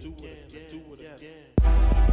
do 0.00 0.14
it 0.22 0.46
again, 0.48 0.62
do 0.70 0.94
it 0.94 1.00
again. 1.00 2.07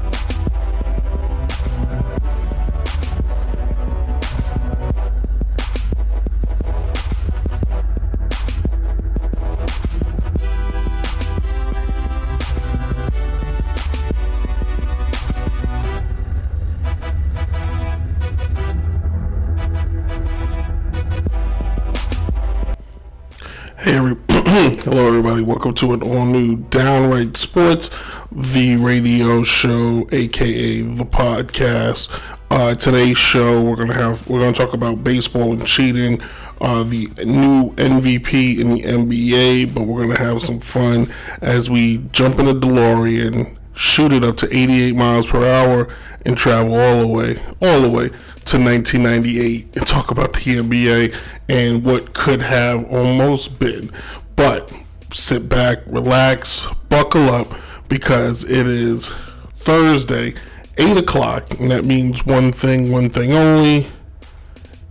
welcome 25.66 25.73
to 25.75 25.93
an 25.93 26.04
all 26.04 26.27
new 26.27 26.57
Downright 26.57 27.36
Sports, 27.36 27.89
the 28.32 28.75
radio 28.75 29.42
show, 29.42 30.07
aka 30.11 30.82
the 30.82 31.05
podcast. 31.05 32.08
Uh, 32.52 32.76
today's 32.76 33.18
show, 33.18 33.64
we're 33.64 33.76
gonna 33.76 33.96
have 33.96 34.30
we're 34.30 34.41
gonna 34.41 34.54
talk 34.54 34.74
about 34.76 35.04
baseball 35.04 35.54
and 35.54 35.66
cheating, 35.66 36.22
uh, 36.62 36.84
the 36.84 37.08
new 37.26 37.72
MVP 37.78 38.60
in 38.60 38.76
the 38.76 38.82
NBA, 38.84 39.74
but 39.74 39.88
we're 39.88 40.04
gonna 40.04 40.20
have 40.20 40.44
some 40.44 40.60
fun 40.60 41.12
as 41.41 41.68
we 41.68 41.98
jump 42.12 42.38
in 42.38 42.48
a 42.48 42.54
DeLorean, 42.54 43.58
shoot 43.74 44.13
it 44.13 44.24
up 44.24 44.38
to 44.38 44.55
88 44.55 44.96
miles 44.96 45.26
per 45.26 45.44
hour, 45.44 45.88
and 46.27 46.38
travel 46.38 46.76
all 46.76 47.00
the 47.00 47.08
way, 47.08 47.41
all 47.60 47.82
the 47.82 47.90
way 47.90 48.10
to 48.10 48.60
1998 48.60 49.77
and 49.77 49.88
talk 49.88 50.12
about 50.12 50.34
the 50.34 50.58
NBA 50.58 51.16
and 51.50 51.84
what 51.84 52.13
could 52.13 52.44
have 52.44 52.86
almost 52.91 53.58
been. 53.58 53.91
But 54.36 54.72
sit 55.16 55.48
back, 55.48 55.80
relax, 55.86 56.68
buckle 56.90 57.30
up 57.30 57.54
because 57.88 58.44
it 58.44 58.68
is 58.68 59.10
Thursday, 59.54 60.36
8 60.78 60.98
o'clock, 60.98 61.60
and 61.60 61.71
that 61.71 61.85
means 61.85 62.26
one 62.26 62.52
thing, 62.52 62.91
one 62.91 63.10
thing 63.10 63.32
only. 63.32 63.88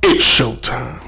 It's 0.02 0.24
showtime. 0.24 1.03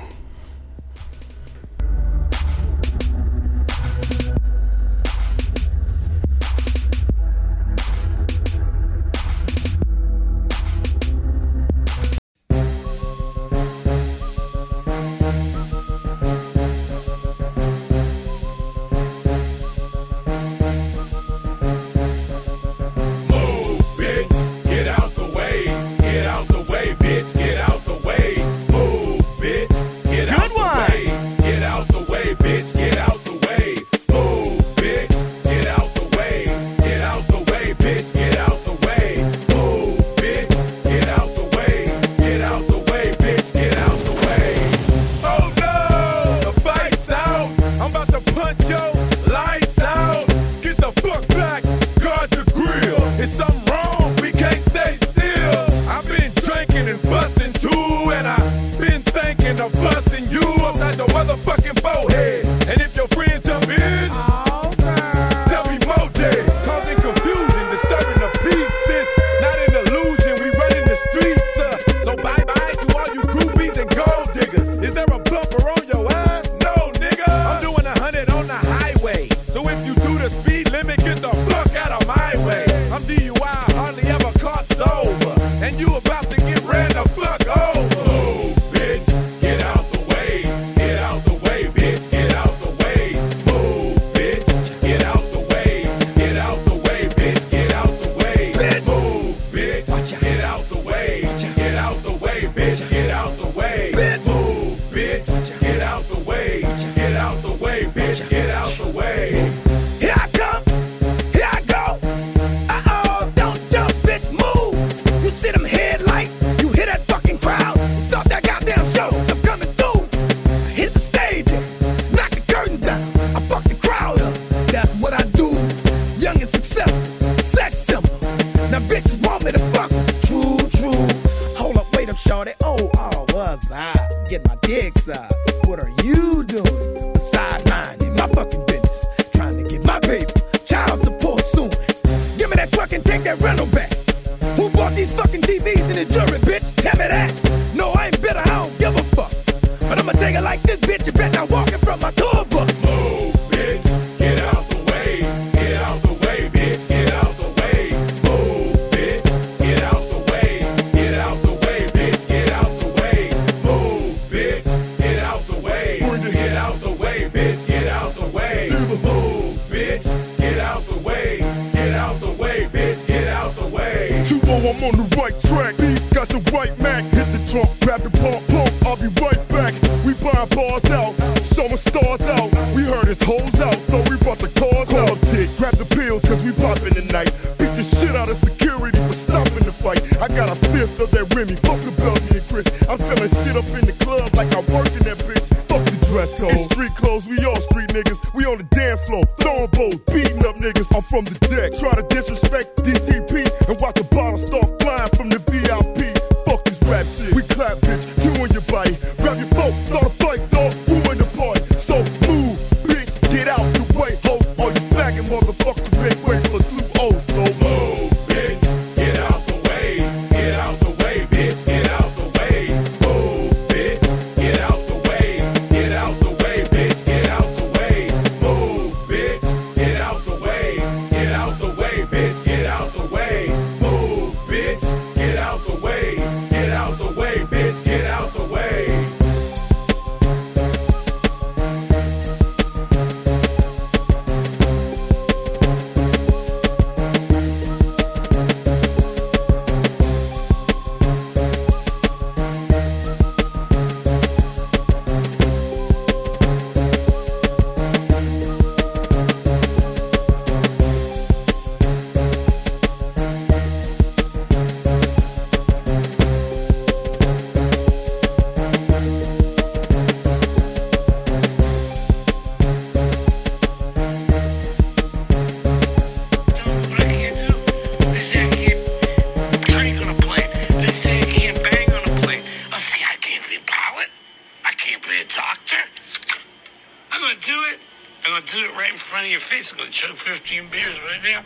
15 290.16 290.68
beers 290.70 291.00
right 291.02 291.20
now. 291.22 291.44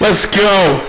Let's 0.00 0.24
go. 0.26 0.80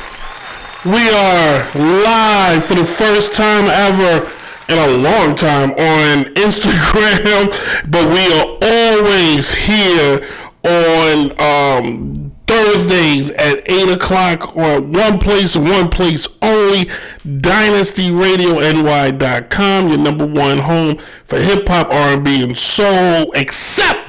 We 0.85 1.09
are 1.09 1.67
live 1.75 2.63
for 2.63 2.75
the 2.75 2.85
first 2.85 3.35
time 3.35 3.65
ever 3.65 4.31
in 4.69 4.77
a 4.77 4.87
long 4.97 5.35
time 5.35 5.71
on 5.71 6.25
Instagram, 6.35 7.51
but 7.89 8.07
we 8.09 8.31
are 8.33 8.57
always 8.61 9.53
here 9.53 10.25
on 10.63 11.31
um, 11.39 12.31
Thursdays 12.47 13.29
at 13.31 13.69
8 13.69 13.91
o'clock 13.91 14.55
on 14.55 14.91
one 14.91 15.19
place 15.19 15.55
one 15.55 15.89
place 15.89 16.27
only, 16.41 16.85
DynastyRadioNY.com, 17.25 19.89
your 19.89 19.97
number 19.97 20.25
one 20.25 20.59
home 20.59 20.97
for 21.23 21.39
hip 21.39 21.67
hop, 21.67 21.89
R&B, 21.89 22.43
and 22.43 22.57
soul, 22.57 23.31
except 23.33 24.04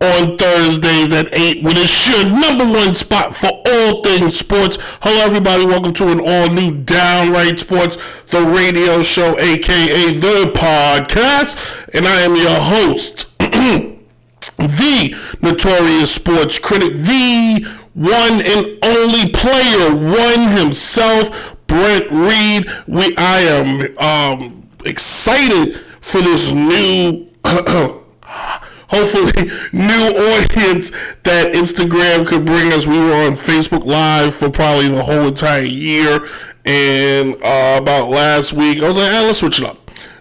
on 0.00 0.36
Thursdays 0.36 1.12
at 1.12 1.32
8 1.32 1.64
with 1.64 1.74
it's 1.76 2.08
your 2.08 2.24
number 2.24 2.64
one 2.64 2.94
spot 2.94 3.34
for 3.34 3.48
all 3.48 4.02
things 4.02 4.38
sports. 4.38 4.78
Hello, 5.02 5.24
everybody. 5.24 5.66
Welcome 5.66 5.92
to 5.94 6.08
an 6.08 6.20
all 6.20 6.48
new 6.48 6.76
Downright 6.76 7.58
Sports, 7.58 7.96
the 8.26 8.42
radio 8.42 9.02
show, 9.02 9.36
aka 9.38 10.12
the 10.14 10.52
podcast. 10.54 11.88
And 11.94 12.06
I 12.06 12.20
am 12.20 12.36
your 12.36 12.60
host, 12.60 13.26
the 13.38 15.16
notorious 15.42 16.14
sports 16.14 16.60
critic, 16.60 16.92
the 16.94 17.66
one 17.94 18.40
and 18.40 18.78
only 18.84 19.32
player, 19.32 19.94
one 19.94 20.48
himself, 20.56 21.56
Brent 21.66 22.08
Reed. 22.12 22.70
We, 22.86 23.16
I 23.16 23.40
am 23.40 23.98
um, 23.98 24.68
excited 24.84 25.74
for 26.00 26.20
this 26.20 26.52
new. 26.52 27.26
hopefully 28.88 29.32
new 29.72 30.04
audience 30.34 30.90
that 31.24 31.52
Instagram 31.54 32.26
could 32.26 32.44
bring 32.44 32.72
us. 32.72 32.86
We 32.86 32.98
were 32.98 33.14
on 33.14 33.32
Facebook 33.32 33.84
Live 33.84 34.34
for 34.34 34.50
probably 34.50 34.88
the 34.88 35.02
whole 35.02 35.26
entire 35.26 35.62
year, 35.62 36.26
and 36.64 37.34
uh, 37.42 37.78
about 37.80 38.08
last 38.08 38.52
week 38.52 38.82
I 38.82 38.88
was 38.88 38.98
like, 38.98 39.10
hey, 39.10 39.26
let's 39.26 39.38
switch 39.38 39.60
it 39.60 39.66
up. 39.66 39.78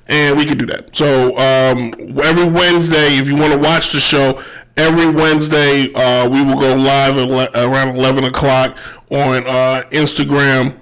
And 0.09 0.37
we 0.37 0.45
could 0.45 0.57
do 0.57 0.65
that. 0.67 0.95
So 0.95 1.31
um, 1.37 1.93
every 2.23 2.47
Wednesday, 2.47 3.17
if 3.17 3.27
you 3.27 3.35
want 3.35 3.51
to 3.51 3.59
watch 3.59 3.91
the 3.91 3.99
show, 3.99 4.41
every 4.77 5.09
Wednesday 5.11 5.91
uh, 5.93 6.29
we 6.29 6.43
will 6.45 6.57
go 6.59 6.75
live 6.75 7.17
le- 7.17 7.49
around 7.53 7.97
11 7.97 8.23
o'clock 8.23 8.77
on 9.09 9.45
uh, 9.45 9.83
Instagram, 9.91 10.77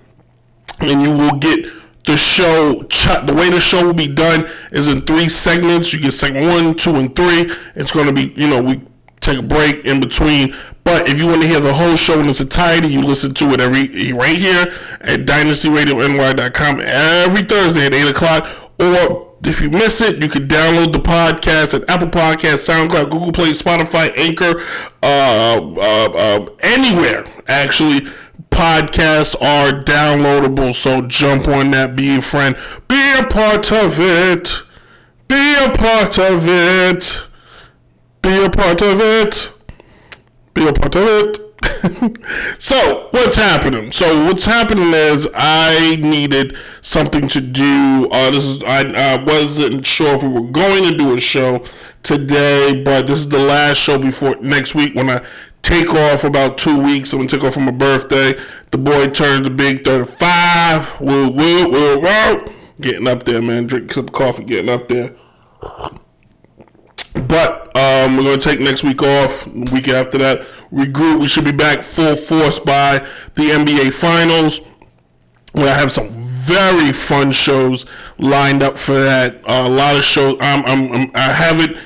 and 0.79 1.01
you 1.01 1.11
will 1.11 1.37
get 1.37 1.65
the 2.05 2.17
show 2.17 2.83
the 3.25 3.33
way 3.35 3.49
the 3.49 3.59
show 3.59 3.85
will 3.85 3.93
be 3.93 4.07
done 4.07 4.49
is 4.71 4.87
in 4.87 5.01
three 5.01 5.29
segments. 5.29 5.93
You 5.93 6.01
get 6.01 6.11
segment 6.13 6.47
one 6.47 6.75
two 6.75 6.95
and 6.95 7.15
three. 7.15 7.51
It's 7.75 7.91
going 7.91 8.07
to 8.07 8.13
be 8.13 8.33
you 8.39 8.47
know 8.47 8.61
we 8.61 8.81
take 9.21 9.39
a 9.39 9.43
break 9.43 9.85
in 9.85 9.99
between. 9.99 10.55
But 10.83 11.09
if 11.09 11.19
you 11.19 11.27
want 11.27 11.41
to 11.41 11.47
hear 11.47 11.59
the 11.59 11.73
whole 11.73 11.95
show 11.95 12.19
in 12.19 12.29
its 12.29 12.41
entirety 12.41 12.89
you 12.89 13.01
listen 13.01 13.33
to 13.33 13.51
it 13.51 13.59
every 13.59 14.13
right 14.13 14.37
here 14.37 14.67
at 15.01 15.21
dynastyradiony.com 15.25 16.81
every 16.81 17.41
thursday 17.41 17.87
at 17.87 17.93
8 17.93 18.11
o'clock. 18.11 18.47
Or 18.79 19.33
if 19.43 19.61
you 19.61 19.69
miss 19.69 20.01
it, 20.01 20.21
you 20.21 20.29
can 20.29 20.47
download 20.47 20.91
the 20.91 20.99
podcast 20.99 21.73
at 21.73 21.89
Apple 21.89 22.07
Podcasts, 22.07 22.67
SoundCloud, 22.67 23.09
Google 23.09 23.31
Play, 23.31 23.51
Spotify, 23.51 24.15
Anchor, 24.17 24.61
uh, 25.01 25.59
uh, 25.77 26.09
uh, 26.13 26.45
anywhere 26.61 27.25
actually 27.47 28.01
podcasts 28.55 29.35
are 29.41 29.83
downloadable, 29.83 30.73
so 30.73 31.01
jump 31.01 31.47
on 31.47 31.71
that, 31.71 31.95
be 31.95 32.15
a 32.15 32.21
friend, 32.21 32.55
be 32.87 33.13
a 33.19 33.27
part 33.27 33.69
of 33.71 33.97
it, 33.99 34.63
be 35.27 35.55
a 35.61 35.69
part 35.71 36.17
of 36.17 36.47
it, 36.47 37.25
be 38.21 38.45
a 38.45 38.49
part 38.49 38.81
of 38.81 39.01
it, 39.01 39.51
be 40.53 40.67
a 40.67 40.71
part 40.71 40.95
of 40.95 41.03
it. 41.05 41.41
so 42.61 43.09
what's 43.11 43.35
happening? 43.35 43.91
So 43.91 44.25
what's 44.25 44.45
happening 44.45 44.93
is 44.93 45.27
I 45.35 45.97
needed 45.97 46.57
something 46.81 47.27
to 47.27 47.41
do. 47.41 48.07
Uh, 48.09 48.31
this 48.31 48.45
is 48.45 48.63
I, 48.63 49.15
I 49.17 49.23
wasn't 49.23 49.85
sure 49.85 50.15
if 50.15 50.23
we 50.23 50.29
were 50.29 50.49
going 50.49 50.83
to 50.83 50.95
do 50.95 51.13
a 51.13 51.19
show 51.19 51.65
today, 52.03 52.83
but 52.85 53.07
this 53.07 53.19
is 53.19 53.29
the 53.29 53.39
last 53.39 53.79
show 53.79 53.97
before 53.97 54.35
next 54.37 54.75
week 54.75 54.95
when 54.95 55.09
I 55.09 55.25
take 55.65 55.93
off 55.93 56.23
about 56.23 56.57
two 56.57 56.79
weeks. 56.81 57.11
I'm 57.11 57.19
gonna 57.19 57.29
take 57.29 57.43
off 57.43 57.55
for 57.55 57.59
my 57.59 57.71
birthday. 57.71 58.33
The 58.71 58.77
boy 58.77 59.07
turns 59.07 59.47
a 59.47 59.49
big 59.49 59.83
35. 59.83 61.01
Woo, 61.01 61.29
woo, 61.29 61.69
woo, 61.69 61.99
woo. 61.99 62.53
Getting 62.79 63.07
up 63.07 63.23
there, 63.23 63.41
man. 63.41 63.65
Drinking 63.65 63.93
some 63.93 64.09
coffee, 64.09 64.43
getting 64.43 64.69
up 64.69 64.87
there. 64.87 65.15
But 67.13 67.75
um, 67.75 68.17
we're 68.17 68.23
gonna 68.23 68.37
take 68.37 68.59
next 68.59 68.83
week 68.83 69.01
off. 69.01 69.47
Week 69.47 69.87
after 69.87 70.17
that, 70.19 70.41
regroup. 70.71 71.19
We 71.19 71.27
should 71.27 71.45
be 71.45 71.51
back 71.51 71.81
full 71.81 72.15
force 72.15 72.59
by 72.59 72.99
the 73.33 73.43
NBA 73.43 73.93
Finals. 73.93 74.61
Where 75.53 75.73
I 75.73 75.77
have 75.77 75.91
some 75.91 76.09
very 76.09 76.93
fun 76.93 77.31
shows 77.31 77.85
lined 78.19 78.61
up 78.61 78.77
for 78.77 78.93
that. 78.93 79.37
Uh, 79.47 79.63
a 79.65 79.69
lot 79.69 79.95
of 79.95 80.03
shows. 80.03 80.37
I'm, 80.41 80.63
I'm, 80.65 80.91
I'm 80.91 81.11
I 81.15 81.21
have 81.31 81.59
it 81.59 81.77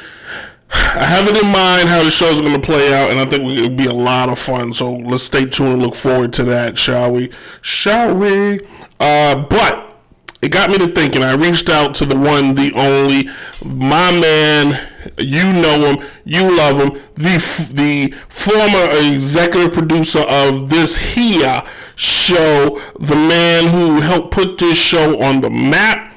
I 0.71 1.05
have 1.05 1.27
it 1.27 1.35
in 1.41 1.51
mind 1.51 1.89
how 1.89 2.03
the 2.03 2.11
show's 2.11 2.41
going 2.41 2.53
to 2.53 2.59
play 2.59 2.93
out, 2.93 3.09
and 3.09 3.19
I 3.19 3.25
think 3.25 3.43
it'll 3.43 3.69
be 3.69 3.85
a 3.85 3.93
lot 3.93 4.29
of 4.29 4.38
fun. 4.38 4.73
So 4.73 4.93
let's 4.93 5.23
stay 5.23 5.45
tuned 5.45 5.73
and 5.73 5.81
look 5.81 5.95
forward 5.95 6.33
to 6.33 6.43
that, 6.45 6.77
shall 6.77 7.11
we? 7.11 7.31
Shall 7.61 8.15
we? 8.15 8.59
Uh, 8.99 9.45
but 9.49 9.97
it 10.41 10.49
got 10.49 10.69
me 10.69 10.77
to 10.77 10.88
thinking. 10.88 11.23
I 11.23 11.33
reached 11.33 11.69
out 11.69 11.95
to 11.95 12.05
the 12.05 12.17
one, 12.17 12.53
the 12.53 12.71
only, 12.75 13.29
my 13.65 14.11
man. 14.11 14.88
You 15.17 15.53
know 15.53 15.93
him, 15.93 16.07
you 16.25 16.55
love 16.55 16.77
him. 16.77 17.01
The 17.15 17.38
the 17.73 18.13
former 18.27 18.89
executive 19.13 19.73
producer 19.73 20.19
of 20.19 20.69
this 20.69 21.13
here 21.13 21.63
show, 21.95 22.81
the 22.99 23.15
man 23.15 23.67
who 23.67 24.01
helped 24.01 24.31
put 24.31 24.57
this 24.57 24.77
show 24.77 25.21
on 25.21 25.41
the 25.41 25.49
map. 25.49 26.13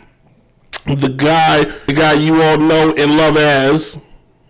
The 0.85 1.09
guy, 1.09 1.65
the 1.87 1.93
guy 1.93 2.15
you 2.15 2.43
all 2.43 2.59
know 2.59 2.93
and 2.97 3.17
love 3.17 3.37
as 3.37 4.02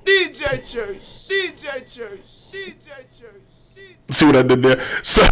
DJ 0.04 0.56
Chase, 0.64 1.28
DJ 1.30 1.80
Chase, 1.86 2.52
DJ 2.52 2.88
Chase. 3.10 3.86
See 4.10 4.26
what 4.26 4.36
I 4.36 4.42
did 4.42 4.62
there? 4.62 4.80
So 5.02 5.22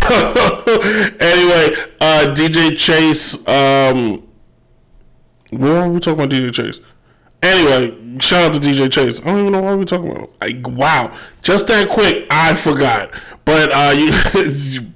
anyway, 1.21 1.77
uh, 2.00 2.35
DJ 2.35 2.77
Chase. 2.77 3.35
Um, 3.47 4.27
what 5.50 5.71
are 5.71 5.89
we 5.91 6.00
talking 6.00 6.25
about? 6.25 6.31
DJ 6.31 6.53
Chase. 6.53 6.81
Anyway, 7.43 8.19
shout 8.21 8.55
out 8.55 8.62
to 8.62 8.69
DJ 8.69 8.91
Chase. 8.91 9.21
I 9.21 9.25
don't 9.25 9.41
even 9.41 9.53
know 9.53 9.62
what 9.62 9.79
we're 9.79 9.85
talking 9.85 10.11
about. 10.11 10.31
Like, 10.41 10.67
wow, 10.67 11.17
just 11.43 11.67
that 11.69 11.89
quick, 11.89 12.27
I 12.31 12.55
forgot. 12.55 13.11
But 13.45 13.71
uh, 13.73 13.95
you, 13.97 14.93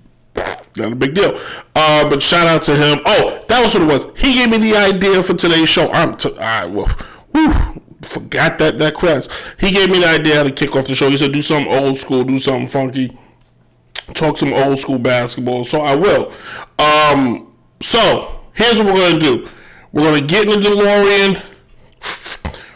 not 0.76 0.93
a 0.93 0.97
big 0.97 1.14
deal. 1.14 1.38
Uh, 1.75 2.09
but 2.09 2.23
shout 2.23 2.47
out 2.47 2.62
to 2.62 2.76
him. 2.76 3.00
Oh, 3.07 3.45
that 3.49 3.62
was 3.62 3.75
what 3.75 3.83
it 3.83 3.87
was. 3.87 4.07
He 4.19 4.35
gave 4.35 4.50
me 4.50 4.59
the 4.59 4.76
idea 4.76 5.23
for 5.23 5.35
today's 5.35 5.69
show. 5.69 5.90
I'm 5.90 6.16
t- 6.16 6.31
all 6.31 6.37
right. 6.37 6.66
Well, 6.66 6.87
forgot 8.04 8.58
that 8.58 8.78
that 8.78 8.94
class. 8.94 9.28
He 9.58 9.70
gave 9.70 9.90
me 9.90 10.00
the 10.00 10.08
idea 10.08 10.37
how 10.37 10.44
to 10.44 10.50
kick 10.50 10.75
off 10.76 10.87
the 10.87 10.94
show. 10.94 11.08
He 11.11 11.16
said, 11.16 11.32
"Do 11.32 11.40
something 11.42 11.73
old 11.73 11.96
school, 11.96 12.23
do 12.25 12.38
something 12.38 12.68
funky, 12.68 13.16
talk 14.14 14.38
some 14.38 14.52
old 14.52 14.78
school 14.78 14.99
basketball." 14.99 15.64
So 15.64 15.80
I 15.80 15.94
will. 15.94 16.32
Um, 16.78 17.52
so 17.80 18.40
here's 18.52 18.76
what 18.78 18.87
we're 18.87 19.11
gonna 19.11 19.20
do. 19.20 19.49
We're 19.92 20.04
gonna 20.04 20.20
get 20.26 20.44
in 20.44 20.50
the 20.61 20.68
DeLorean. 20.68 21.42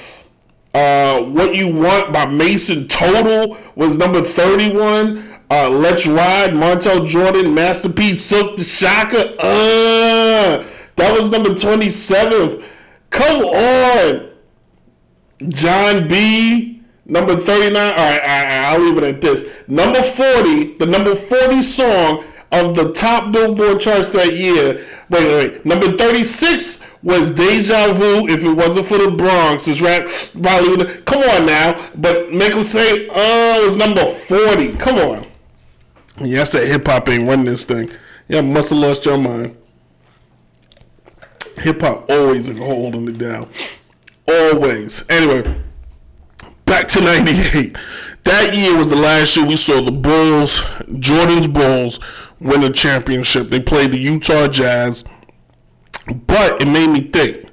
Uh, 0.73 1.23
what 1.23 1.55
You 1.55 1.73
Want 1.73 2.13
by 2.13 2.25
Mason 2.27 2.88
Total 2.88 3.57
was 3.75 3.97
number 3.97 4.21
thirty 4.21 4.71
one. 4.71 5.39
Uh, 5.51 5.69
Let's 5.69 6.05
Ride, 6.05 6.51
Montel 6.51 7.07
Jordan, 7.07 7.55
Masterpiece, 7.55 8.21
Silk 8.23 8.57
the 8.57 8.63
Shocker. 8.63 9.35
Uh, 9.39 10.63
that 10.95 11.17
was 11.17 11.29
number 11.29 11.55
twenty 11.55 11.89
seventh. 11.89 12.63
Come 13.09 13.45
on. 13.45 14.29
John 15.47 16.07
B. 16.07 16.81
Number 17.05 17.35
39. 17.35 17.75
All 17.75 17.91
right, 17.91 18.21
I, 18.21 18.71
I'll 18.71 18.79
leave 18.79 18.97
it 18.99 19.03
at 19.03 19.19
this. 19.21 19.43
Number 19.67 20.01
40, 20.03 20.77
the 20.77 20.85
number 20.85 21.15
40 21.15 21.63
song 21.63 22.23
of 22.51 22.75
the 22.75 22.93
top 22.93 23.31
Billboard 23.31 23.79
charts 23.79 24.09
that 24.09 24.33
year. 24.33 24.85
Wait, 25.09 25.23
wait, 25.23 25.53
wait. 25.53 25.65
Number 25.65 25.91
36 25.91 26.79
was 27.01 27.29
Deja 27.29 27.93
Vu, 27.93 28.27
if 28.27 28.43
it 28.43 28.53
wasn't 28.53 28.85
for 28.85 28.97
the 28.97 29.11
Bronx. 29.11 29.67
It's 29.67 29.81
rap, 29.81 30.07
probably 30.41 31.01
Come 31.03 31.23
on 31.23 31.45
now. 31.45 31.89
But 31.95 32.31
make 32.31 32.53
them 32.53 32.63
say, 32.63 33.07
oh, 33.11 33.65
it's 33.65 33.75
number 33.75 34.05
40. 34.05 34.73
Come 34.73 34.97
on. 34.97 35.25
Yes, 36.21 36.51
that 36.51 36.67
hip 36.67 36.85
hop 36.85 37.07
ain't 37.09 37.27
running 37.27 37.45
this 37.45 37.63
thing. 37.63 37.89
Yeah, 38.27 38.41
must 38.41 38.69
have 38.69 38.79
lost 38.79 39.05
your 39.05 39.17
mind. 39.17 39.55
Hip 41.57 41.81
hop 41.81 42.09
always 42.09 42.47
is 42.49 42.59
holding 42.59 43.07
it 43.07 43.17
down. 43.17 43.49
Always. 44.27 45.09
Anyway, 45.09 45.61
back 46.65 46.87
to 46.89 47.01
98. 47.01 47.75
That 48.25 48.55
year 48.55 48.75
was 48.75 48.87
the 48.87 48.95
last 48.95 49.35
year 49.35 49.45
we 49.45 49.55
saw 49.55 49.81
the 49.81 49.91
Bulls, 49.91 50.61
Jordan's 50.99 51.47
Bulls, 51.47 51.99
win 52.39 52.63
a 52.63 52.72
championship. 52.72 53.50
They 53.50 53.60
played 53.60 53.91
the 53.91 53.98
Utah 53.98 54.48
Jazz. 54.48 55.03
But 56.27 56.62
it 56.62 56.67
made 56.67 56.88
me 56.88 57.01
think, 57.01 57.50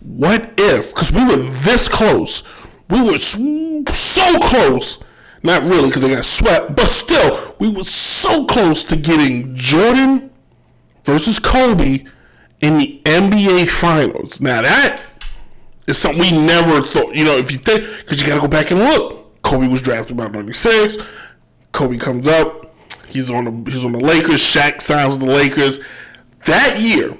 what 0.00 0.54
if, 0.58 0.90
because 0.90 1.12
we 1.12 1.24
were 1.24 1.36
this 1.36 1.88
close, 1.88 2.42
we 2.90 3.00
were 3.00 3.18
so 3.18 4.38
close, 4.40 5.02
not 5.42 5.62
really 5.62 5.88
because 5.88 6.02
they 6.02 6.10
got 6.10 6.24
swept, 6.24 6.74
but 6.74 6.90
still, 6.90 7.54
we 7.58 7.68
were 7.68 7.84
so 7.84 8.46
close 8.46 8.82
to 8.84 8.96
getting 8.96 9.54
Jordan 9.54 10.30
versus 11.04 11.38
Kobe 11.38 12.04
in 12.60 12.78
the 12.78 13.00
NBA 13.04 13.68
Finals. 13.68 14.40
Now 14.40 14.62
that 14.62 15.00
is 15.86 15.98
something 15.98 16.20
we 16.20 16.32
never 16.32 16.82
thought. 16.82 17.14
You 17.14 17.24
know, 17.24 17.36
if 17.36 17.52
you 17.52 17.58
think, 17.58 17.84
because 17.98 18.20
you 18.20 18.26
got 18.26 18.34
to 18.34 18.40
go 18.40 18.48
back 18.48 18.70
and 18.70 18.80
look. 18.80 19.42
Kobe 19.42 19.68
was 19.68 19.82
drafted 19.82 20.16
about 20.16 20.32
'96. 20.32 20.96
Kobe 21.72 21.98
comes 21.98 22.26
up. 22.26 22.73
He's 23.14 23.30
on 23.30 23.44
the 23.44 23.70
he's 23.70 23.84
on 23.84 23.92
the 23.92 24.00
Lakers. 24.00 24.42
Shaq 24.42 24.80
signs 24.80 25.12
with 25.12 25.20
the 25.20 25.32
Lakers. 25.32 25.78
That 26.46 26.80
year, 26.80 27.16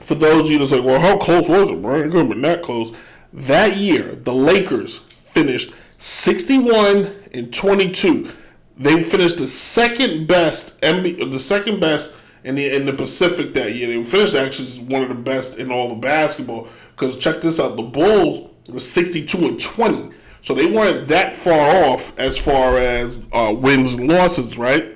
for 0.00 0.14
those 0.14 0.44
of 0.44 0.50
you 0.52 0.58
that 0.60 0.68
say, 0.68 0.78
"Well, 0.78 1.00
how 1.00 1.18
close 1.18 1.48
was 1.48 1.68
it, 1.68 1.82
bro? 1.82 2.00
It 2.00 2.12
couldn't 2.12 2.28
been 2.28 2.42
that 2.42 2.62
close." 2.62 2.94
That 3.32 3.76
year, 3.76 4.14
the 4.14 4.32
Lakers 4.32 4.98
finished 4.98 5.74
61 5.98 7.12
and 7.32 7.52
22. 7.52 8.30
They 8.78 9.02
finished 9.02 9.38
the 9.38 9.48
second 9.48 10.28
best 10.28 10.80
NBA, 10.80 11.28
the 11.32 11.40
second 11.40 11.80
best 11.80 12.12
in 12.44 12.54
the 12.54 12.72
in 12.72 12.86
the 12.86 12.92
Pacific 12.92 13.52
that 13.54 13.74
year. 13.74 13.88
They 13.88 14.04
finished 14.04 14.36
actually 14.36 14.84
one 14.84 15.02
of 15.02 15.08
the 15.08 15.16
best 15.16 15.58
in 15.58 15.72
all 15.72 15.88
the 15.88 15.96
basketball. 15.96 16.68
Because 16.94 17.16
check 17.16 17.40
this 17.40 17.58
out, 17.58 17.74
the 17.74 17.82
Bulls 17.82 18.48
were 18.68 18.78
62 18.78 19.38
and 19.38 19.60
20, 19.60 20.10
so 20.44 20.54
they 20.54 20.66
weren't 20.66 21.08
that 21.08 21.34
far 21.34 21.86
off 21.86 22.16
as 22.18 22.36
far 22.36 22.76
as 22.76 23.18
uh, 23.32 23.52
wins 23.56 23.94
and 23.94 24.06
losses, 24.06 24.58
right? 24.58 24.94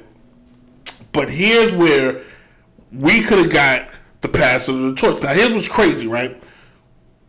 But 1.11 1.31
here's 1.31 1.73
where 1.73 2.23
we 2.93 3.23
could 3.23 3.39
have 3.39 3.51
got 3.51 3.89
the 4.21 4.29
pass 4.29 4.69
of 4.69 4.79
the 4.83 4.95
torch. 4.95 5.23
Now 5.23 5.33
here's 5.33 5.55
what's 5.55 5.67
crazy, 5.67 6.07
right? 6.07 6.41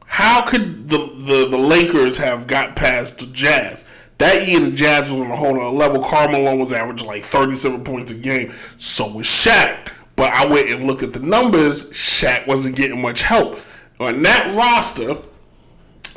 How 0.05 0.41
could 0.41 0.89
the, 0.89 0.97
the, 0.97 1.47
the 1.49 1.57
Lakers 1.57 2.17
have 2.17 2.45
got 2.45 2.75
past 2.75 3.19
the 3.19 3.27
Jazz? 3.27 3.85
That 4.17 4.49
year, 4.49 4.59
the 4.59 4.71
Jazz 4.71 5.09
was 5.09 5.21
on 5.21 5.31
a 5.31 5.35
whole 5.37 5.57
other 5.57 5.77
level. 5.77 6.01
Karl 6.01 6.29
Malone 6.29 6.59
was 6.59 6.73
averaging 6.73 7.07
like 7.07 7.23
37 7.23 7.85
points 7.85 8.11
a 8.11 8.15
game. 8.15 8.51
So 8.75 9.09
was 9.13 9.27
Shaq. 9.27 9.93
But 10.17 10.33
I 10.33 10.45
went 10.45 10.69
and 10.69 10.83
looked 10.85 11.03
at 11.03 11.13
the 11.13 11.21
numbers. 11.21 11.89
Shaq 11.91 12.45
wasn't 12.47 12.75
getting 12.75 13.01
much 13.01 13.21
help. 13.21 13.61
On 13.97 14.21
that 14.23 14.53
roster, 14.57 15.19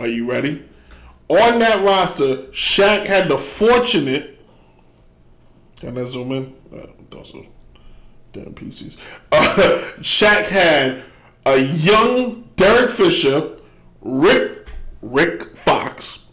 are 0.00 0.08
you 0.08 0.28
ready? 0.28 0.64
On 1.28 1.58
that 1.60 1.82
roster, 1.82 2.36
Shaq 2.50 3.06
had 3.06 3.28
the 3.28 3.38
fortunate. 3.38 4.38
Can 5.80 5.96
I 5.98 6.04
zoom 6.04 6.32
in? 6.32 6.54
Uh. 6.74 6.86
Damn 8.32 8.54
PCs. 8.54 8.96
Uh, 9.30 9.54
Shaq 10.00 10.46
had 10.46 11.02
a 11.44 11.58
young 11.58 12.48
Derek 12.56 12.90
Fisher, 12.90 13.56
Rick 14.00 14.66
Rick 15.02 15.56
Fox, 15.56 16.26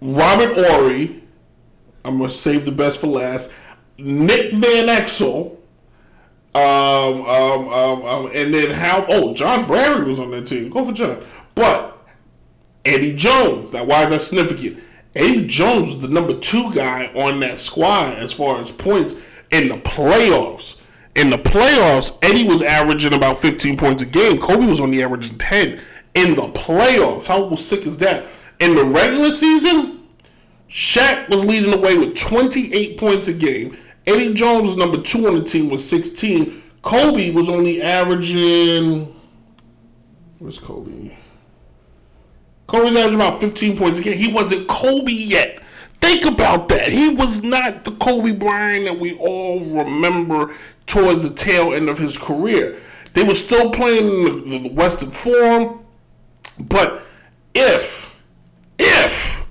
Robert 0.00 0.54
Horry. 0.54 1.22
I'm 2.04 2.18
gonna 2.18 2.30
save 2.30 2.64
the 2.64 2.72
best 2.72 3.00
for 3.00 3.08
last. 3.08 3.50
Nick 3.98 4.52
Van 4.52 4.86
Exel. 4.86 5.58
Um, 6.54 7.22
um, 7.22 7.68
um, 7.68 8.04
um, 8.04 8.30
and 8.34 8.52
then 8.52 8.70
how? 8.70 9.06
Oh, 9.08 9.34
Jon 9.34 9.66
Barry 9.66 10.04
was 10.04 10.18
on 10.18 10.30
that 10.32 10.46
team. 10.46 10.68
Go 10.68 10.84
for 10.84 10.92
John. 10.92 11.24
But 11.54 12.01
Eddie 12.84 13.14
Jones. 13.14 13.72
Now, 13.72 13.84
why 13.84 14.04
is 14.04 14.10
that 14.10 14.20
significant? 14.20 14.82
Eddie 15.14 15.46
Jones 15.46 15.88
was 15.88 16.00
the 16.00 16.08
number 16.08 16.38
two 16.38 16.72
guy 16.72 17.06
on 17.14 17.40
that 17.40 17.58
squad 17.58 18.14
as 18.18 18.32
far 18.32 18.60
as 18.60 18.70
points 18.70 19.14
in 19.50 19.68
the 19.68 19.76
playoffs. 19.76 20.80
In 21.14 21.28
the 21.28 21.36
playoffs, 21.36 22.16
Eddie 22.22 22.48
was 22.48 22.62
averaging 22.62 23.12
about 23.12 23.36
15 23.36 23.76
points 23.76 24.02
a 24.02 24.06
game. 24.06 24.38
Kobe 24.38 24.66
was 24.66 24.80
only 24.80 25.02
averaging 25.02 25.36
10 25.36 25.80
in 26.14 26.34
the 26.34 26.48
playoffs. 26.48 27.26
How 27.26 27.54
sick 27.56 27.86
is 27.86 27.98
that? 27.98 28.26
In 28.60 28.74
the 28.74 28.84
regular 28.84 29.30
season, 29.30 30.08
Shaq 30.70 31.28
was 31.28 31.44
leading 31.44 31.70
the 31.70 31.78
way 31.78 31.98
with 31.98 32.16
28 32.16 32.98
points 32.98 33.28
a 33.28 33.34
game. 33.34 33.76
Eddie 34.06 34.32
Jones 34.32 34.68
was 34.68 34.76
number 34.78 35.00
two 35.00 35.26
on 35.28 35.34
the 35.34 35.44
team 35.44 35.68
with 35.68 35.82
16. 35.82 36.62
Kobe 36.80 37.30
was 37.30 37.48
only 37.50 37.82
averaging. 37.82 39.14
Where's 40.38 40.58
Kobe? 40.58 41.14
Kobe's 42.72 42.96
averaging 42.96 43.20
about 43.20 43.38
15 43.38 43.76
points 43.76 43.98
a 43.98 44.02
game. 44.02 44.16
He 44.16 44.32
wasn't 44.32 44.66
Kobe 44.66 45.12
yet. 45.12 45.62
Think 46.00 46.24
about 46.24 46.70
that. 46.70 46.88
He 46.88 47.10
was 47.10 47.42
not 47.42 47.84
the 47.84 47.90
Kobe 47.90 48.32
Bryant 48.32 48.86
that 48.86 48.98
we 48.98 49.14
all 49.18 49.60
remember 49.60 50.54
towards 50.86 51.22
the 51.22 51.34
tail 51.34 51.74
end 51.74 51.90
of 51.90 51.98
his 51.98 52.16
career. 52.16 52.80
They 53.12 53.24
were 53.24 53.34
still 53.34 53.70
playing 53.72 54.06
in 54.06 54.62
the, 54.62 54.70
Western 54.70 55.10
Forum, 55.10 55.80
but 56.58 57.02
if, 57.54 58.10
if 58.78 59.46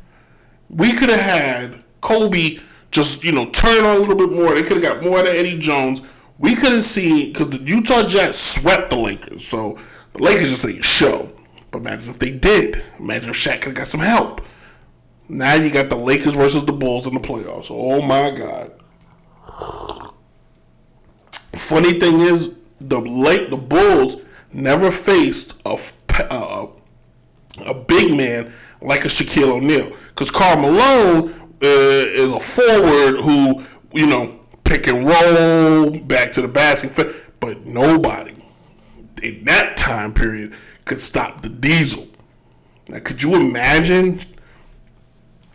we 0.68 0.92
could 0.94 1.10
have 1.10 1.22
had 1.22 1.84
Kobe 2.02 2.58
just, 2.90 3.24
you 3.24 3.34
know, 3.34 3.46
turn 3.52 3.86
on 3.86 3.98
a 3.98 4.00
little 4.00 4.16
bit 4.16 4.32
more, 4.32 4.56
they 4.56 4.64
could 4.64 4.84
have 4.84 4.96
got 4.96 5.04
more 5.04 5.20
out 5.20 5.28
of 5.28 5.36
Eddie 5.36 5.60
Jones. 5.60 6.02
We 6.40 6.56
could 6.56 6.72
have 6.72 6.82
seen, 6.82 7.32
because 7.32 7.52
the 7.52 7.62
Utah 7.62 8.02
Jazz 8.02 8.42
swept 8.42 8.90
the 8.90 8.98
Lakers, 8.98 9.46
so 9.46 9.78
the 10.14 10.24
Lakers 10.24 10.50
just 10.50 10.66
ain't 10.66 10.84
show. 10.84 11.31
But 11.72 11.80
imagine 11.80 12.10
if 12.10 12.20
they 12.20 12.32
did. 12.32 12.84
Imagine 13.00 13.30
if 13.30 13.36
Shaq 13.38 13.62
could 13.62 13.70
have 13.70 13.76
got 13.76 13.88
some 13.88 14.02
help. 14.02 14.42
Now 15.30 15.54
you 15.54 15.72
got 15.72 15.90
the 15.90 15.96
Lakers 15.96 16.36
versus 16.36 16.66
the 16.66 16.74
Bulls 16.74 17.08
in 17.08 17.14
the 17.14 17.22
playoffs. 17.22 17.68
Oh 17.70 18.02
my 18.02 18.32
God. 18.32 18.74
Funny 21.56 22.00
thing 22.00 22.20
is, 22.20 22.56
the 22.80 23.00
late 23.00 23.50
the 23.50 23.58
Bulls 23.58 24.18
never 24.52 24.92
faced 24.92 25.56
a 25.66 25.78
uh, 26.30 26.68
a 27.66 27.74
big 27.74 28.16
man 28.16 28.52
like 28.82 29.06
a 29.06 29.08
Shaquille 29.08 29.52
O'Neal 29.52 29.96
because 30.10 30.32
Karl 30.32 30.60
Malone 30.60 31.32
uh, 31.32 31.66
is 31.66 32.32
a 32.34 32.40
forward 32.40 33.22
who 33.22 33.64
you 33.94 34.08
know 34.08 34.40
pick 34.64 34.88
and 34.88 35.06
roll 35.06 36.00
back 36.02 36.32
to 36.34 36.42
the 36.42 36.48
basket, 36.48 37.16
but 37.40 37.66
nobody 37.66 38.36
in 39.22 39.46
that 39.46 39.78
time 39.78 40.14
period 40.14 40.54
could 40.86 41.02
stop 41.02 41.42
the 41.42 41.50
Diesel. 41.50 42.08
Now, 42.88 43.00
could 43.00 43.22
you 43.24 43.36
imagine 43.36 44.20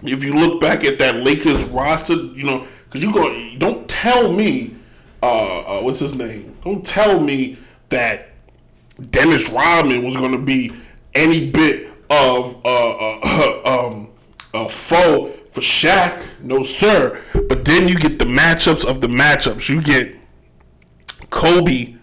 if 0.02 0.24
you 0.24 0.34
look 0.34 0.60
back 0.60 0.84
at 0.84 0.98
that 0.98 1.16
Lakers 1.16 1.64
roster, 1.64 2.14
you 2.14 2.44
know, 2.44 2.66
because 2.84 3.02
you 3.02 3.12
go, 3.12 3.58
don't 3.58 3.88
tell 3.88 4.32
me, 4.32 4.74
uh, 5.22 5.60
uh, 5.60 5.82
what's 5.82 6.00
his 6.00 6.14
name? 6.14 6.56
Don't 6.64 6.84
tell 6.84 7.20
me 7.20 7.58
that 7.88 8.30
Dennis 9.10 9.48
Rodman 9.48 10.04
was 10.04 10.16
going 10.16 10.32
to 10.32 10.42
be 10.42 10.72
any 11.14 11.50
bit 11.50 11.88
of 12.10 12.64
uh, 12.64 13.18
uh, 13.18 13.62
um, 13.88 14.08
a 14.54 14.68
foe 14.68 15.32
for 15.52 15.60
Shaq. 15.60 16.24
No, 16.40 16.62
sir. 16.62 17.20
But 17.48 17.64
then 17.64 17.88
you 17.88 17.96
get 17.96 18.18
the 18.18 18.24
matchups 18.24 18.88
of 18.88 19.00
the 19.00 19.08
matchups. 19.08 19.68
You 19.68 19.82
get 19.82 20.14
Kobe 21.30 21.95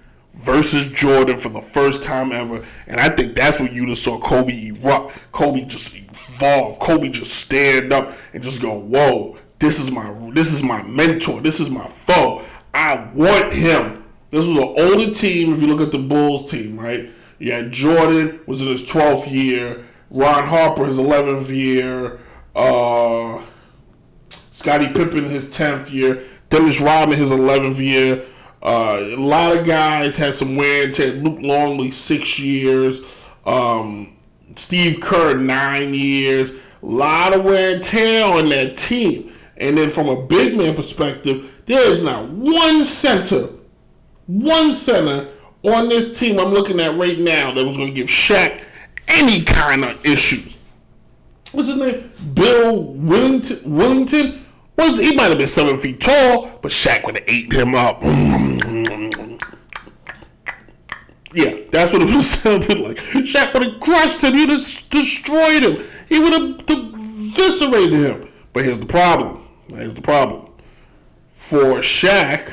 versus 0.43 0.91
Jordan 0.91 1.37
for 1.37 1.49
the 1.49 1.61
first 1.61 2.03
time 2.03 2.31
ever, 2.31 2.65
and 2.87 2.99
I 2.99 3.09
think 3.09 3.35
that's 3.35 3.59
when 3.59 3.73
you 3.73 3.87
just 3.87 4.03
saw 4.03 4.19
Kobe 4.19 4.67
erupt. 4.67 5.17
Kobe 5.31 5.65
just 5.65 5.95
evolve. 5.95 6.79
Kobe 6.79 7.09
just 7.09 7.33
stand 7.33 7.93
up 7.93 8.13
and 8.33 8.43
just 8.43 8.61
go, 8.61 8.77
"Whoa, 8.77 9.37
this 9.59 9.79
is 9.79 9.89
my 9.89 10.31
this 10.33 10.51
is 10.51 10.61
my 10.61 10.83
mentor. 10.83 11.41
This 11.41 11.59
is 11.59 11.69
my 11.69 11.87
foe. 11.87 12.43
I 12.73 13.07
want 13.13 13.53
him." 13.53 14.03
This 14.31 14.47
was 14.47 14.57
an 14.57 14.73
older 14.77 15.11
team. 15.11 15.53
If 15.53 15.61
you 15.61 15.67
look 15.67 15.79
at 15.79 15.91
the 15.91 15.99
Bulls 15.99 16.49
team, 16.49 16.79
right? 16.79 17.09
Yeah, 17.37 17.63
Jordan 17.69 18.39
was 18.47 18.61
in 18.61 18.67
his 18.67 18.83
12th 18.83 19.31
year. 19.31 19.85
Ron 20.09 20.47
Harper 20.47 20.85
his 20.85 20.97
11th 20.97 21.49
year. 21.49 22.19
Uh, 22.55 23.41
Scottie 24.51 24.87
Pippen 24.87 25.25
his 25.25 25.55
10th 25.55 25.91
year. 25.91 26.23
Dennis 26.49 26.79
Rodman 26.79 27.17
his 27.17 27.31
11th 27.31 27.79
year. 27.79 28.23
Uh, 28.63 28.97
a 29.01 29.17
lot 29.17 29.55
of 29.55 29.65
guys 29.65 30.15
had 30.15 30.33
some 30.33 30.55
wear 30.55 30.85
and 30.85 30.93
tear. 30.93 31.13
Luke 31.13 31.39
Longley 31.41 31.91
six 31.91 32.39
years. 32.39 33.27
Um, 33.45 34.15
Steve 34.55 35.01
Kerr 35.01 35.37
nine 35.37 35.93
years. 35.93 36.51
A 36.51 36.85
lot 36.85 37.35
of 37.35 37.43
wear 37.43 37.75
and 37.75 37.83
tear 37.83 38.25
on 38.25 38.45
that 38.49 38.77
team. 38.77 39.33
And 39.57 39.77
then 39.77 39.89
from 39.89 40.07
a 40.07 40.25
big 40.25 40.57
man 40.57 40.75
perspective, 40.75 41.61
there 41.65 41.91
is 41.91 42.03
not 42.03 42.29
one 42.29 42.83
center, 42.83 43.49
one 44.27 44.73
center 44.73 45.29
on 45.63 45.89
this 45.89 46.17
team 46.17 46.39
I'm 46.39 46.53
looking 46.53 46.79
at 46.79 46.97
right 46.97 47.19
now 47.19 47.53
that 47.53 47.65
was 47.65 47.77
going 47.77 47.89
to 47.89 47.93
give 47.93 48.07
Shaq 48.07 48.63
any 49.07 49.41
kind 49.41 49.83
of 49.83 50.05
issues. 50.05 50.55
What's 51.51 51.67
his 51.67 51.77
name? 51.77 52.11
Bill 52.33 52.95
Wennington. 52.95 53.61
Wennington. 53.63 54.39
Was 54.75 54.97
he 54.97 55.15
might 55.15 55.29
have 55.29 55.37
been 55.37 55.47
seven 55.47 55.77
feet 55.77 56.01
tall, 56.01 56.57
but 56.61 56.71
Shaq 56.71 57.05
would 57.05 57.17
have 57.19 57.27
ate 57.27 57.53
him 57.53 57.75
up. 57.75 58.01
Yeah, 61.33 61.57
that's 61.71 61.91
what 61.91 62.01
it 62.01 62.05
was 62.15 62.29
sounded 62.29 62.79
like. 62.79 62.97
Shaq 62.97 63.53
would 63.53 63.63
have 63.63 63.81
crushed 63.81 64.21
him. 64.23 64.33
He'd 64.33 64.49
have 64.49 64.89
destroyed 64.89 65.63
him. 65.63 65.83
He 66.09 66.19
would 66.19 66.33
have 66.33 66.65
eviscerated 66.67 67.93
him. 67.93 68.29
But 68.51 68.65
here's 68.65 68.77
the 68.77 68.85
problem. 68.85 69.47
Here's 69.73 69.93
the 69.93 70.01
problem. 70.01 70.51
For 71.31 71.79
Shaq 71.79 72.51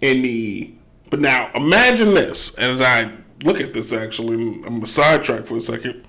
in 0.00 0.22
the 0.22 0.74
but 1.10 1.20
now 1.20 1.50
imagine 1.54 2.14
this, 2.14 2.54
as 2.54 2.80
I 2.80 3.12
look 3.44 3.60
at 3.60 3.72
this 3.72 3.92
actually, 3.92 4.34
I'm 4.34 4.62
gonna 4.62 4.86
sidetrack 4.86 5.46
for 5.46 5.56
a 5.56 5.60
second. 5.60 6.04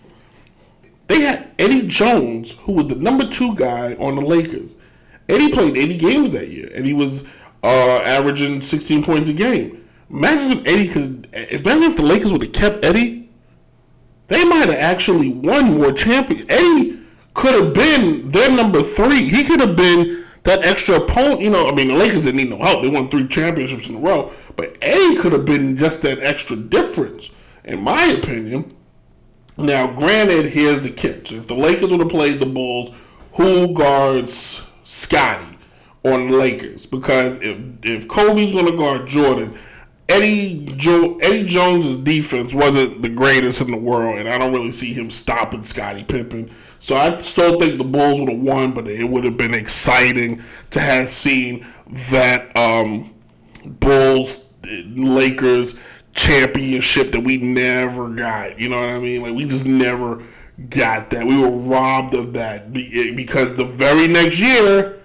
They 1.07 1.21
had 1.21 1.51
Eddie 1.59 1.87
Jones, 1.87 2.53
who 2.61 2.71
was 2.71 2.87
the 2.87 2.95
number 2.95 3.29
two 3.29 3.53
guy 3.53 3.93
on 3.95 4.15
the 4.15 4.21
Lakers. 4.21 4.77
Eddie 5.29 5.49
played 5.51 5.77
80 5.77 5.97
games 5.97 6.31
that 6.31 6.47
year, 6.49 6.71
and 6.73 6.85
he 6.85 6.93
was 6.93 7.23
uh, 7.63 7.97
averaging 7.97 8.61
16 8.61 9.03
points 9.03 9.29
a 9.29 9.33
game. 9.33 9.84
Imagine 10.09 10.59
if 10.59 10.67
Eddie 10.67 10.87
could. 10.87 11.29
Imagine 11.33 11.83
if 11.83 11.95
the 11.95 12.03
Lakers 12.03 12.31
would 12.31 12.41
have 12.41 12.53
kept 12.53 12.85
Eddie. 12.85 13.29
They 14.27 14.43
might 14.43 14.69
have 14.69 14.77
actually 14.77 15.31
won 15.31 15.75
more 15.75 15.91
champions. 15.91 16.45
Eddie 16.49 16.99
could 17.33 17.53
have 17.53 17.73
been 17.73 18.29
their 18.29 18.49
number 18.49 18.81
three. 18.81 19.29
He 19.29 19.43
could 19.43 19.59
have 19.59 19.75
been 19.75 20.25
that 20.43 20.65
extra 20.65 20.95
opponent. 20.95 21.41
You 21.41 21.49
know, 21.49 21.67
I 21.67 21.73
mean, 21.73 21.89
the 21.89 21.95
Lakers 21.95 22.23
didn't 22.23 22.37
need 22.37 22.49
no 22.49 22.57
help. 22.57 22.81
They 22.81 22.89
won 22.89 23.09
three 23.09 23.27
championships 23.27 23.87
in 23.87 23.95
a 23.95 23.99
row. 23.99 24.31
But 24.55 24.77
Eddie 24.81 25.17
could 25.17 25.33
have 25.33 25.45
been 25.45 25.77
just 25.77 26.01
that 26.03 26.19
extra 26.19 26.55
difference, 26.55 27.29
in 27.63 27.81
my 27.83 28.05
opinion. 28.05 28.73
Now, 29.57 29.87
granted, 29.87 30.47
here's 30.47 30.81
the 30.81 30.89
catch: 30.89 31.31
if 31.31 31.47
the 31.47 31.55
Lakers 31.55 31.91
would 31.91 31.99
have 31.99 32.09
played 32.09 32.39
the 32.39 32.45
Bulls, 32.45 32.91
who 33.33 33.73
guards 33.73 34.61
Scottie 34.83 35.57
on 36.03 36.29
the 36.29 36.37
Lakers? 36.37 36.85
Because 36.85 37.37
if 37.41 37.57
if 37.83 38.07
Kobe's 38.07 38.51
going 38.51 38.65
to 38.65 38.77
guard 38.77 39.07
Jordan, 39.07 39.57
Eddie 40.07 40.65
jo- 40.77 41.17
Eddie 41.19 41.45
Jones's 41.45 41.97
defense 41.97 42.53
wasn't 42.53 43.01
the 43.01 43.09
greatest 43.09 43.61
in 43.61 43.71
the 43.71 43.77
world, 43.77 44.17
and 44.19 44.29
I 44.29 44.37
don't 44.37 44.53
really 44.53 44.71
see 44.71 44.93
him 44.93 45.09
stopping 45.09 45.63
Scottie 45.63 46.03
Pippen. 46.03 46.51
So 46.79 46.95
I 46.95 47.17
still 47.17 47.57
think 47.57 47.79
the 47.79 47.83
Bulls 47.83 48.19
would 48.19 48.29
have 48.29 48.39
won, 48.39 48.73
but 48.73 48.87
it 48.87 49.05
would 49.05 49.23
have 49.23 49.37
been 49.37 49.55
exciting 49.55 50.43
to 50.69 50.79
have 50.79 51.09
seen 51.09 51.65
that 52.11 52.55
um, 52.55 53.13
Bulls 53.65 54.45
Lakers 54.63 55.73
championship 56.13 57.11
that 57.11 57.21
we 57.21 57.37
never 57.37 58.09
got. 58.09 58.59
You 58.59 58.69
know 58.69 58.79
what 58.79 58.89
I 58.89 58.99
mean? 58.99 59.21
Like 59.21 59.33
we 59.33 59.45
just 59.45 59.65
never 59.65 60.23
got 60.69 61.09
that. 61.09 61.25
We 61.25 61.37
were 61.37 61.49
robbed 61.49 62.13
of 62.13 62.33
that 62.33 62.71
because 62.71 63.55
the 63.55 63.65
very 63.65 64.07
next 64.07 64.39
year, 64.39 64.99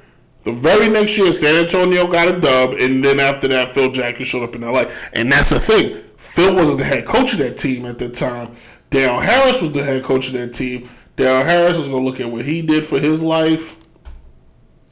the 0.44 0.52
very 0.52 0.88
next 0.88 1.18
year, 1.18 1.32
San 1.32 1.56
Antonio 1.56 2.06
got 2.06 2.28
a 2.28 2.40
dub, 2.40 2.72
and 2.74 3.04
then 3.04 3.20
after 3.20 3.46
that, 3.48 3.70
Phil 3.74 3.90
Jackson 3.90 4.24
showed 4.24 4.42
up 4.42 4.54
in 4.54 4.62
LA. 4.62 4.84
And 5.12 5.30
that's 5.30 5.50
the 5.50 5.58
thing. 5.58 6.02
Phil 6.16 6.54
wasn't 6.54 6.78
the 6.78 6.84
head 6.84 7.06
coach 7.06 7.32
of 7.32 7.40
that 7.40 7.58
team 7.58 7.84
at 7.84 7.98
the 7.98 8.08
time. 8.08 8.54
Del 8.88 9.20
Harris 9.20 9.60
was 9.60 9.72
the 9.72 9.84
head 9.84 10.02
coach 10.02 10.28
of 10.28 10.32
that 10.34 10.54
team. 10.54 10.88
Del 11.16 11.44
Harris 11.44 11.76
is 11.76 11.88
gonna 11.88 12.04
look 12.04 12.20
at 12.20 12.30
what 12.30 12.44
he 12.44 12.62
did 12.62 12.86
for 12.86 12.98
his 12.98 13.20
life. 13.22 13.76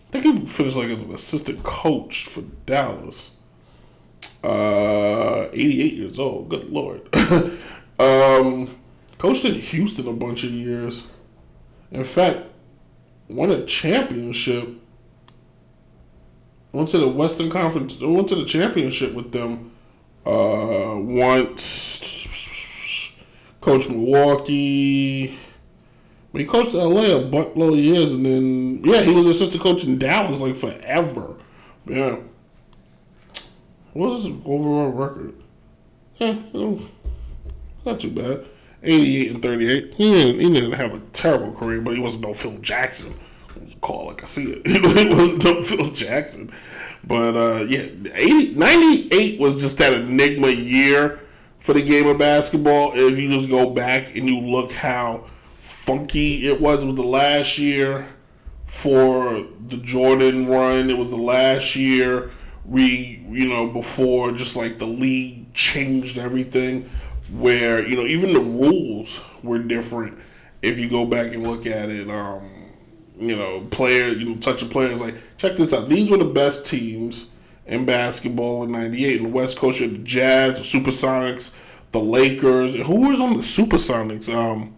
I 0.08 0.10
think 0.10 0.24
he 0.24 0.46
finished 0.46 0.76
like 0.76 0.88
as 0.88 1.02
an 1.02 1.12
assistant 1.12 1.62
coach 1.62 2.26
for 2.26 2.42
Dallas. 2.64 3.32
Uh, 4.42 5.48
88 5.52 5.94
years 5.94 6.18
old. 6.18 6.48
Good 6.48 6.70
lord. 6.70 7.02
um, 7.98 8.76
coached 9.18 9.44
in 9.44 9.54
Houston 9.54 10.06
a 10.06 10.12
bunch 10.12 10.44
of 10.44 10.50
years. 10.50 11.08
In 11.90 12.04
fact, 12.04 12.40
won 13.28 13.50
a 13.50 13.64
championship. 13.66 14.68
Went 16.72 16.88
to 16.90 16.98
the 16.98 17.08
Western 17.08 17.50
Conference. 17.50 18.00
Went 18.00 18.28
to 18.28 18.34
the 18.34 18.44
championship 18.44 19.14
with 19.14 19.32
them. 19.32 19.72
Uh, 20.26 20.96
once 20.98 21.88
Coach 23.60 23.88
Milwaukee. 23.88 25.38
He 26.32 26.44
coached 26.44 26.74
LA 26.74 27.16
a 27.16 27.20
buttload 27.20 27.72
of 27.72 27.78
years, 27.78 28.12
and 28.12 28.24
then 28.24 28.82
yeah, 28.84 29.02
he 29.02 29.12
was 29.12 29.26
assistant 29.26 29.62
coach 29.62 29.82
in 29.82 29.98
Dallas 29.98 30.38
like 30.38 30.54
forever. 30.54 31.36
Yeah. 31.84 32.18
What 33.92 34.10
was 34.10 34.24
his 34.24 34.36
overall 34.44 34.90
record? 34.90 35.34
Yeah, 36.18 36.38
not 37.84 38.00
too 38.00 38.10
bad. 38.10 38.44
88 38.82 39.30
and 39.32 39.42
38. 39.42 39.94
He 39.94 40.12
didn't, 40.12 40.40
he 40.40 40.52
didn't 40.52 40.72
have 40.72 40.94
a 40.94 41.00
terrible 41.12 41.52
career, 41.52 41.80
but 41.80 41.94
he 41.94 42.00
wasn't 42.00 42.22
no 42.22 42.34
Phil 42.34 42.58
Jackson. 42.58 43.14
It 43.62 43.80
call 43.80 44.06
like 44.06 44.22
I 44.22 44.26
see 44.26 44.52
it. 44.52 44.66
he 44.66 45.08
wasn't 45.08 45.44
no 45.44 45.62
Phil 45.62 45.90
Jackson. 45.90 46.52
But 47.04 47.36
uh, 47.36 47.64
yeah, 47.68 47.88
80, 48.14 48.54
98 48.54 49.40
was 49.40 49.60
just 49.60 49.78
that 49.78 49.94
enigma 49.94 50.48
year 50.48 51.20
for 51.58 51.72
the 51.72 51.82
game 51.82 52.06
of 52.06 52.18
basketball. 52.18 52.92
If 52.94 53.18
you 53.18 53.28
just 53.28 53.48
go 53.48 53.70
back 53.70 54.14
and 54.16 54.28
you 54.28 54.40
look 54.40 54.72
how 54.72 55.26
funky 55.58 56.46
it 56.46 56.60
was, 56.60 56.82
it 56.82 56.86
was 56.86 56.96
the 56.96 57.02
last 57.02 57.58
year 57.58 58.08
for 58.64 59.42
the 59.68 59.76
Jordan 59.78 60.46
run. 60.46 60.90
It 60.90 60.98
was 60.98 61.08
the 61.08 61.16
last 61.16 61.76
year 61.76 62.30
we, 62.64 63.24
you 63.30 63.48
know, 63.48 63.68
before 63.68 64.32
just 64.32 64.56
like 64.56 64.78
the 64.78 64.86
league 64.86 65.54
changed 65.54 66.18
everything 66.18 66.88
where 67.30 67.86
you 67.86 67.96
know 67.96 68.06
even 68.06 68.32
the 68.32 68.40
rules 68.40 69.20
were 69.42 69.58
different 69.58 70.18
if 70.62 70.78
you 70.78 70.88
go 70.88 71.04
back 71.04 71.32
and 71.34 71.46
look 71.46 71.66
at 71.66 71.90
it 71.90 72.08
um 72.10 72.57
you 73.18 73.36
know 73.36 73.60
player 73.70 74.08
you 74.08 74.24
know 74.24 74.34
touch 74.34 74.56
touching 74.56 74.68
players 74.68 75.00
like 75.00 75.14
check 75.36 75.56
this 75.56 75.72
out. 75.72 75.88
These 75.88 76.10
were 76.10 76.16
the 76.16 76.24
best 76.24 76.66
teams 76.66 77.26
in 77.66 77.84
basketball 77.84 78.64
in 78.64 78.72
98 78.72 79.16
in 79.16 79.22
the 79.24 79.28
west 79.28 79.58
coast 79.58 79.80
you 79.80 79.88
had 79.88 79.96
the 79.96 80.04
jazz 80.04 80.54
the 80.56 80.78
supersonics 80.78 81.52
the 81.90 82.00
lakers. 82.00 82.74
Who 82.74 83.08
was 83.08 83.20
on 83.20 83.34
the 83.34 83.42
supersonics? 83.42 84.32
Um 84.32 84.74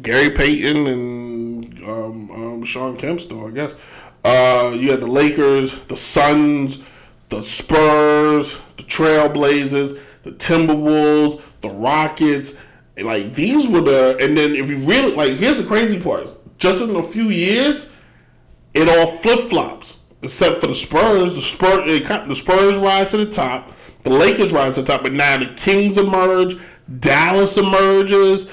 gary 0.00 0.30
payton 0.30 0.86
and 0.86 1.82
um, 1.82 2.30
um 2.30 2.64
shawn 2.64 2.96
kemp 2.96 3.20
still 3.20 3.46
i 3.46 3.50
guess. 3.50 3.74
Uh 4.24 4.76
you 4.78 4.90
had 4.90 5.00
the 5.00 5.06
lakers 5.06 5.74
the 5.86 5.96
suns 5.96 6.78
the 7.28 7.42
spurs 7.42 8.58
the 8.78 8.84
Trailblazers, 8.84 10.00
the 10.22 10.32
Timberwolves, 10.32 11.42
the 11.60 11.68
Rockets. 11.68 12.54
Like 13.04 13.34
these 13.34 13.66
were 13.66 13.80
the, 13.80 14.16
and 14.20 14.36
then 14.36 14.54
if 14.54 14.70
you 14.70 14.78
really 14.78 15.14
like, 15.14 15.34
here's 15.34 15.58
the 15.58 15.64
crazy 15.64 16.00
part: 16.00 16.34
just 16.58 16.82
in 16.82 16.94
a 16.96 17.02
few 17.02 17.24
years, 17.24 17.88
it 18.74 18.88
all 18.88 19.06
flip 19.06 19.48
flops. 19.48 20.04
Except 20.20 20.58
for 20.58 20.66
the 20.66 20.74
Spurs, 20.74 21.36
the 21.36 21.42
Spurs, 21.42 22.02
the 22.02 22.34
Spurs 22.34 22.76
rise 22.76 23.12
to 23.12 23.18
the 23.18 23.26
top, 23.26 23.72
the 24.02 24.10
Lakers 24.10 24.52
rise 24.52 24.74
to 24.74 24.82
the 24.82 24.88
top, 24.88 25.04
but 25.04 25.12
now 25.12 25.38
the 25.38 25.46
Kings 25.54 25.96
emerge, 25.96 26.56
Dallas 26.98 27.56
emerges, 27.56 28.50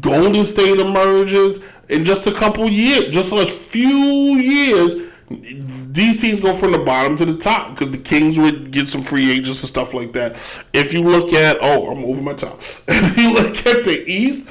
Golden 0.00 0.42
State 0.42 0.80
emerges, 0.80 1.60
in 1.88 2.04
just 2.04 2.26
a 2.26 2.32
couple 2.32 2.68
years, 2.68 3.14
just 3.14 3.32
a 3.32 3.46
few 3.46 4.34
years, 4.36 4.96
these 5.28 6.20
teams 6.20 6.40
go 6.40 6.54
from 6.54 6.72
the 6.72 6.78
bottom 6.78 7.16
to 7.16 7.24
the 7.24 7.36
top 7.36 7.70
because 7.70 7.90
the 7.90 7.98
Kings 7.98 8.38
would 8.38 8.70
get 8.70 8.88
some 8.88 9.02
free 9.02 9.30
agents 9.30 9.60
and 9.62 9.68
stuff 9.68 9.94
like 9.94 10.12
that. 10.12 10.32
If 10.72 10.92
you 10.92 11.02
look 11.02 11.32
at, 11.32 11.56
oh, 11.60 11.90
I'm 11.90 12.04
over 12.04 12.22
my 12.22 12.34
top. 12.34 12.60
If 12.88 13.18
you 13.18 13.32
look 13.32 13.66
at 13.66 13.84
the 13.84 14.04
East, 14.06 14.48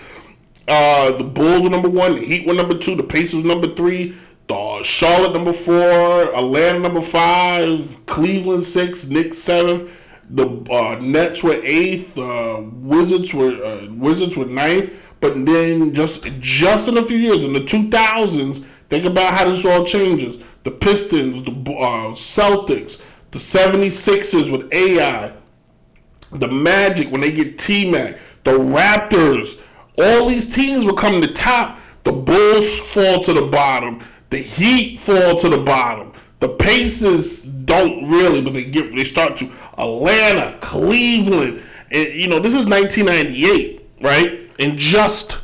uh, 0.67 1.11
the 1.11 1.23
Bulls 1.23 1.63
were 1.63 1.69
number 1.69 1.89
one, 1.89 2.15
the 2.15 2.21
Heat 2.21 2.47
were 2.47 2.53
number 2.53 2.77
two, 2.77 2.95
the 2.95 3.03
Pacers 3.03 3.43
number 3.43 3.67
three, 3.67 4.17
the 4.47 4.83
Charlotte 4.83 5.33
number 5.33 5.53
four, 5.53 6.35
Atlanta 6.35 6.79
number 6.79 7.01
five, 7.01 8.05
Cleveland 8.05 8.63
six, 8.63 9.05
Knicks 9.05 9.37
seventh. 9.37 9.91
The 10.29 10.47
uh, 10.71 10.99
Nets 11.01 11.43
were 11.43 11.59
eighth. 11.63 12.17
Uh, 12.17 12.63
Wizards 12.63 13.33
were 13.33 13.51
uh, 13.63 13.87
Wizards 13.91 14.35
were 14.35 14.45
ninth. 14.45 14.91
But 15.19 15.45
then 15.45 15.93
just 15.93 16.25
just 16.39 16.87
in 16.87 16.97
a 16.97 17.03
few 17.03 17.17
years, 17.17 17.43
in 17.43 17.53
the 17.53 17.63
two 17.63 17.89
thousands, 17.89 18.59
think 18.89 19.05
about 19.05 19.33
how 19.33 19.45
this 19.45 19.65
all 19.65 19.83
changes. 19.85 20.37
The 20.63 20.71
Pistons, 20.71 21.43
the 21.43 21.51
uh, 21.51 22.11
Celtics, 22.13 23.03
the 23.31 23.39
76ers 23.39 24.51
with 24.51 24.71
AI, 24.73 25.35
the 26.31 26.47
Magic 26.47 27.11
when 27.11 27.21
they 27.21 27.31
get 27.31 27.57
T 27.57 27.89
Mac, 27.89 28.17
the 28.43 28.51
Raptors, 28.51 29.59
all 29.97 30.27
these 30.27 30.53
teams 30.53 30.85
will 30.85 30.95
come 30.95 31.21
to 31.21 31.27
the 31.27 31.33
top. 31.33 31.79
The 32.03 32.11
Bulls 32.11 32.79
fall 32.79 33.21
to 33.23 33.33
the 33.33 33.47
bottom. 33.47 34.01
The 34.29 34.39
Heat 34.39 34.99
fall 34.99 35.37
to 35.37 35.49
the 35.49 35.59
bottom. 35.59 36.13
The 36.39 36.49
Pacers 36.49 37.41
don't 37.41 38.09
really, 38.09 38.41
but 38.41 38.53
they 38.53 38.65
get 38.65 38.93
they 38.93 39.03
start 39.05 39.37
to 39.37 39.49
Atlanta, 39.77 40.57
Cleveland, 40.59 41.63
and 41.91 42.13
you 42.13 42.27
know 42.27 42.39
this 42.39 42.53
is 42.53 42.65
1998, 42.65 43.87
right? 44.01 44.51
And 44.59 44.77
just 44.77 45.39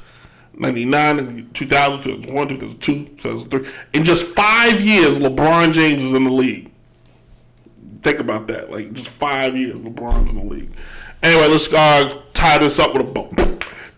99, 0.59 1.51
2000, 1.53 2.03
2001, 2.03 2.47
2002, 2.49 3.15
2003. 3.15 3.71
In 3.93 4.03
just 4.03 4.27
five 4.27 4.81
years, 4.81 5.17
LeBron 5.17 5.71
James 5.71 6.03
is 6.03 6.13
in 6.13 6.25
the 6.25 6.31
league. 6.31 6.71
Think 8.01 8.19
about 8.19 8.47
that. 8.47 8.69
Like, 8.69 8.93
just 8.93 9.09
five 9.09 9.55
years, 9.55 9.81
LeBron's 9.81 10.31
in 10.31 10.37
the 10.37 10.45
league. 10.45 10.71
Anyway, 11.23 11.47
let's 11.47 11.71
uh, 11.73 12.21
tie 12.33 12.57
this 12.59 12.79
up 12.79 12.93
with 12.93 13.07
a 13.07 13.11
bow. 13.11 13.29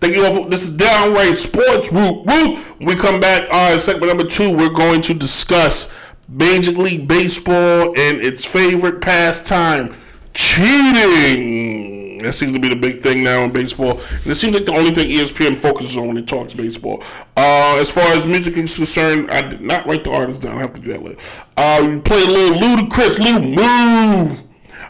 Thank 0.01 0.15
you 0.15 0.25
all 0.25 0.43
for 0.43 0.49
this 0.49 0.63
is 0.63 0.71
downright 0.75 1.35
sports. 1.35 1.91
Woo 1.91 2.23
woo. 2.23 2.55
When 2.55 2.87
we 2.87 2.95
come 2.95 3.19
back, 3.19 3.47
uh, 3.51 3.77
segment 3.77 4.07
number 4.07 4.23
two, 4.23 4.55
we're 4.55 4.73
going 4.73 5.01
to 5.01 5.13
discuss 5.13 5.91
Major 6.27 6.71
League 6.71 7.07
Baseball 7.07 7.89
and 7.89 8.19
its 8.19 8.43
favorite 8.43 9.01
pastime, 9.01 9.93
cheating. 10.33 12.00
That 12.23 12.33
seems 12.33 12.51
to 12.53 12.59
be 12.59 12.69
the 12.69 12.75
big 12.75 13.01
thing 13.01 13.23
now 13.23 13.43
in 13.43 13.51
baseball, 13.51 13.99
and 13.99 14.27
it 14.27 14.35
seems 14.35 14.53
like 14.53 14.65
the 14.65 14.73
only 14.73 14.91
thing 14.91 15.09
ESPN 15.09 15.55
focuses 15.55 15.97
on 15.97 16.07
when 16.07 16.17
it 16.17 16.27
talks 16.27 16.53
baseball. 16.53 17.03
Uh, 17.37 17.77
as 17.79 17.91
far 17.91 18.05
as 18.13 18.27
music 18.27 18.57
is 18.57 18.75
concerned, 18.75 19.29
I 19.31 19.41
did 19.41 19.61
not 19.61 19.85
write 19.85 20.03
the 20.03 20.11
artist 20.11 20.41
down. 20.41 20.57
I 20.57 20.61
have 20.61 20.73
to 20.73 20.81
do 20.81 20.91
that 20.93 21.03
later. 21.03 21.19
Uh, 21.57 21.87
we 21.87 21.99
play 21.99 22.23
a 22.23 22.27
little 22.27 22.59
Ludacris, 22.59 23.19
little 23.19 23.41
move. 23.41 24.41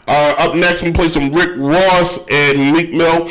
Uh, 0.06 0.34
up 0.38 0.54
next, 0.54 0.82
we 0.82 0.92
play 0.92 1.08
some 1.08 1.30
Rick 1.30 1.56
Ross 1.56 2.18
and 2.30 2.72
Meek 2.72 2.92
Mill. 2.92 3.28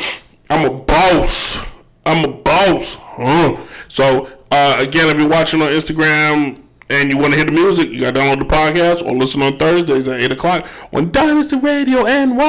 I'm 0.48 0.70
a 0.70 0.78
boss. 0.78 1.66
I'm 2.04 2.24
a 2.24 2.32
boss. 2.32 2.96
Huh? 2.98 3.56
So, 3.88 4.26
uh, 4.50 4.76
again, 4.80 5.08
if 5.08 5.18
you're 5.18 5.28
watching 5.28 5.60
on 5.62 5.68
Instagram 5.68 6.61
and 6.92 7.10
you 7.10 7.16
want 7.16 7.32
to 7.32 7.36
hear 7.36 7.46
the 7.46 7.52
music, 7.52 7.88
you 7.90 8.00
got 8.00 8.14
to 8.14 8.20
download 8.20 8.38
the 8.38 8.44
podcast 8.44 9.02
or 9.04 9.16
listen 9.16 9.40
on 9.42 9.56
Thursdays 9.56 10.06
at 10.08 10.20
8 10.20 10.32
o'clock 10.32 10.66
on 10.92 11.10
Dynasty 11.10 11.56
Radio 11.56 12.02
NY.com. 12.04 12.42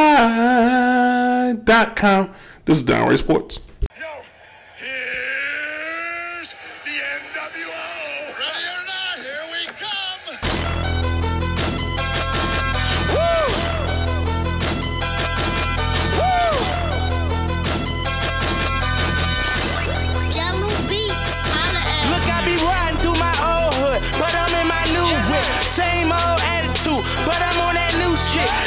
This 2.66 2.78
is 2.78 2.84
Downright 2.84 3.20
Sports. 3.20 3.60
Yo, 3.98 4.06
here's 4.76 6.54
the 6.84 6.92
NWO. 6.92 7.93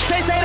They 0.09 0.23
say 0.23 0.36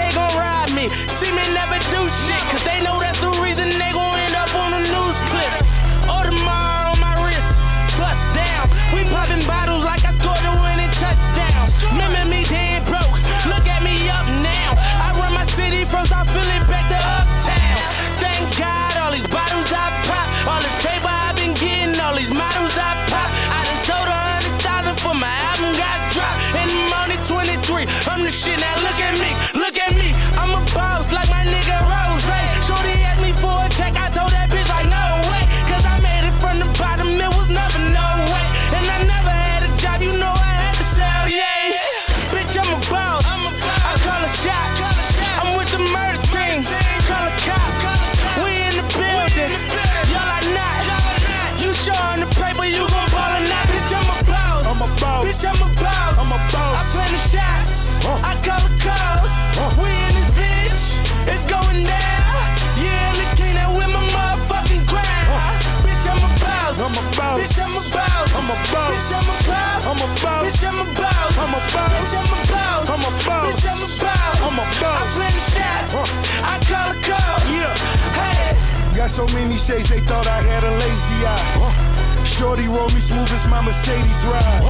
so 79.12 79.28
many 79.36 79.58
shades, 79.60 79.89
they 79.91 80.00
thought 80.08 80.24
I 80.24 80.39
had 80.39 80.63
a 80.63 80.71
lazy 80.88 81.19
eye. 81.28 82.24
Shorty 82.24 82.63
roll 82.71 82.88
me 82.95 83.04
smooth 83.04 83.28
as 83.36 83.43
my 83.52 83.60
Mercedes 83.60 84.24
ride. 84.24 84.63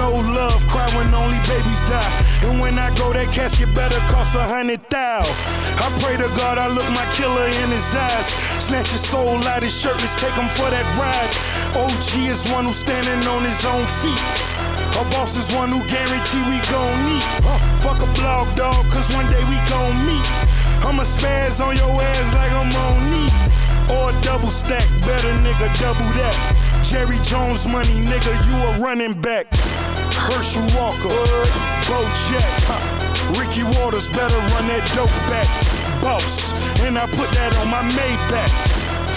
No 0.00 0.08
love, 0.08 0.56
cry 0.72 0.88
when 0.96 1.12
only 1.12 1.36
babies 1.44 1.84
die. 1.84 2.12
And 2.48 2.64
when 2.64 2.80
I 2.80 2.88
go, 2.96 3.12
that 3.12 3.28
casket 3.28 3.68
better 3.76 4.00
cost 4.08 4.40
a 4.40 4.44
hundred 4.48 4.80
thou. 4.88 5.20
I 5.20 5.86
pray 6.00 6.16
to 6.16 6.32
God 6.32 6.56
I 6.56 6.72
look 6.72 6.88
my 6.96 7.04
killer 7.12 7.44
in 7.60 7.68
his 7.68 7.84
eyes. 7.92 8.32
Snatch 8.56 8.88
his 8.88 9.04
soul 9.04 9.36
out 9.44 9.60
his 9.60 9.76
shirt, 9.76 10.00
let's 10.00 10.16
take 10.16 10.32
him 10.32 10.48
for 10.56 10.72
that 10.72 10.88
ride. 10.96 11.32
OG 11.76 12.24
is 12.24 12.48
one 12.48 12.64
who's 12.64 12.80
standing 12.80 13.20
on 13.28 13.44
his 13.44 13.68
own 13.68 13.84
feet. 14.00 14.24
A 14.96 15.04
boss 15.12 15.36
is 15.36 15.52
one 15.52 15.68
who 15.68 15.84
guarantee 15.92 16.42
we 16.48 16.56
gon' 16.72 16.98
meet. 17.04 17.28
Fuck 17.84 18.00
a 18.00 18.08
blog 18.16 18.48
dog, 18.56 18.80
cause 18.88 19.12
one 19.12 19.28
day 19.28 19.44
we 19.52 19.60
gon' 19.68 19.92
meet. 20.08 20.24
I'ma 20.88 21.04
spaz 21.04 21.60
on 21.60 21.76
your 21.76 21.92
ass 22.00 22.32
like 22.32 22.54
I'm 22.56 22.72
on 22.72 22.96
knee. 23.12 23.57
Or 23.88 24.12
double 24.20 24.50
stack, 24.50 24.84
better 25.06 25.32
nigga, 25.40 25.68
double 25.80 26.08
that. 26.20 26.36
Jerry 26.84 27.18
Jones 27.22 27.68
money, 27.68 28.00
nigga, 28.04 28.32
you 28.46 28.56
a 28.68 28.84
running 28.84 29.14
back. 29.20 29.46
Herschel 30.14 30.62
Walker, 30.76 31.14
Bo 31.88 31.98
Jack, 32.28 32.52
huh. 32.68 32.80
Ricky 33.36 33.64
Watters 33.76 34.08
better 34.08 34.38
run 34.52 34.64
that 34.68 34.84
dope 34.94 35.12
back. 35.28 35.48
Boss, 36.02 36.52
and 36.84 36.98
I 36.98 37.06
put 37.16 37.28
that 37.32 37.52
on 37.60 37.68
my 37.68 37.82
Maybach. 37.96 38.52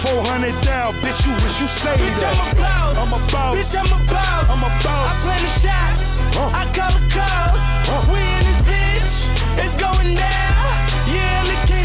400 0.02 0.50
down, 0.66 0.94
bitch, 1.04 1.28
you 1.28 1.34
wish 1.46 1.62
you 1.62 1.68
say 1.68 1.94
Bitch, 1.94 2.20
that. 2.22 2.34
I'm 2.34 2.50
a 2.50 2.56
boss. 2.58 2.98
I'm 2.98 3.12
a 3.14 3.22
boss. 3.30 3.54
Bitch, 3.54 3.76
I'm 3.78 3.86
a 3.86 4.00
boss. 4.10 4.46
I'm 4.50 4.64
a 4.66 4.72
boss. 4.82 5.06
I 5.06 5.22
plan 5.22 5.42
the 5.46 5.52
shots. 5.62 6.06
Huh. 6.34 6.50
I 6.58 6.64
call 6.74 6.90
the 6.90 7.04
calls. 7.14 7.62
Huh. 7.86 8.02
We 8.10 8.18
in 8.18 8.44
this 8.50 8.62
bitch. 8.66 9.14
It's 9.62 9.76
going 9.78 10.18
down. 10.18 10.66
Yeah, 11.06 11.44
I'm 11.44 11.48
the 11.54 11.58
king 11.70 11.81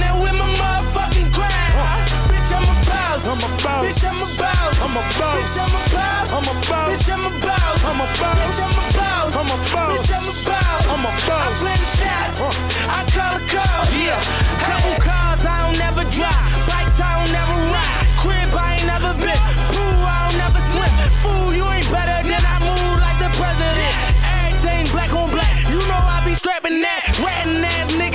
boss. 3.17 3.29
I'm 3.29 3.41
a 3.41 3.57
boss. 3.63 3.85
Bitch, 3.85 4.05
I'm 4.05 4.21
a 4.21 4.29
boss. 4.37 4.83
I'm 4.83 4.97
a 4.97 5.03
boss. 5.17 5.37
Bitch, 5.41 5.57
I'm 5.57 5.73
a 5.73 5.83
boss. 5.95 6.33
I'm 6.33 6.45
a 6.45 6.55
boss. 6.69 6.89
Bitch, 6.93 7.09
I'm 7.13 7.25
a 7.25 7.33
boss. 7.41 7.85
I'm 7.85 8.01
a 8.01 8.07
boss. 8.21 8.37
Bitch, 8.37 8.61
I'm 8.61 8.77
a 8.77 8.87
boss. 8.93 9.37
I'm 9.37 9.51
a 9.51 9.57
boss. 9.57 9.97
Bitch, 9.97 10.13
I'm 10.13 10.27
a 10.27 10.35
boss. 10.47 10.85
I'm 10.87 11.05
a 11.05 11.13
boss. 11.25 11.47
I 11.47 11.55
plan 11.57 11.79
the 11.81 11.89
shots. 11.97 12.41
Uh. 12.41 12.53
I 12.93 13.01
call 13.15 13.33
the 13.37 13.43
calls. 13.49 13.91
Yeah. 13.97 14.21
Couple 14.61 14.97
cars 15.01 15.41
I 15.45 15.57
don't 15.65 15.79
never 15.79 16.05
drive. 16.13 16.51
Bikes 16.69 17.01
I 17.01 17.09
don't 17.17 17.33
never 17.33 17.57
ride. 17.73 18.07
Crib 18.21 18.51
I 18.53 18.77
ain't 18.77 18.87
never 18.87 19.13
been. 19.17 19.41
Pool 19.73 20.01
I 20.05 20.29
don't 20.29 20.37
never 20.37 20.61
swim. 20.61 20.93
Fool, 21.25 21.55
you 21.55 21.65
ain't 21.73 21.89
better 21.89 22.21
than 22.21 22.43
I 22.45 22.57
move 22.61 23.01
like 23.01 23.19
the 23.19 23.31
president. 23.41 23.97
Everything 24.29 24.85
black 24.93 25.13
on 25.17 25.29
black. 25.33 25.53
You 25.73 25.81
know 25.89 26.01
I 26.01 26.21
be 26.27 26.35
strapping 26.35 26.81
that. 26.85 27.01
Ratting 27.25 27.65
ass 27.65 27.93
nigga. 27.97 28.06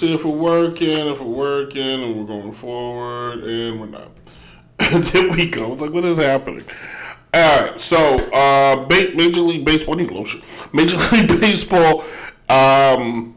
See 0.00 0.14
if 0.14 0.24
we're 0.24 0.36
working. 0.36 1.08
If 1.08 1.20
we're 1.20 1.26
working, 1.26 2.02
and 2.02 2.16
we're 2.16 2.26
going 2.26 2.52
forward, 2.52 3.44
and 3.44 3.80
we're 3.80 3.86
not. 3.86 4.10
there 4.78 5.30
we 5.30 5.48
go. 5.48 5.72
It's 5.72 5.82
like, 5.82 5.92
what 5.92 6.04
is 6.04 6.18
happening? 6.18 6.64
All 7.32 7.60
right, 7.60 7.80
so 7.80 8.16
uh, 8.32 8.86
Major 8.88 9.42
League 9.42 9.64
Baseball, 9.64 9.94
I 9.94 10.02
need 10.02 10.10
lotion. 10.10 10.42
Major 10.72 10.96
League 11.12 11.40
Baseball 11.40 12.04
um, 12.48 13.36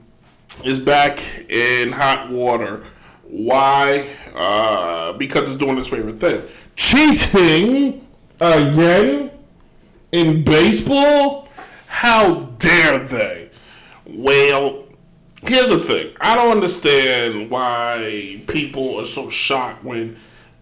is 0.64 0.80
back 0.80 1.20
in 1.50 1.92
hot 1.92 2.32
water. 2.32 2.88
Why? 3.24 4.08
Uh, 4.34 5.14
because 5.14 5.48
it's 5.50 5.56
doing 5.58 5.78
its 5.78 5.90
favorite 5.90 6.18
thing 6.18 6.48
cheating 6.76 8.06
again 8.40 9.32
in 10.12 10.44
baseball? 10.44 11.50
How 11.88 12.46
dare 12.58 13.00
they? 13.00 13.52
Well, 14.06 14.83
here's 15.46 15.70
the 15.70 15.80
thing. 15.80 16.16
I 16.20 16.36
don't 16.36 16.52
understand 16.52 17.50
why 17.50 18.42
people 18.48 19.00
are 19.00 19.06
so 19.06 19.30
shocked 19.30 19.84
when 19.84 20.18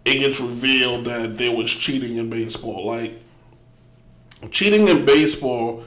it 0.06 0.20
gets 0.20 0.40
revealed 0.40 1.06
that 1.06 1.38
there 1.38 1.56
was 1.56 1.72
cheating 1.72 2.18
in 2.18 2.30
baseball. 2.30 2.88
Like, 2.88 3.22
cheating 4.50 4.88
in 4.88 5.06
baseball 5.06 5.84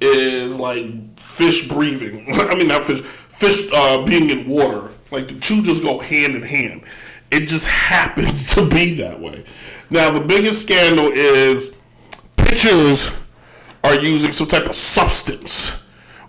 is 0.00 0.58
like 0.58 1.20
fish 1.20 1.68
breathing. 1.68 2.26
I 2.32 2.54
mean, 2.54 2.68
not 2.68 2.82
fish, 2.82 3.00
fish 3.00 3.68
uh, 3.72 4.04
being 4.04 4.30
in 4.30 4.48
water. 4.48 4.92
Like, 5.10 5.28
the 5.28 5.38
two 5.38 5.62
just 5.62 5.82
go 5.82 5.98
hand 5.98 6.36
in 6.36 6.42
hand. 6.42 6.84
It 7.30 7.46
just 7.46 7.68
happens 7.68 8.54
to 8.54 8.68
be 8.68 8.94
that 8.96 9.20
way. 9.20 9.44
Now, 9.90 10.10
the 10.10 10.20
biggest 10.20 10.62
scandal 10.62 11.06
is 11.06 11.74
pitchers 12.36 13.14
are 13.82 13.94
using 13.94 14.32
some 14.32 14.48
type 14.48 14.66
of 14.66 14.74
substance 14.74 15.80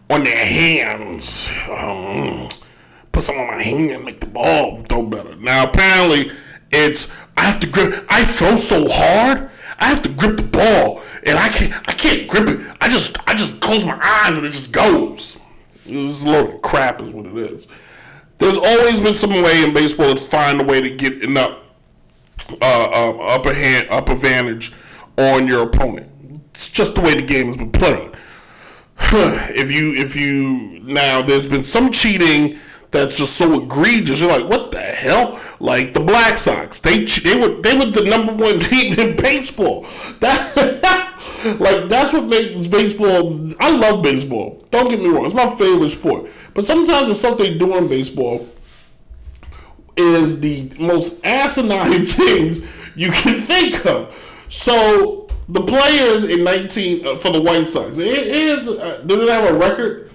on 0.09 0.23
their 0.23 0.35
hands. 0.35 1.49
Um, 1.71 2.47
put 3.11 3.23
some 3.23 3.37
on 3.37 3.47
my 3.47 3.61
hand 3.61 3.91
and 3.91 4.05
make 4.05 4.19
the 4.19 4.27
ball 4.27 4.83
throw 4.83 5.03
better. 5.03 5.35
Now, 5.37 5.69
apparently, 5.69 6.31
it's 6.71 7.13
I 7.35 7.41
have 7.41 7.59
to 7.61 7.67
grip. 7.67 8.05
I 8.09 8.23
throw 8.23 8.55
so 8.55 8.85
hard, 8.87 9.49
I 9.79 9.85
have 9.85 10.01
to 10.03 10.09
grip 10.09 10.37
the 10.37 10.43
ball, 10.43 11.01
and 11.25 11.37
I 11.37 11.49
can't. 11.49 11.73
I 11.87 11.93
can't 11.93 12.27
grip 12.27 12.49
it. 12.49 12.77
I 12.81 12.89
just, 12.89 13.17
I 13.27 13.33
just 13.33 13.59
close 13.59 13.85
my 13.85 13.99
eyes 14.01 14.37
and 14.37 14.45
it 14.45 14.51
just 14.51 14.71
goes. 14.71 15.39
This 15.85 16.23
load 16.23 16.55
of 16.55 16.61
crap, 16.61 17.01
is 17.01 17.09
what 17.13 17.25
it 17.25 17.37
is. 17.37 17.67
There's 18.39 18.57
always 18.57 18.99
been 18.99 19.13
some 19.13 19.31
way 19.31 19.63
in 19.63 19.73
baseball 19.73 20.13
to 20.13 20.23
find 20.23 20.61
a 20.61 20.63
way 20.63 20.81
to 20.81 20.89
get 20.89 21.23
enough 21.23 21.57
uh, 22.49 22.89
uh, 22.91 23.17
upper 23.35 23.53
hand, 23.53 23.87
up 23.89 24.09
advantage 24.09 24.73
on 25.17 25.47
your 25.47 25.63
opponent. 25.63 26.09
It's 26.51 26.69
just 26.69 26.95
the 26.95 27.01
way 27.01 27.15
the 27.15 27.23
game 27.23 27.47
has 27.47 27.57
been 27.57 27.71
played. 27.71 28.11
if 29.53 29.71
you 29.71 29.93
if 29.93 30.15
you 30.15 30.79
now 30.83 31.21
there's 31.21 31.47
been 31.47 31.63
some 31.63 31.91
cheating 31.91 32.57
that's 32.91 33.17
just 33.17 33.37
so 33.37 33.61
egregious. 33.61 34.21
You're 34.21 34.39
like, 34.39 34.49
what 34.49 34.71
the 34.71 34.79
hell? 34.79 35.39
Like 35.59 35.93
the 35.93 35.99
Black 35.99 36.37
Sox, 36.37 36.79
they 36.79 37.03
they 37.03 37.39
were 37.39 37.61
they 37.61 37.77
were 37.77 37.85
the 37.85 38.03
number 38.03 38.33
one 38.33 38.59
team 38.69 38.97
in 38.97 39.15
baseball. 39.15 39.85
That 40.19 40.55
like 41.59 41.89
that's 41.89 42.13
what 42.13 42.25
makes 42.25 42.67
baseball. 42.67 43.39
I 43.59 43.75
love 43.75 44.03
baseball. 44.03 44.65
Don't 44.71 44.89
get 44.89 44.99
me 44.99 45.07
wrong, 45.07 45.25
it's 45.25 45.35
my 45.35 45.53
favorite 45.55 45.89
sport. 45.89 46.31
But 46.53 46.65
sometimes 46.65 47.07
the 47.07 47.15
stuff 47.15 47.37
they 47.37 47.57
do 47.57 47.77
in 47.77 47.87
baseball 47.87 48.47
is 49.95 50.39
the 50.39 50.71
most 50.79 51.23
asinine 51.25 52.05
things 52.05 52.61
you 52.95 53.11
can 53.11 53.35
think 53.35 53.85
of. 53.85 54.15
So 54.49 55.26
the 55.49 55.61
players 55.61 56.23
in 56.23 56.43
19 56.43 57.05
uh, 57.07 57.17
for 57.19 57.31
the 57.31 57.41
White 57.41 57.69
Sox, 57.69 57.97
it 57.97 58.07
is 58.07 58.67
uh, 58.67 59.03
do 59.05 59.25
they 59.25 59.31
have 59.31 59.49
a 59.49 59.57
record? 59.57 60.11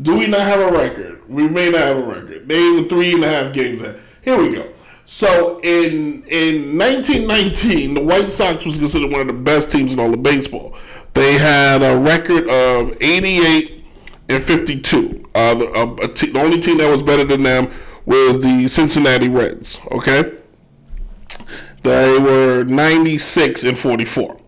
Do 0.00 0.16
we 0.16 0.26
not 0.26 0.40
have 0.40 0.60
a 0.60 0.72
record? 0.72 1.28
We 1.28 1.48
may 1.48 1.70
not 1.70 1.80
have 1.80 1.96
a 1.98 2.02
record. 2.02 2.48
They 2.48 2.70
were 2.70 2.84
three 2.84 3.14
and 3.14 3.24
a 3.24 3.28
half 3.28 3.52
games. 3.52 3.82
Here 4.22 4.38
we 4.38 4.54
go. 4.54 4.72
So 5.04 5.60
in 5.60 6.24
in 6.24 6.78
1919, 6.78 7.94
the 7.94 8.02
White 8.02 8.30
Sox 8.30 8.64
was 8.64 8.78
considered 8.78 9.12
one 9.12 9.20
of 9.20 9.26
the 9.26 9.32
best 9.34 9.70
teams 9.70 9.92
in 9.92 10.00
all 10.00 10.12
of 10.12 10.22
baseball. 10.22 10.76
They 11.14 11.34
had 11.34 11.82
a 11.82 11.98
record 11.98 12.48
of 12.48 12.96
88 13.00 13.84
and 14.30 14.42
52. 14.42 15.28
Uh, 15.34 15.54
the, 15.54 15.66
uh, 15.70 15.84
the 16.06 16.40
only 16.40 16.58
team 16.58 16.78
that 16.78 16.90
was 16.90 17.02
better 17.02 17.24
than 17.24 17.42
them 17.42 17.70
was 18.06 18.40
the 18.40 18.66
Cincinnati 18.68 19.28
Reds. 19.28 19.78
Okay, 19.90 20.38
they 21.82 22.18
were 22.18 22.64
96 22.64 23.64
and 23.64 23.78
44. 23.78 24.38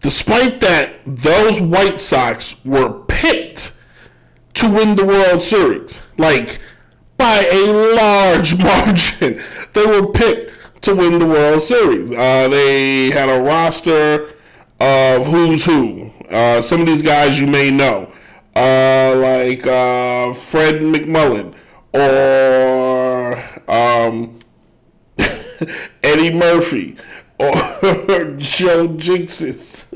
Despite 0.00 0.60
that, 0.60 0.96
those 1.06 1.60
White 1.60 2.00
Sox 2.00 2.64
were 2.64 3.04
picked 3.04 3.72
to 4.54 4.68
win 4.68 4.96
the 4.96 5.04
World 5.04 5.42
Series. 5.42 6.00
Like, 6.16 6.60
by 7.20 7.46
a 7.52 7.94
large 7.94 8.58
margin. 8.62 9.42
They 9.74 9.84
were 9.86 10.06
picked 10.10 10.82
to 10.82 10.94
win 10.94 11.18
the 11.18 11.26
World 11.26 11.60
Series. 11.60 12.10
Uh, 12.10 12.48
they 12.48 13.10
had 13.10 13.28
a 13.28 13.42
roster 13.42 14.34
of 14.80 15.26
who's 15.26 15.66
who. 15.66 16.12
Uh, 16.30 16.62
some 16.62 16.80
of 16.80 16.86
these 16.86 17.02
guys 17.02 17.38
you 17.38 17.46
may 17.46 17.70
know, 17.70 18.10
uh, 18.56 19.14
like 19.16 19.66
uh, 19.66 20.32
Fred 20.32 20.76
McMullen 20.80 21.54
or 21.92 23.42
um, 23.70 24.38
Eddie 26.02 26.32
Murphy 26.32 26.96
or 27.40 27.52
Joe 28.36 28.86
Jinxes, 28.88 29.86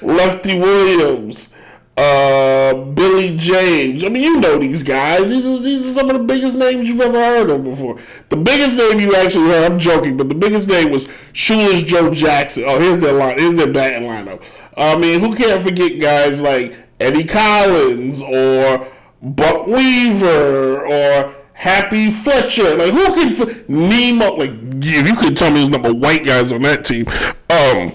Lefty 0.02 0.58
Williams, 0.58 1.52
uh, 1.96 2.72
Billy 2.72 3.36
James. 3.36 4.02
I 4.02 4.08
mean, 4.08 4.22
you 4.22 4.40
know 4.40 4.58
these 4.58 4.82
guys. 4.82 5.28
These 5.28 5.44
are, 5.44 5.58
these 5.58 5.86
are 5.86 5.92
some 5.92 6.08
of 6.08 6.16
the 6.16 6.24
biggest 6.24 6.56
names 6.56 6.88
you've 6.88 7.02
ever 7.02 7.22
heard 7.22 7.50
of 7.50 7.64
before. 7.64 8.00
The 8.30 8.36
biggest 8.36 8.78
name 8.78 8.98
you 8.98 9.14
actually 9.14 9.48
heard, 9.48 9.70
I'm 9.70 9.78
joking, 9.78 10.16
but 10.16 10.30
the 10.30 10.34
biggest 10.34 10.68
name 10.68 10.90
was 10.90 11.06
Shoeless 11.34 11.82
Joe 11.82 12.14
Jackson. 12.14 12.64
Oh, 12.66 12.78
here's 12.78 12.98
their 12.98 13.12
line. 13.12 13.38
Here's 13.38 13.54
their 13.54 13.72
batting 13.72 14.08
lineup. 14.08 14.42
I 14.74 14.96
mean, 14.96 15.20
who 15.20 15.36
can't 15.36 15.62
forget 15.62 16.00
guys 16.00 16.40
like 16.40 16.74
Eddie 16.98 17.24
Collins 17.24 18.22
or 18.22 18.88
Buck 19.20 19.66
Weaver 19.66 20.86
or 20.86 21.34
Happy 21.66 22.12
Fletcher? 22.12 22.76
Like, 22.76 22.92
who 22.92 23.12
can 23.12 23.48
f- 23.48 23.68
name? 23.68 24.20
Like, 24.20 24.52
if 24.52 25.08
you 25.08 25.16
could 25.16 25.36
tell 25.36 25.50
me 25.50 25.56
there's 25.56 25.68
number 25.68 25.92
white 25.92 26.24
guys 26.24 26.52
on 26.52 26.62
that 26.62 26.84
team. 26.84 27.06
Um, 27.50 27.92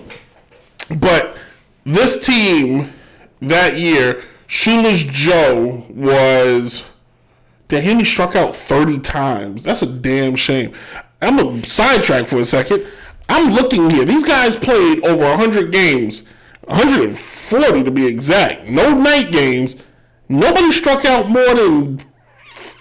but 1.00 1.38
this 1.86 2.20
team 2.20 2.92
that 3.40 3.78
year, 3.78 4.24
Shoeless 4.48 5.04
Joe 5.04 5.86
was. 5.90 6.84
Damn, 7.70 8.00
he 8.00 8.04
struck 8.04 8.36
out 8.36 8.58
30 8.58 9.00
times. 9.00 9.64
That's 9.64 9.82
a 9.82 9.86
damn 9.88 10.36
shame. 10.36 10.74
I'm 11.22 11.40
a 11.40 11.66
sidetrack 11.66 12.28
for 12.28 12.40
a 12.40 12.46
second. 12.46 12.86
I'm 13.30 13.54
looking 13.54 13.90
here. 13.90 14.04
These 14.04 14.26
guys 14.26 14.58
played 14.58 15.02
over 15.06 15.24
100 15.24 15.72
games, 15.72 16.24
140 16.66 17.84
to 17.84 17.92
be 17.92 18.06
exact. 18.06 18.66
No 18.66 18.94
night 18.94 19.32
games. 19.32 19.78
Nobody 20.28 20.74
struck 20.74 21.06
out 21.06 21.30
more 21.30 21.56
than 21.56 22.04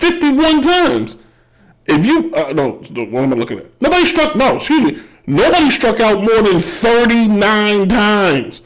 51 0.01 0.63
times. 0.63 1.17
If 1.87 2.07
you 2.07 2.35
uh, 2.35 2.53
no, 2.53 2.73
what 2.73 3.25
am 3.25 3.33
I 3.33 3.37
looking 3.37 3.59
at? 3.59 3.81
Nobody 3.81 4.07
struck. 4.07 4.37
No, 4.37 4.57
excuse 4.57 4.81
me. 4.81 5.03
Nobody 5.27 5.71
struck 5.71 6.01
out 6.01 6.23
more 6.23 6.43
than 6.43 6.61
39 6.61 7.89
times. 7.89 8.63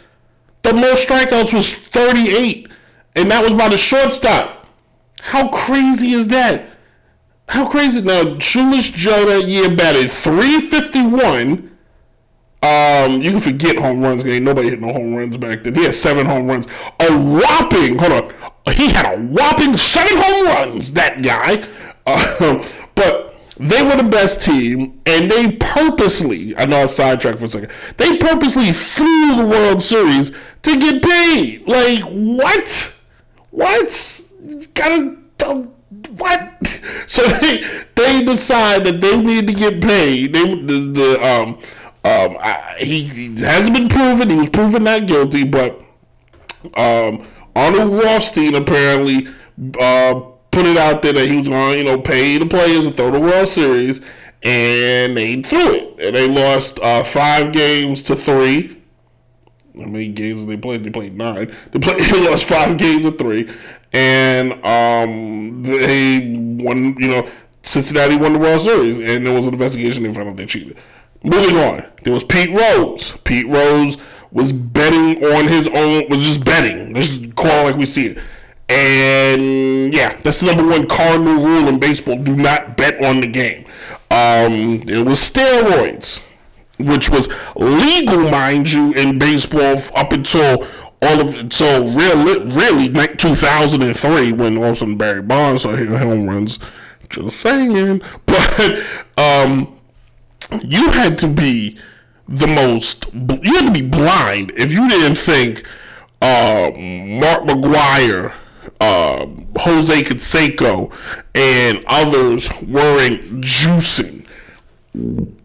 The 0.62 0.72
most 0.72 1.06
strikeouts 1.06 1.52
was 1.52 1.72
38, 1.72 2.68
and 3.16 3.30
that 3.30 3.42
was 3.42 3.52
by 3.52 3.68
the 3.68 3.76
shortstop. 3.76 4.68
How 5.20 5.48
crazy 5.48 6.12
is 6.12 6.28
that? 6.28 6.70
How 7.48 7.68
crazy? 7.68 8.00
Now, 8.00 8.38
Shoeless 8.38 8.90
Joe 8.90 9.26
that 9.26 9.46
year 9.46 9.74
batted 9.74 10.10
351. 10.10 11.70
Um, 12.62 13.20
you 13.20 13.32
can 13.32 13.40
forget 13.40 13.78
home 13.78 14.00
runs. 14.00 14.24
Ain't 14.24 14.44
nobody 14.44 14.70
hit 14.70 14.80
no 14.80 14.92
home 14.92 15.14
runs 15.14 15.36
back 15.36 15.64
then. 15.64 15.74
He 15.74 15.84
had 15.84 15.94
seven 15.94 16.24
home 16.24 16.46
runs. 16.46 16.66
A 16.98 17.12
whopping, 17.12 17.98
hold 17.98 18.12
on. 18.12 18.33
He 18.72 18.88
had 18.88 19.14
a 19.14 19.20
whopping 19.20 19.76
seven 19.76 20.16
home 20.16 20.46
runs, 20.46 20.92
that 20.92 21.22
guy. 21.22 21.66
Um, 22.06 22.64
but 22.94 23.34
they 23.56 23.82
were 23.82 23.96
the 23.96 24.08
best 24.08 24.40
team, 24.42 25.00
and 25.06 25.30
they 25.30 25.52
purposely, 25.52 26.56
I 26.56 26.66
know 26.66 26.82
I 26.82 26.86
sidetracked 26.86 27.38
for 27.38 27.44
a 27.44 27.48
second, 27.48 27.70
they 27.98 28.18
purposely 28.18 28.72
threw 28.72 29.36
the 29.36 29.46
World 29.46 29.82
Series 29.82 30.32
to 30.62 30.78
get 30.80 31.02
paid. 31.02 31.68
Like, 31.68 32.02
what? 32.02 32.98
What? 33.50 34.20
Gotta, 34.74 35.16
what? 36.16 36.50
So 37.06 37.22
they 37.26 37.64
they 37.94 38.24
decide 38.24 38.84
that 38.84 39.00
they 39.00 39.20
need 39.20 39.46
to 39.46 39.52
get 39.52 39.80
paid. 39.80 40.32
They 40.34 40.44
the, 40.54 40.92
the 40.92 41.26
um 41.26 41.58
um 42.04 42.36
I, 42.40 42.76
he, 42.78 43.04
he 43.04 43.36
hasn't 43.40 43.74
been 43.74 43.88
proven. 43.88 44.30
He 44.30 44.36
was 44.36 44.48
proven 44.50 44.84
not 44.84 45.06
guilty, 45.06 45.44
but 45.44 45.80
um 46.76 47.26
Arnold 47.56 48.02
Rothstein 48.02 48.54
apparently 48.54 49.28
uh 49.80 50.20
put 50.54 50.66
it 50.66 50.76
out 50.76 51.02
there 51.02 51.12
that 51.12 51.28
he 51.28 51.36
was 51.36 51.48
going 51.48 51.72
to 51.72 51.78
you 51.78 51.84
know 51.84 52.00
pay 52.00 52.38
the 52.38 52.46
players 52.46 52.84
to 52.84 52.92
throw 52.92 53.10
the 53.10 53.20
World 53.20 53.48
Series, 53.48 53.98
and 54.42 55.16
they 55.16 55.42
threw 55.42 55.74
it, 55.74 56.00
and 56.00 56.16
they 56.16 56.28
lost 56.28 56.78
uh, 56.80 57.02
five 57.02 57.52
games 57.52 58.02
to 58.04 58.16
three. 58.16 58.80
How 59.76 59.86
many 59.86 60.08
games 60.08 60.40
did 60.40 60.50
they 60.50 60.56
play? 60.56 60.78
They 60.78 60.90
played 60.90 61.16
nine. 61.16 61.54
They 61.72 61.80
played. 61.80 61.98
They 62.12 62.30
lost 62.30 62.44
five 62.44 62.78
games 62.78 63.02
to 63.02 63.10
three, 63.10 63.50
and 63.92 64.52
um, 64.64 65.62
they 65.64 66.34
won. 66.62 66.96
You 66.98 67.08
know, 67.08 67.30
Cincinnati 67.62 68.16
won 68.16 68.34
the 68.34 68.38
World 68.38 68.60
Series, 68.60 68.98
and 68.98 69.26
there 69.26 69.34
was 69.34 69.46
an 69.46 69.54
investigation. 69.54 70.04
They 70.04 70.14
found 70.14 70.28
out 70.28 70.36
they 70.36 70.46
cheated. 70.46 70.76
Moving 71.24 71.56
on, 71.56 71.86
there 72.04 72.12
was 72.12 72.22
Pete 72.22 72.50
Rose. 72.50 73.12
Pete 73.24 73.48
Rose 73.48 73.96
was 74.34 74.52
betting 74.52 75.24
on 75.24 75.48
his 75.48 75.66
own. 75.68 76.06
Was 76.10 76.18
just 76.18 76.44
betting. 76.44 76.94
Just 76.94 77.34
call 77.34 77.62
it 77.62 77.70
like 77.70 77.76
we 77.76 77.86
see 77.86 78.08
it. 78.08 78.18
And 78.68 79.94
yeah, 79.94 80.20
that's 80.22 80.40
the 80.40 80.46
number 80.46 80.66
one 80.66 80.86
cardinal 80.86 81.42
rule 81.42 81.68
in 81.68 81.80
baseball: 81.80 82.22
do 82.22 82.36
not 82.36 82.76
bet 82.76 83.02
on 83.02 83.22
the 83.22 83.28
game. 83.28 83.64
Um, 84.10 84.82
it 84.86 85.06
was 85.06 85.18
steroids 85.18 86.20
which 86.78 87.10
was 87.10 87.28
legal, 87.54 88.30
mind 88.30 88.70
you, 88.70 88.92
in 88.94 89.18
baseball 89.18 89.76
up 89.96 90.12
until 90.12 90.66
all 91.02 91.20
of 91.20 91.34
until 91.34 91.92
really, 91.92 92.44
really 92.44 92.88
like 92.88 93.18
2003 93.18 94.32
when 94.32 94.74
sudden 94.74 94.96
Barry 94.96 95.22
Bonds 95.22 95.62
started 95.62 95.88
hitting 95.88 95.96
home 95.96 96.26
runs. 96.26 96.58
Just 97.08 97.38
saying, 97.38 98.02
but 98.26 98.82
um, 99.16 99.78
you 100.62 100.90
had 100.90 101.18
to 101.18 101.28
be 101.28 101.78
the 102.28 102.46
most. 102.46 103.12
You 103.12 103.54
had 103.54 103.66
to 103.66 103.72
be 103.72 103.82
blind 103.82 104.52
if 104.56 104.72
you 104.72 104.88
didn't 104.88 105.16
think 105.16 105.66
uh, 106.20 106.70
Mark 106.74 107.44
McGwire. 107.44 108.34
Uh, 108.80 109.26
Jose 109.56 110.02
Canseco 110.02 110.92
and 111.34 111.84
others 111.86 112.50
weren't 112.62 113.40
juicing 113.40 114.24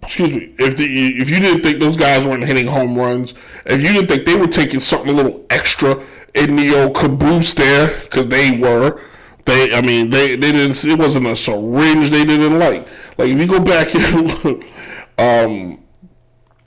excuse 0.10 0.34
me, 0.34 0.54
if 0.58 0.78
the 0.78 0.86
if 1.20 1.30
you 1.30 1.39
didn't 1.39 1.62
think 1.62 1.80
those 1.80 1.98
guys 1.98 2.26
weren't 2.26 2.44
hitting 2.44 2.68
home 2.68 2.98
runs, 2.98 3.34
if 3.65 3.82
you 3.82 3.89
didn't 3.89 4.08
think 4.08 4.26
they 4.26 4.36
were 4.36 4.48
taking 4.48 4.80
something 4.80 5.10
a 5.10 5.13
little 5.13 5.46
extra 5.50 6.04
in 6.34 6.56
the 6.56 6.76
old 6.76 6.96
caboose 6.96 7.54
there, 7.54 8.00
because 8.02 8.28
they 8.28 8.58
were, 8.58 9.02
they 9.46 9.74
I 9.74 9.82
mean 9.82 10.10
they 10.10 10.36
they 10.36 10.52
didn't 10.52 10.84
it 10.84 10.98
wasn't 10.98 11.28
a 11.28 11.36
syringe 11.36 12.10
they 12.10 12.26
didn't 12.26 12.58
like. 12.60 12.88
Like 13.18 13.30
if 13.30 13.39
you 13.39 13.48
go 13.48 13.60
back 13.60 13.94
and 13.96 14.44
look, 14.44 14.63
um, 15.18 15.79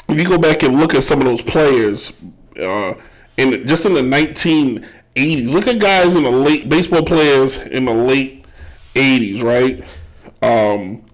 if 0.08 0.18
you 0.18 0.26
go 0.26 0.38
back 0.38 0.62
and 0.62 0.78
look 0.78 0.94
at 0.94 1.02
some 1.02 1.20
of 1.20 1.26
those 1.26 1.42
players, 1.42 2.12
uh, 2.58 2.94
in 3.36 3.66
just 3.66 3.86
in 3.86 3.94
the 3.94 4.02
nineteen 4.02 4.86
eighties, 5.16 5.52
look 5.52 5.66
at 5.66 5.78
guys 5.78 6.14
in 6.16 6.22
the 6.22 6.30
late 6.30 6.68
baseball 6.68 7.02
players 7.02 7.56
in 7.56 7.84
the 7.84 7.94
late 7.94 8.44
eighties, 8.94 9.42
right? 9.42 9.84
Um, 10.42 11.04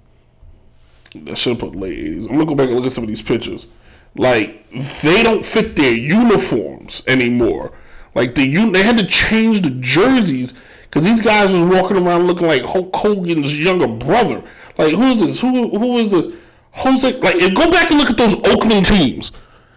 I 1.27 1.35
should 1.35 1.59
put 1.59 1.75
late 1.75 1.99
eighties. 1.99 2.27
I'm 2.27 2.33
gonna 2.33 2.47
go 2.47 2.55
back 2.55 2.69
and 2.69 2.77
look 2.77 2.87
at 2.87 2.93
some 2.93 3.05
of 3.05 3.09
these 3.09 3.23
pictures. 3.23 3.67
Like 4.15 4.69
they 5.03 5.23
don't 5.23 5.45
fit 5.45 5.77
their 5.77 5.93
uniforms 5.93 7.03
anymore. 7.07 7.73
Like 8.15 8.35
the 8.35 8.71
they 8.71 8.83
had 8.83 8.99
to 8.99 9.07
change 9.07 9.63
the 9.63 9.71
jerseys 9.71 10.55
because 10.83 11.05
these 11.05 11.21
guys 11.21 11.53
was 11.53 11.63
walking 11.63 11.97
around 11.97 12.27
looking 12.27 12.47
like 12.47 12.63
Hulk 12.63 12.95
Hogan's 12.97 13.57
younger 13.57 13.87
brother. 13.87 14.43
Like 14.77 14.95
who 14.95 15.05
is 15.05 15.21
this? 15.21 15.41
Who 15.41 15.79
who 15.79 15.99
is 15.99 16.11
this? 16.11 16.35
Jose. 16.79 17.19
Like 17.21 17.55
go 17.55 17.71
back 17.71 17.91
and 17.91 17.99
look 17.99 18.11
at 18.11 18.17
those 18.17 18.35
Oakland 18.35 18.87
teams. 18.87 19.33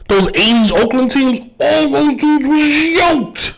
Those 0.08 0.28
'80s 0.28 0.72
Oakland 0.72 1.12
teams. 1.12 1.40
All 1.60 1.90
those 1.90 2.16
dudes 2.16 2.48
were 2.48 2.56
yoked. 2.56 3.56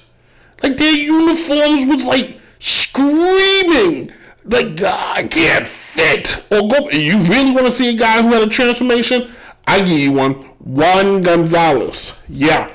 Like 0.61 0.77
their 0.77 0.93
uniforms 0.93 1.85
was 1.85 2.05
like 2.05 2.39
screaming. 2.59 4.11
Like 4.45 4.77
God, 4.77 5.17
I 5.17 5.27
can't 5.27 5.67
fit. 5.67 6.37
Or 6.51 6.67
go. 6.67 6.89
You 6.91 7.19
really 7.19 7.51
want 7.51 7.65
to 7.65 7.71
see 7.71 7.89
a 7.89 7.97
guy 7.97 8.21
who 8.21 8.29
had 8.29 8.43
a 8.43 8.49
transformation? 8.49 9.33
I 9.67 9.79
give 9.79 9.99
you 9.99 10.11
one. 10.13 10.33
Juan 10.59 11.21
Gonzalez. 11.23 12.13
Yeah, 12.29 12.71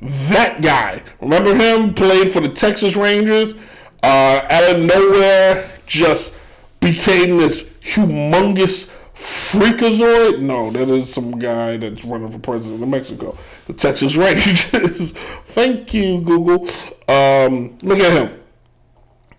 that 0.00 0.62
guy. 0.62 1.02
Remember 1.20 1.54
him? 1.54 1.94
Played 1.94 2.30
for 2.30 2.40
the 2.40 2.48
Texas 2.48 2.94
Rangers. 2.94 3.54
Uh, 4.02 4.46
out 4.50 4.76
of 4.76 4.82
nowhere, 4.82 5.70
just 5.86 6.34
became 6.80 7.38
this 7.38 7.62
humongous 7.80 8.90
freakazoid. 9.14 10.40
No, 10.40 10.70
that 10.70 10.88
is 10.88 11.12
some 11.12 11.38
guy 11.38 11.76
that's 11.76 12.04
running 12.04 12.30
for 12.30 12.38
president 12.38 12.82
of 12.82 12.88
Mexico. 12.88 13.36
The 13.66 13.72
Texas 13.72 14.14
Rangers. 14.16 15.12
Thank 15.46 15.94
you, 15.94 16.20
Google. 16.20 16.68
Um, 17.08 17.78
look 17.82 18.00
at 18.00 18.12
him 18.12 18.40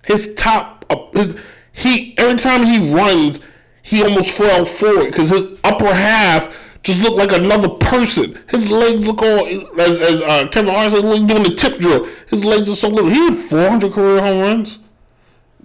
his 0.06 0.34
top 0.36 0.86
uh, 0.90 0.98
his 1.14 1.36
he 1.72 2.18
every 2.18 2.38
time 2.38 2.64
he 2.64 2.94
runs 2.94 3.40
he 3.82 4.04
almost 4.04 4.32
fell 4.32 4.66
forward 4.66 5.08
because 5.08 5.30
his 5.30 5.44
upper 5.64 5.94
half 5.94 6.56
just 6.84 7.02
looked 7.02 7.18
like 7.18 7.32
another 7.32 7.70
person 7.70 8.40
his 8.50 8.70
legs 8.70 9.06
look 9.06 9.22
all 9.22 9.48
as, 9.80 9.98
as 9.98 10.22
uh, 10.22 10.48
Kevin 10.52 10.74
Hart 10.74 10.92
said 10.92 11.02
doing 11.02 11.44
the 11.44 11.56
tip 11.56 11.80
drill 11.80 12.08
his 12.30 12.46
legs 12.46 12.70
are 12.70 12.76
so 12.76 12.88
little 12.88 13.10
he 13.10 13.26
had 13.26 13.36
400 13.36 13.92
career 13.92 14.22
home 14.22 14.42
runs 14.42 14.80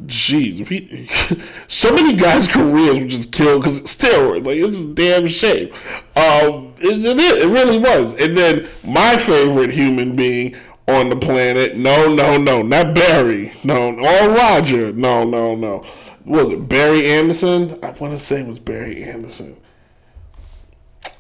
Jeez, 0.07 1.43
so 1.69 1.95
many 1.95 2.15
guys' 2.15 2.49
careers 2.49 2.99
were 2.99 3.07
just 3.07 3.33
killed 3.33 3.63
because 3.63 3.77
it's 3.77 3.95
steroids. 3.95 4.47
Like 4.47 4.57
it's 4.57 4.79
a 4.79 4.87
damn 4.95 5.29
shame. 5.29 5.73
Um, 6.17 6.75
it, 6.79 7.05
it, 7.05 7.19
it 7.19 7.49
really 7.49 7.79
was. 7.79 8.15
And 8.15 8.37
then 8.37 8.69
my 8.83 9.17
favorite 9.17 9.73
human 9.73 10.17
being 10.17 10.57
on 10.89 11.11
the 11.11 11.17
planet, 11.17 11.77
no, 11.77 12.13
no, 12.13 12.37
no, 12.39 12.63
not 12.63 12.95
Barry, 12.95 13.53
no, 13.63 13.95
or 13.95 14.29
Roger, 14.31 14.93
no, 14.93 15.25
no, 15.25 15.55
no. 15.55 15.85
Was 16.25 16.51
it 16.51 16.69
Barry 16.69 17.07
Anderson? 17.07 17.79
I 17.83 17.91
want 17.91 18.19
to 18.19 18.19
say 18.19 18.41
it 18.41 18.47
was 18.47 18.59
Barry 18.59 19.05
Anderson. 19.05 19.57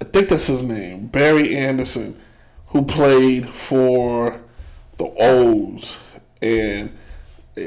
I 0.01 0.05
think 0.05 0.29
that's 0.29 0.47
his 0.47 0.63
name, 0.63 1.07
Barry 1.09 1.57
Anderson, 1.57 2.21
who 2.69 2.83
played 2.85 3.49
for 3.51 4.41
the 4.97 5.13
O's, 5.19 5.97
and 6.41 6.97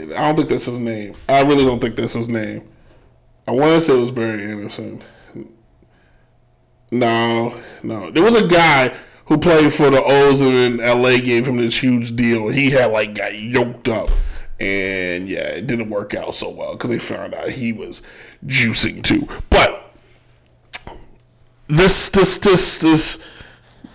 I 0.01 0.21
don't 0.21 0.35
think 0.35 0.49
that's 0.49 0.65
his 0.65 0.79
name. 0.79 1.15
I 1.29 1.41
really 1.41 1.65
don't 1.65 1.79
think 1.79 1.95
that's 1.95 2.13
his 2.13 2.29
name. 2.29 2.67
I 3.47 3.51
want 3.51 3.73
to 3.73 3.81
say 3.81 3.93
it 3.93 3.99
was 3.99 4.11
Barry 4.11 4.43
Anderson. 4.45 5.03
No, 6.91 7.59
no. 7.81 8.11
There 8.11 8.23
was 8.23 8.35
a 8.35 8.47
guy 8.47 8.95
who 9.25 9.37
played 9.37 9.73
for 9.73 9.89
the 9.89 10.01
O's 10.01 10.41
and 10.41 10.79
then 10.79 11.01
LA 11.01 11.17
gave 11.17 11.47
him 11.47 11.57
this 11.57 11.81
huge 11.81 12.15
deal. 12.15 12.49
He 12.49 12.69
had 12.69 12.91
like 12.91 13.15
got 13.15 13.37
yoked 13.37 13.89
up. 13.89 14.09
And 14.59 15.27
yeah, 15.27 15.47
it 15.47 15.67
didn't 15.67 15.89
work 15.89 16.13
out 16.13 16.35
so 16.35 16.49
well 16.49 16.73
because 16.73 16.89
they 16.89 16.99
found 16.99 17.33
out 17.33 17.49
he 17.49 17.73
was 17.73 18.01
juicing 18.45 19.03
too. 19.03 19.27
But 19.49 19.91
this, 21.67 22.09
this, 22.09 22.37
this, 22.37 22.77
this, 22.77 23.19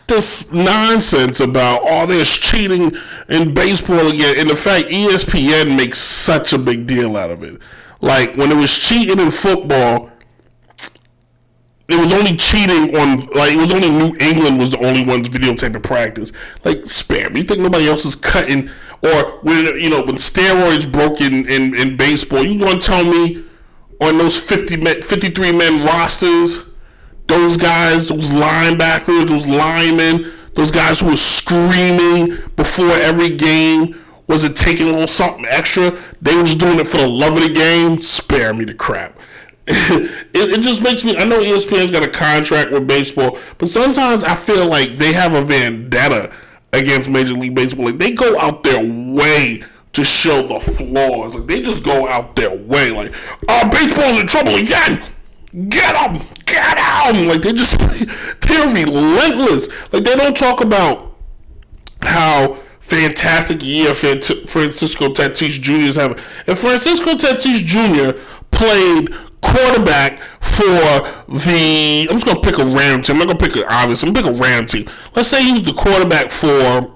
this 0.08 0.50
nonsense 0.52 1.40
about 1.40 1.80
oh 1.84 2.06
this 2.06 2.36
cheating 2.36 2.92
in 3.28 3.54
baseball 3.54 4.08
again. 4.08 4.36
And 4.38 4.50
the 4.50 4.56
fact 4.56 4.86
ESPN 4.86 5.76
makes 5.76 5.98
such 5.98 6.52
a 6.52 6.58
big 6.58 6.86
deal 6.86 7.16
out 7.16 7.30
of 7.30 7.42
it. 7.42 7.60
Like 8.00 8.36
when 8.36 8.50
it 8.50 8.56
was 8.56 8.76
cheating 8.76 9.18
in 9.20 9.30
football, 9.30 10.10
it 11.88 11.98
was 11.98 12.12
only 12.12 12.36
cheating 12.36 12.96
on 12.96 13.26
like 13.28 13.52
it 13.52 13.56
was 13.56 13.72
only 13.72 13.90
New 13.90 14.16
England 14.20 14.58
was 14.58 14.70
the 14.70 14.84
only 14.84 15.04
ones 15.04 15.28
videotaping 15.28 15.82
practice. 15.82 16.32
Like 16.64 16.84
spare 16.86 17.30
me. 17.30 17.40
You 17.40 17.46
think 17.46 17.60
nobody 17.60 17.88
else 17.88 18.04
is 18.04 18.14
cutting 18.14 18.70
or 19.02 19.38
when 19.42 19.80
you 19.80 19.90
know 19.90 20.02
when 20.02 20.16
steroids 20.16 20.90
broke 20.90 21.20
in 21.20 21.46
in, 21.48 21.74
in 21.74 21.96
baseball, 21.96 22.44
you 22.44 22.58
gonna 22.58 22.78
tell 22.78 23.04
me 23.04 23.44
on 24.00 24.18
those 24.18 24.38
50 24.40 24.76
men, 24.78 25.02
53 25.02 25.52
men 25.52 25.84
rosters 25.84 26.67
those 27.28 27.56
guys, 27.56 28.08
those 28.08 28.28
linebackers, 28.28 29.28
those 29.28 29.46
linemen, 29.46 30.32
those 30.54 30.70
guys 30.70 31.00
who 31.00 31.06
were 31.06 31.16
screaming 31.16 32.36
before 32.56 32.90
every 32.90 33.36
game, 33.36 34.02
was 34.26 34.44
it 34.44 34.56
taking 34.56 34.86
little 34.86 35.06
something 35.06 35.46
extra? 35.48 35.96
They 36.20 36.36
were 36.36 36.42
just 36.42 36.58
doing 36.58 36.80
it 36.80 36.88
for 36.88 36.98
the 36.98 37.06
love 37.06 37.36
of 37.36 37.42
the 37.42 37.52
game. 37.52 38.00
Spare 38.02 38.52
me 38.52 38.64
the 38.64 38.74
crap. 38.74 39.18
it, 39.66 40.10
it 40.34 40.60
just 40.62 40.82
makes 40.82 41.04
me. 41.04 41.16
I 41.16 41.24
know 41.24 41.40
ESPN's 41.40 41.90
got 41.90 42.02
a 42.02 42.10
contract 42.10 42.70
with 42.70 42.86
baseball, 42.86 43.38
but 43.58 43.68
sometimes 43.68 44.24
I 44.24 44.34
feel 44.34 44.66
like 44.66 44.96
they 44.96 45.12
have 45.12 45.34
a 45.34 45.42
vendetta 45.42 46.34
against 46.72 47.08
Major 47.08 47.34
League 47.34 47.54
Baseball. 47.54 47.86
Like 47.86 47.98
they 47.98 48.12
go 48.12 48.38
out 48.38 48.62
their 48.62 48.82
way 48.82 49.62
to 49.92 50.04
show 50.04 50.46
the 50.46 50.60
flaws. 50.60 51.36
Like 51.36 51.46
they 51.46 51.60
just 51.60 51.84
go 51.84 52.08
out 52.08 52.34
their 52.36 52.56
way. 52.56 52.90
Like, 52.90 53.12
oh, 53.48 53.68
baseball's 53.70 54.20
in 54.20 54.26
trouble 54.26 54.56
again. 54.56 55.02
Get 55.52 55.94
them, 55.94 56.26
get 56.44 56.76
them. 56.76 57.26
Like 57.26 57.40
they 57.40 57.52
just 57.52 57.78
they're 58.40 58.68
relentless. 58.68 59.68
Like 59.92 60.04
they 60.04 60.14
don't 60.14 60.36
talk 60.36 60.60
about 60.60 61.16
how 62.02 62.58
fantastic 62.80 63.62
year 63.62 63.94
Francisco 63.94 65.08
Tatis 65.08 65.60
Jr. 65.60 65.72
is 65.72 65.96
having. 65.96 66.18
And 66.46 66.58
Francisco 66.58 67.14
Tatis 67.14 67.64
Jr. 67.64 68.18
played 68.50 69.14
quarterback 69.40 70.20
for 70.40 70.64
the. 71.28 72.08
I'm 72.10 72.18
just 72.18 72.26
gonna 72.26 72.40
pick 72.40 72.58
a 72.58 72.64
random 72.64 73.02
team. 73.02 73.16
I'm 73.16 73.20
not 73.20 73.28
gonna 73.28 73.38
pick 73.38 73.56
an 73.56 73.64
obvious. 73.70 74.02
I'm 74.02 74.12
gonna 74.12 74.26
pick 74.26 74.36
a 74.36 74.42
random 74.42 74.66
team. 74.66 74.90
Let's 75.14 75.28
say 75.28 75.42
he 75.42 75.52
was 75.52 75.62
the 75.62 75.72
quarterback 75.72 76.30
for 76.30 76.92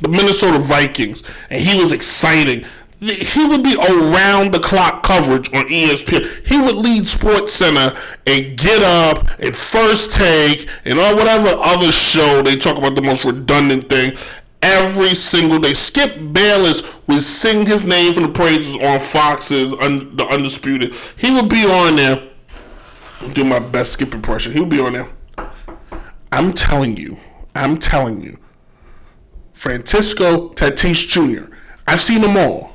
the 0.00 0.08
Minnesota 0.08 0.58
Vikings, 0.58 1.22
and 1.48 1.62
he 1.62 1.80
was 1.80 1.92
exciting. 1.92 2.64
He 3.00 3.46
would 3.46 3.62
be 3.62 3.76
around 3.76 4.52
the 4.52 4.60
clock 4.60 5.02
coverage 5.02 5.52
on 5.54 5.64
ESPN. 5.68 6.46
He 6.46 6.60
would 6.60 6.76
lead 6.76 7.08
Sports 7.08 7.54
Center 7.54 7.96
and 8.26 8.58
get 8.58 8.82
up 8.82 9.28
and 9.40 9.56
first 9.56 10.12
take 10.12 10.68
and 10.84 10.98
on 10.98 11.16
whatever 11.16 11.48
other 11.48 11.92
show 11.92 12.42
they 12.42 12.56
talk 12.56 12.76
about 12.76 12.96
the 12.96 13.02
most 13.02 13.24
redundant 13.24 13.88
thing 13.88 14.12
every 14.60 15.14
single 15.14 15.58
day. 15.58 15.72
Skip 15.72 16.32
Bayless 16.32 16.82
would 17.06 17.22
sing 17.22 17.64
his 17.64 17.84
name 17.84 18.12
from 18.12 18.24
the 18.24 18.28
praises 18.28 18.76
on 18.76 19.00
Fox's 19.00 19.72
un, 19.72 20.14
the 20.16 20.26
Undisputed. 20.26 20.94
He 21.16 21.30
would 21.30 21.48
be 21.48 21.64
on 21.64 21.96
there. 21.96 22.28
I'll 23.22 23.30
do 23.30 23.44
my 23.44 23.60
best 23.60 23.94
Skip 23.94 24.12
impression. 24.12 24.52
He 24.52 24.60
would 24.60 24.68
be 24.68 24.80
on 24.80 24.92
there. 24.92 25.10
I'm 26.30 26.52
telling 26.52 26.98
you. 26.98 27.18
I'm 27.54 27.78
telling 27.78 28.20
you. 28.20 28.38
Francisco 29.52 30.50
Tatis 30.50 31.08
Jr. 31.08 31.52
I've 31.86 32.00
seen 32.00 32.20
them 32.20 32.36
all. 32.36 32.69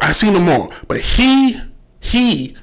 I've 0.00 0.16
seen 0.16 0.34
them 0.34 0.48
all. 0.48 0.72
But 0.88 1.00
he, 1.00 1.60
he, 2.00 2.56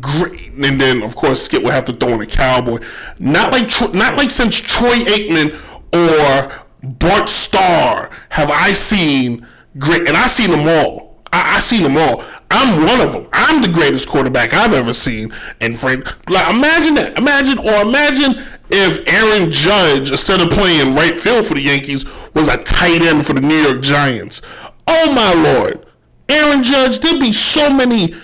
great. 0.00 0.52
And 0.52 0.80
then 0.80 1.02
of 1.02 1.16
course 1.16 1.42
Skip 1.42 1.62
will 1.62 1.70
have 1.70 1.84
to 1.86 1.92
throw 1.92 2.14
in 2.14 2.20
a 2.20 2.26
cowboy. 2.26 2.80
Not 3.18 3.52
like, 3.52 3.70
not 3.94 4.16
like 4.16 4.30
since 4.30 4.56
Troy 4.56 4.98
Aikman 5.04 5.58
or 5.92 6.66
Bart 6.82 7.28
Starr 7.28 8.10
have 8.30 8.50
I 8.50 8.72
seen 8.72 9.46
great. 9.78 10.08
And 10.08 10.16
I've 10.16 10.30
seen 10.30 10.50
them 10.50 10.68
all. 10.68 11.10
I, 11.32 11.56
I 11.56 11.60
seen 11.60 11.82
them 11.82 11.96
all. 11.96 12.24
I'm 12.50 12.84
one 12.84 13.00
of 13.00 13.12
them. 13.12 13.28
I'm 13.32 13.62
the 13.62 13.68
greatest 13.68 14.08
quarterback 14.08 14.52
I've 14.52 14.72
ever 14.72 14.92
seen. 14.92 15.32
And 15.60 15.78
Frank, 15.78 16.04
like, 16.28 16.52
imagine 16.52 16.94
that. 16.94 17.16
Imagine, 17.16 17.58
or 17.58 17.82
imagine 17.82 18.44
if 18.70 19.08
Aaron 19.08 19.50
Judge, 19.50 20.10
instead 20.10 20.40
of 20.40 20.50
playing 20.50 20.94
right 20.94 21.14
field 21.14 21.46
for 21.46 21.54
the 21.54 21.62
Yankees, 21.62 22.04
was 22.34 22.48
a 22.48 22.56
tight 22.58 23.02
end 23.02 23.24
for 23.24 23.34
the 23.34 23.40
New 23.40 23.56
York 23.56 23.82
Giants. 23.82 24.42
Oh 24.86 25.12
my 25.12 25.32
lord, 25.34 25.86
Aaron 26.30 26.62
Judge! 26.62 26.98
There'd 26.98 27.20
be 27.20 27.32
so 27.32 27.70
many 27.70 28.14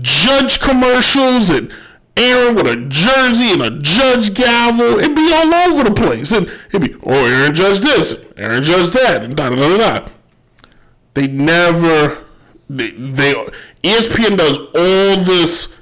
Judge 0.00 0.60
commercials 0.60 1.48
and 1.48 1.72
Aaron 2.16 2.54
with 2.56 2.66
a 2.66 2.76
jersey 2.88 3.52
and 3.52 3.62
a 3.62 3.78
Judge 3.78 4.34
gavel. 4.34 4.98
It'd 4.98 5.14
be 5.14 5.30
all 5.32 5.54
over 5.54 5.84
the 5.84 5.94
place, 5.94 6.32
and 6.32 6.48
it'd 6.68 6.82
be 6.82 6.96
oh 7.04 7.26
Aaron 7.26 7.54
Judge 7.54 7.80
this, 7.80 8.24
Aaron 8.36 8.62
Judge 8.62 8.92
that, 8.94 9.22
and 9.22 9.36
da 9.36 9.50
da 9.50 9.56
da 9.56 9.76
da. 9.76 10.08
They 11.14 11.26
never. 11.28 12.24
They, 12.68 12.90
they 12.90 13.32
ESPN 13.84 14.36
does 14.36 14.58
all 14.58 15.22
this 15.22 15.76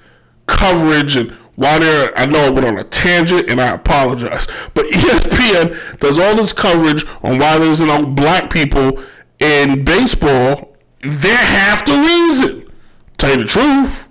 coverage 0.46 1.16
and 1.16 1.30
while 1.56 1.80
they're 1.80 2.16
I 2.18 2.26
know 2.26 2.46
I 2.46 2.50
went 2.50 2.66
on 2.66 2.78
a 2.78 2.84
tangent 2.84 3.48
and 3.48 3.60
I 3.60 3.68
apologize, 3.74 4.46
but 4.74 4.84
ESPN 4.86 5.98
does 6.00 6.18
all 6.18 6.34
this 6.34 6.52
coverage 6.52 7.04
on 7.22 7.38
why 7.38 7.58
there's 7.58 7.80
no 7.80 8.04
black 8.04 8.52
people 8.52 9.02
in 9.38 9.84
baseball. 9.84 10.73
They're 11.05 11.46
half 11.46 11.84
the 11.84 11.96
reason. 11.98 12.72
Tell 13.16 13.30
you 13.36 13.44
the 13.44 13.48
truth. 13.48 14.09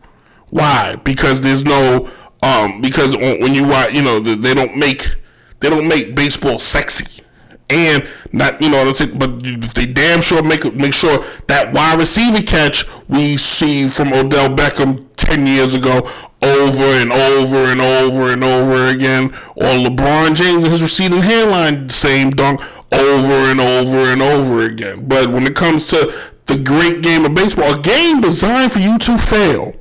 Why? 0.49 0.95
Because 1.03 1.41
there's 1.41 1.65
no 1.65 2.09
um 2.41 2.81
because 2.81 3.17
when 3.17 3.53
you 3.53 3.67
watch, 3.67 3.93
you 3.93 4.01
know, 4.01 4.19
they 4.19 4.53
don't 4.53 4.77
make 4.77 5.15
they 5.59 5.69
don't 5.69 5.87
make 5.87 6.15
baseball 6.15 6.59
sexy 6.59 7.23
and 7.69 8.07
not 8.31 8.61
you 8.61 8.69
know 8.69 8.79
what 8.79 8.87
I'm 8.89 8.95
saying, 8.95 9.17
but 9.17 9.43
they 9.73 9.85
damn 9.85 10.21
sure 10.21 10.43
make 10.43 10.73
make 10.75 10.93
sure 10.93 11.23
that 11.47 11.73
wide 11.73 11.97
receiver 11.97 12.41
catch 12.43 12.85
we 13.07 13.37
see 13.37 13.87
from 13.87 14.13
Odell 14.13 14.49
Beckham 14.49 15.07
ten 15.17 15.47
years 15.47 15.73
ago 15.73 16.09
over 16.41 16.83
and 16.83 17.11
over 17.11 17.57
and 17.71 17.81
over 17.81 18.31
and 18.31 18.43
over 18.43 18.87
again, 18.89 19.33
or 19.55 19.65
LeBron 19.79 20.35
James 20.35 20.63
and 20.63 20.71
his 20.71 20.81
receding 20.81 21.21
hairline 21.21 21.89
same 21.89 22.31
dunk 22.31 22.61
over 22.91 23.33
and 23.49 23.59
over 23.59 23.97
and 24.11 24.21
over 24.21 24.63
again. 24.63 25.07
But 25.07 25.29
when 25.29 25.47
it 25.47 25.55
comes 25.55 25.87
to 25.87 26.13
the 26.45 26.57
great 26.57 27.01
game 27.01 27.25
of 27.25 27.33
baseball, 27.33 27.73
a 27.73 27.81
game 27.81 28.21
designed 28.21 28.71
for 28.71 28.79
you 28.79 28.97
to 28.99 29.17
fail. 29.17 29.73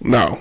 No. 0.00 0.40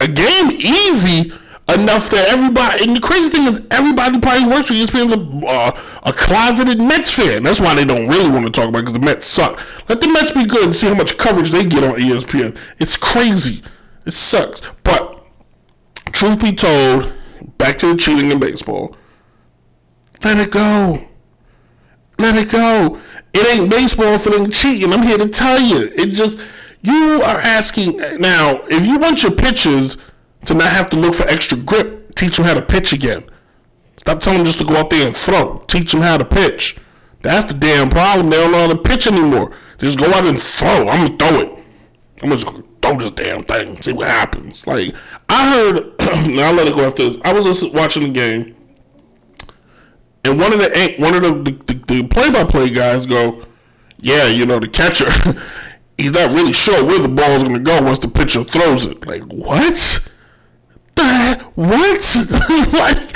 A 0.00 0.08
game 0.08 0.50
easy 0.50 1.32
enough 1.68 2.10
that 2.10 2.28
everybody. 2.28 2.84
And 2.84 2.96
the 2.96 3.00
crazy 3.00 3.28
thing 3.28 3.46
is, 3.46 3.60
everybody 3.70 4.18
probably 4.18 4.48
works 4.48 4.68
for 4.68 4.74
ESPN's 4.74 5.12
a, 5.12 5.46
uh, 5.46 5.80
a 6.04 6.12
closeted 6.12 6.78
Mets 6.78 7.14
fan. 7.14 7.42
That's 7.42 7.60
why 7.60 7.74
they 7.74 7.84
don't 7.84 8.08
really 8.08 8.30
want 8.30 8.46
to 8.46 8.52
talk 8.52 8.68
about 8.68 8.80
because 8.80 8.94
the 8.94 9.00
Mets 9.00 9.26
suck. 9.26 9.60
Let 9.88 10.00
the 10.00 10.08
Mets 10.08 10.32
be 10.32 10.44
good 10.44 10.66
and 10.66 10.76
see 10.76 10.88
how 10.88 10.94
much 10.94 11.18
coverage 11.18 11.50
they 11.50 11.64
get 11.64 11.84
on 11.84 11.98
ESPN. 11.98 12.56
It's 12.78 12.96
crazy. 12.96 13.62
It 14.06 14.14
sucks. 14.14 14.60
But 14.82 15.24
truth 16.12 16.40
be 16.40 16.52
told, 16.54 17.12
back 17.58 17.78
to 17.78 17.88
the 17.88 17.96
cheating 17.96 18.30
in 18.30 18.40
baseball. 18.40 18.96
Let 20.24 20.38
it 20.38 20.50
go. 20.50 21.08
Let 22.22 22.36
it 22.36 22.50
go. 22.52 23.00
It 23.32 23.58
ain't 23.58 23.68
baseball 23.68 24.16
for 24.16 24.30
them 24.30 24.48
cheating. 24.48 24.92
I'm 24.92 25.02
here 25.02 25.18
to 25.18 25.26
tell 25.26 25.60
you. 25.60 25.90
It 25.96 26.10
just 26.10 26.38
you 26.82 27.20
are 27.24 27.38
asking 27.40 27.96
now 28.20 28.60
if 28.68 28.86
you 28.86 28.98
want 28.98 29.24
your 29.24 29.32
pitchers 29.32 29.96
to 30.46 30.54
not 30.54 30.70
have 30.72 30.88
to 30.90 30.96
look 30.96 31.14
for 31.14 31.26
extra 31.28 31.58
grip, 31.58 32.14
teach 32.14 32.36
them 32.36 32.46
how 32.46 32.54
to 32.54 32.62
pitch 32.62 32.92
again. 32.92 33.24
Stop 33.96 34.20
telling 34.20 34.38
them 34.38 34.46
just 34.46 34.60
to 34.60 34.64
go 34.64 34.76
out 34.76 34.90
there 34.90 35.06
and 35.06 35.16
throw. 35.16 35.58
Teach 35.66 35.92
them 35.92 36.00
how 36.00 36.16
to 36.16 36.24
pitch. 36.24 36.76
That's 37.22 37.52
the 37.52 37.58
damn 37.58 37.88
problem. 37.88 38.30
They 38.30 38.36
don't 38.36 38.52
know 38.52 38.66
how 38.66 38.72
to 38.72 38.78
pitch 38.78 39.06
anymore. 39.06 39.52
Just 39.78 39.98
go 39.98 40.06
out 40.06 40.24
and 40.24 40.40
throw. 40.40 40.88
I'm 40.88 41.06
gonna 41.06 41.18
throw 41.18 41.40
it. 41.40 41.64
I'm 42.22 42.30
just 42.30 42.46
gonna 42.46 42.62
throw 42.82 42.96
this 42.98 43.10
damn 43.10 43.42
thing. 43.42 43.82
See 43.82 43.92
what 43.92 44.08
happens. 44.08 44.64
Like 44.66 44.94
I 45.28 45.50
heard. 45.50 45.94
now 46.30 46.48
I'll 46.48 46.54
let 46.54 46.68
it 46.68 46.74
go 46.74 46.84
after 46.84 47.08
this. 47.08 47.18
I 47.24 47.32
was 47.32 47.44
just 47.44 47.74
watching 47.74 48.04
the 48.04 48.10
game 48.10 48.54
and 50.24 50.38
one 50.38 50.52
of 50.52 50.60
the 50.60 50.94
one 50.98 51.14
of 51.14 51.22
the 51.22 51.50
the, 51.50 51.74
the 51.86 52.08
play-by-play 52.08 52.70
guys 52.70 53.06
go, 53.06 53.44
yeah, 53.98 54.26
you 54.26 54.46
know 54.46 54.58
the 54.58 54.68
catcher, 54.68 55.10
he's 55.98 56.12
not 56.12 56.30
really 56.30 56.52
sure 56.52 56.84
where 56.84 57.00
the 57.00 57.08
ball's 57.08 57.42
gonna 57.42 57.58
go 57.58 57.82
once 57.82 57.98
the 57.98 58.08
pitcher 58.08 58.44
throws 58.44 58.86
it. 58.86 59.06
Like 59.06 59.22
what? 59.22 60.08
The 60.94 61.44
what? 61.54 61.72
like 62.72 63.12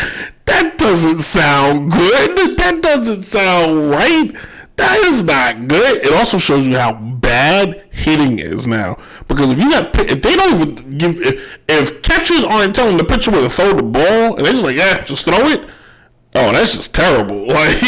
that 0.47 0.77
doesn't 0.79 1.19
sound 1.19 1.93
good. 1.93 2.57
That 2.59 2.81
doesn't 2.83 3.23
sound 3.23 3.91
right. 3.91 4.35
That 4.77 4.99
is 5.05 5.25
not 5.25 5.69
good. 5.69 6.05
It 6.05 6.13
also 6.13 6.39
shows 6.39 6.67
you 6.67 6.77
how 6.77 6.93
bad 6.93 7.85
hitting 7.91 8.39
is 8.39 8.67
now. 8.67 8.97
Because 9.27 9.51
if 9.51 9.59
you 9.59 9.71
got 9.71 9.99
if 9.99 10.23
they 10.23 10.37
don't 10.37 10.61
even 10.61 10.99
give 10.99 11.21
if, 11.21 11.61
if 11.69 12.03
catchers 12.03 12.45
aren't 12.45 12.75
telling 12.75 12.97
the 12.97 13.05
pitcher 13.05 13.31
where 13.31 13.43
to 13.43 13.49
throw 13.49 13.73
the 13.73 13.83
ball 13.83 14.37
and 14.37 14.45
they're 14.45 14.53
just 14.53 14.65
like 14.65 14.77
yeah 14.77 15.03
just 15.03 15.25
throw 15.25 15.47
it. 15.49 15.69
Oh, 16.39 16.53
that's 16.53 16.76
just 16.76 16.95
terrible. 16.95 17.47
Like 17.57 17.80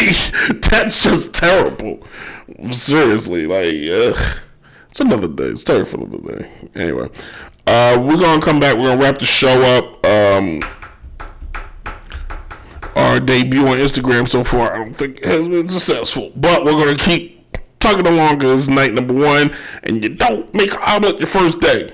that's 0.71 1.05
just 1.05 1.35
terrible. 1.35 2.03
Seriously, 2.71 3.47
like 3.47 3.75
ugh. 4.17 4.39
it's 4.89 5.01
another 5.01 5.29
day. 5.29 5.45
It's 5.45 5.65
time 5.65 5.85
for 5.85 5.99
another 5.99 6.39
day. 6.39 6.51
Anyway, 6.75 7.11
uh, 7.67 8.03
we're 8.03 8.17
gonna 8.17 8.41
come 8.41 8.59
back. 8.59 8.77
We're 8.77 8.85
gonna 8.85 9.03
wrap 9.03 9.19
the 9.19 9.27
show 9.27 9.61
up. 9.63 10.07
Um, 10.07 10.65
our 12.97 13.21
debut 13.21 13.67
on 13.67 13.77
Instagram 13.77 14.27
so 14.27 14.43
far, 14.45 14.75
I 14.75 14.79
don't 14.79 14.95
think 14.95 15.23
has 15.25 15.47
been 15.47 15.69
successful, 15.69 16.33
but 16.35 16.65
we're 16.65 16.73
gonna 16.73 16.97
keep 16.97 17.59
tugging 17.81 18.07
along 18.07 18.39
because 18.39 18.71
night 18.71 18.95
number 18.95 19.13
one, 19.13 19.55
and 19.83 20.03
you 20.03 20.09
don't 20.09 20.53
make 20.55 20.73
an 20.73 20.81
omelet 20.87 21.19
your 21.19 21.29
first 21.29 21.61
day. 21.61 21.93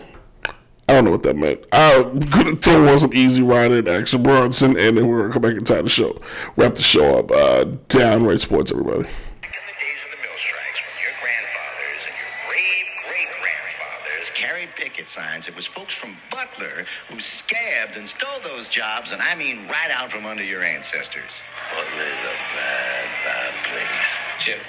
I 0.88 0.92
don't 0.92 1.04
know 1.06 1.12
what 1.12 1.22
that 1.22 1.36
meant. 1.36 1.64
I'm 1.72 2.18
gonna 2.18 2.56
throw 2.56 2.88
on 2.88 2.98
some 2.98 3.14
easy 3.14 3.42
riding 3.42 3.88
Action 3.88 4.22
Bronson, 4.22 4.76
and 4.78 4.96
then 4.96 5.08
we're 5.08 5.22
gonna 5.22 5.32
come 5.32 5.42
back 5.42 5.52
and 5.56 5.66
tie 5.66 5.80
the 5.82 5.88
show, 5.88 6.20
wrap 6.56 6.74
the 6.74 6.82
show 6.82 7.18
up. 7.18 7.30
Uh, 7.30 7.64
downright 7.88 8.40
sports, 8.42 8.70
everybody. 8.70 8.98
In 8.98 9.04
the 9.06 9.76
days 9.80 10.00
of 10.04 10.10
the 10.12 10.20
mill 10.20 10.36
strikes, 10.36 10.80
when 10.84 10.96
your 11.00 11.14
grandfathers 11.24 12.02
and 12.04 12.14
your 12.20 12.30
brave 12.44 12.86
great 13.08 13.28
grandfathers 13.40 14.30
carried 14.34 14.68
picket 14.76 15.08
signs, 15.08 15.48
it 15.48 15.56
was 15.56 15.66
folks 15.66 15.94
from 15.94 16.18
Butler 16.30 16.84
who 17.08 17.18
scabbed 17.18 17.96
and 17.96 18.06
stole 18.06 18.40
those 18.42 18.68
jobs, 18.68 19.12
and 19.12 19.22
I 19.22 19.34
mean 19.36 19.66
right 19.68 19.90
out 19.90 20.12
from 20.12 20.26
under 20.26 20.44
your 20.44 20.62
ancestors. 20.62 21.42
Butler's 21.72 22.20
a 22.28 22.36
bad, 22.60 23.08
bad 23.24 23.52
place. 23.72 24.00
Chip, 24.38 24.60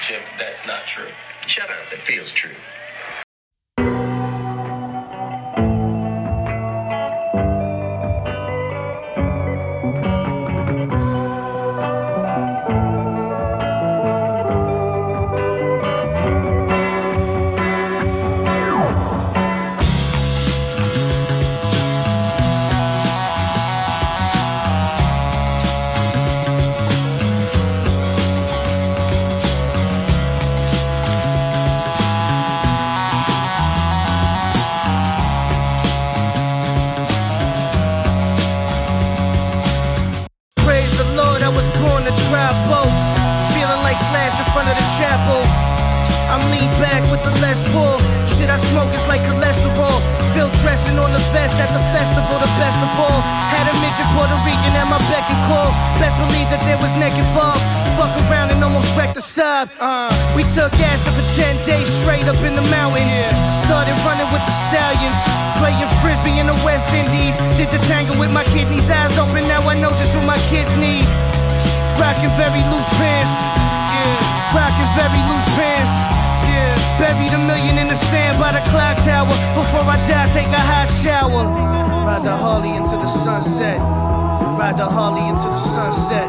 Chip, 0.00 0.22
that's 0.38 0.66
not 0.68 0.86
true. 0.86 1.10
Shut 1.48 1.68
up, 1.68 1.92
it 1.92 1.98
feels 1.98 2.30
true. 2.30 2.54
In 44.32 44.48
front 44.48 44.64
of 44.64 44.72
the 44.72 44.88
chapel. 44.96 45.44
I'm 46.32 46.40
lean 46.48 46.72
back 46.80 47.04
with 47.12 47.20
the 47.20 47.36
less 47.44 47.60
pull. 47.68 48.00
Shit 48.24 48.48
I 48.48 48.56
smoke 48.56 48.88
is 48.96 49.04
like 49.04 49.20
cholesterol. 49.28 50.00
Spilled 50.32 50.56
dressing 50.64 50.96
on 50.96 51.12
the 51.12 51.20
vest 51.36 51.60
at 51.60 51.68
the 51.68 51.82
festival, 51.92 52.40
the 52.40 52.48
best 52.56 52.80
of 52.80 52.88
all. 52.96 53.20
Had 53.52 53.68
a 53.68 53.74
midget 53.84 54.08
Puerto 54.16 54.32
Rican 54.40 54.72
at 54.72 54.88
my 54.88 54.96
beck 55.12 55.28
and 55.28 55.36
call. 55.44 55.68
Best 56.00 56.16
believe 56.16 56.48
that 56.48 56.64
there 56.64 56.80
was 56.80 56.96
neck 56.96 57.12
involved. 57.12 57.60
Fuck 57.92 58.08
around 58.24 58.48
and 58.48 58.64
almost 58.64 58.88
wrecked 58.96 59.20
the 59.20 59.20
sub. 59.20 59.68
Uh, 59.76 60.08
we 60.32 60.48
took 60.56 60.72
acid 60.80 61.12
for 61.12 61.26
10 61.36 61.68
days 61.68 61.92
straight 62.00 62.24
up 62.24 62.40
in 62.40 62.56
the 62.56 62.64
mountains. 62.72 63.12
Started 63.68 63.92
running 64.08 64.32
with 64.32 64.40
the 64.48 64.54
stallions. 64.72 65.20
Playing 65.60 65.84
frisbee 66.00 66.40
in 66.40 66.48
the 66.48 66.56
West 66.64 66.88
Indies. 66.96 67.36
Did 67.60 67.68
the 67.68 67.84
tango 67.84 68.16
with 68.16 68.32
my 68.32 68.48
kidneys 68.48 68.88
eyes 68.88 69.12
open. 69.20 69.44
Now 69.44 69.60
I 69.68 69.76
know 69.76 69.92
just 69.92 70.16
what 70.16 70.24
my 70.24 70.40
kids 70.48 70.72
need. 70.80 71.04
Rockin' 72.00 72.32
very 72.40 72.64
loose 72.72 72.88
pants. 72.96 73.61
Yeah. 74.02 74.56
Rockin' 74.58 74.90
very 74.98 75.22
loose 75.30 75.48
pants. 75.56 75.94
Yeah. 76.50 76.74
Buried 76.98 77.32
a 77.32 77.38
million 77.38 77.78
in 77.78 77.88
the 77.88 77.94
sand 77.94 78.38
by 78.38 78.52
the 78.52 78.62
clock 78.70 78.98
tower. 79.04 79.36
Before 79.54 79.86
I 79.86 79.96
die, 80.08 80.28
take 80.32 80.48
a 80.48 80.62
hot 80.70 80.88
shower. 80.90 81.44
Ride 82.06 82.24
the 82.24 82.36
Harley 82.36 82.74
into 82.74 82.96
the 82.96 83.06
sunset. 83.06 83.78
Ride 84.58 84.76
the 84.76 84.86
Harley 84.86 85.24
into 85.28 85.48
the 85.48 85.56
sunset. 85.56 86.28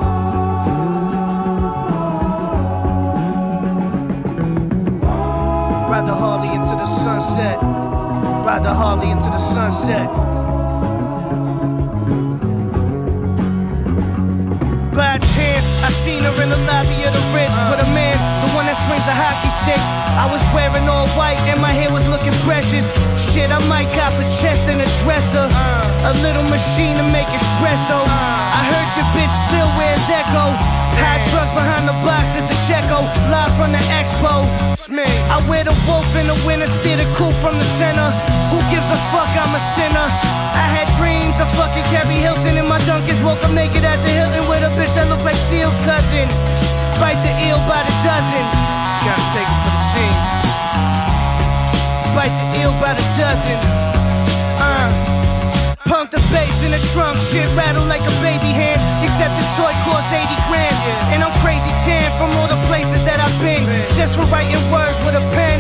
Ride 5.90 6.08
the 6.08 6.14
Harley 6.14 6.50
into 6.56 6.76
the 6.76 6.86
sunset. 6.86 7.58
Ride 7.62 8.64
the 8.64 8.74
Harley 8.74 9.10
into 9.12 9.30
the 9.30 9.38
sunset. 9.38 10.08
By 14.94 15.18
I 15.84 15.92
seen 15.92 16.24
her 16.24 16.36
in 16.40 16.48
the 16.48 16.62
lobby 16.64 16.96
of 17.04 17.12
the 17.12 17.24
Ritz 17.36 17.60
with 17.68 17.84
a 17.84 17.90
man, 17.92 18.16
the 18.40 18.50
one 18.56 18.66
that 18.72 18.80
swings 18.88 19.04
the 19.04 19.12
hockey 19.12 19.52
stick. 19.52 19.80
I 20.16 20.32
was 20.32 20.40
wearing 20.56 20.88
all 20.88 21.12
white 21.20 21.36
and 21.52 21.60
my 21.60 21.76
hair 21.76 21.92
was 21.92 22.08
looking 22.08 22.32
precious. 22.48 22.88
Shit, 23.20 23.52
I 23.52 23.60
might 23.68 23.92
cop 23.92 24.16
a 24.16 24.26
chest 24.40 24.64
and 24.72 24.80
a 24.80 24.90
dresser. 25.04 25.44
A 26.08 26.14
little 26.24 26.48
machine 26.48 26.96
to 26.96 27.06
make 27.12 27.28
espresso. 27.28 28.00
I 28.08 28.62
heard 28.64 28.90
your 28.96 29.08
bitch 29.12 29.34
still 29.48 29.70
wears 29.76 30.04
Ecko. 30.08 30.56
High 31.00 31.20
trucks 31.32 31.52
behind 31.52 31.88
the 31.90 31.98
box 32.06 32.36
at 32.40 32.46
the 32.48 32.58
Checo, 32.64 33.04
live 33.28 33.52
from 33.58 33.72
the 33.72 33.84
expo. 33.92 34.48
I 35.34 35.42
wear 35.50 35.64
the 35.64 35.76
wolf 35.88 36.08
in 36.16 36.28
the 36.28 36.38
winter, 36.46 36.68
steer 36.68 36.98
the 36.98 37.08
coupe 37.18 37.36
from 37.42 37.58
the 37.58 37.68
center. 37.80 38.08
Who 38.52 38.60
gives 38.70 38.86
a 38.88 39.00
fuck? 39.12 39.32
I'm 39.36 39.56
a 39.56 39.64
sinner. 39.74 40.08
I 40.54 40.66
had 40.70 40.88
dreams 41.00 41.23
of 41.44 41.52
fucking 41.60 41.84
Keri 41.92 42.24
Hilson 42.24 42.56
in 42.56 42.68
my 42.68 42.80
Dunkins. 42.88 43.20
Woke 43.20 43.44
up 43.44 43.52
naked 43.52 43.84
at 43.84 44.00
the 44.00 44.12
Hilton 44.16 44.48
with 44.48 44.64
a 44.64 44.72
bitch 44.80 44.96
that 44.96 45.12
looked 45.12 45.28
like 45.28 45.36
Seal's 45.36 45.76
cousin. 45.84 46.28
Bite 47.04 47.20
the 47.20 47.34
eel 47.44 47.60
by 47.68 47.84
the 47.84 47.96
dozen. 48.08 48.44
Gotta 49.04 49.26
take 49.36 49.50
it 49.52 49.60
for 49.60 49.72
the 49.76 49.84
team. 49.92 50.16
Bite 52.16 52.36
the 52.40 52.48
eel 52.64 52.72
by 52.80 52.96
the 52.96 53.06
dozen. 53.20 53.60
Uh. 54.56 54.88
Pump 55.84 56.16
the 56.16 56.24
bass 56.32 56.64
in 56.64 56.72
the 56.72 56.80
trunk, 56.96 57.20
shit 57.20 57.46
rattle 57.60 57.84
like 57.92 58.02
a 58.08 58.16
baby 58.24 58.50
hand. 58.56 58.80
Except 59.04 59.36
this 59.36 59.50
toy 59.60 59.76
costs 59.84 60.16
80 60.16 60.24
grand. 60.48 60.76
And 61.12 61.20
I'm 61.20 61.36
crazy 61.44 61.70
tan 61.84 62.08
from 62.16 62.32
all 62.40 62.48
the 62.48 62.62
places 62.72 63.04
that 63.04 63.20
I've 63.20 63.36
been. 63.44 63.68
Just 63.92 64.16
for 64.16 64.24
writing 64.32 64.64
words 64.72 64.96
with 65.04 65.20
a 65.20 65.24
pen. 65.36 65.60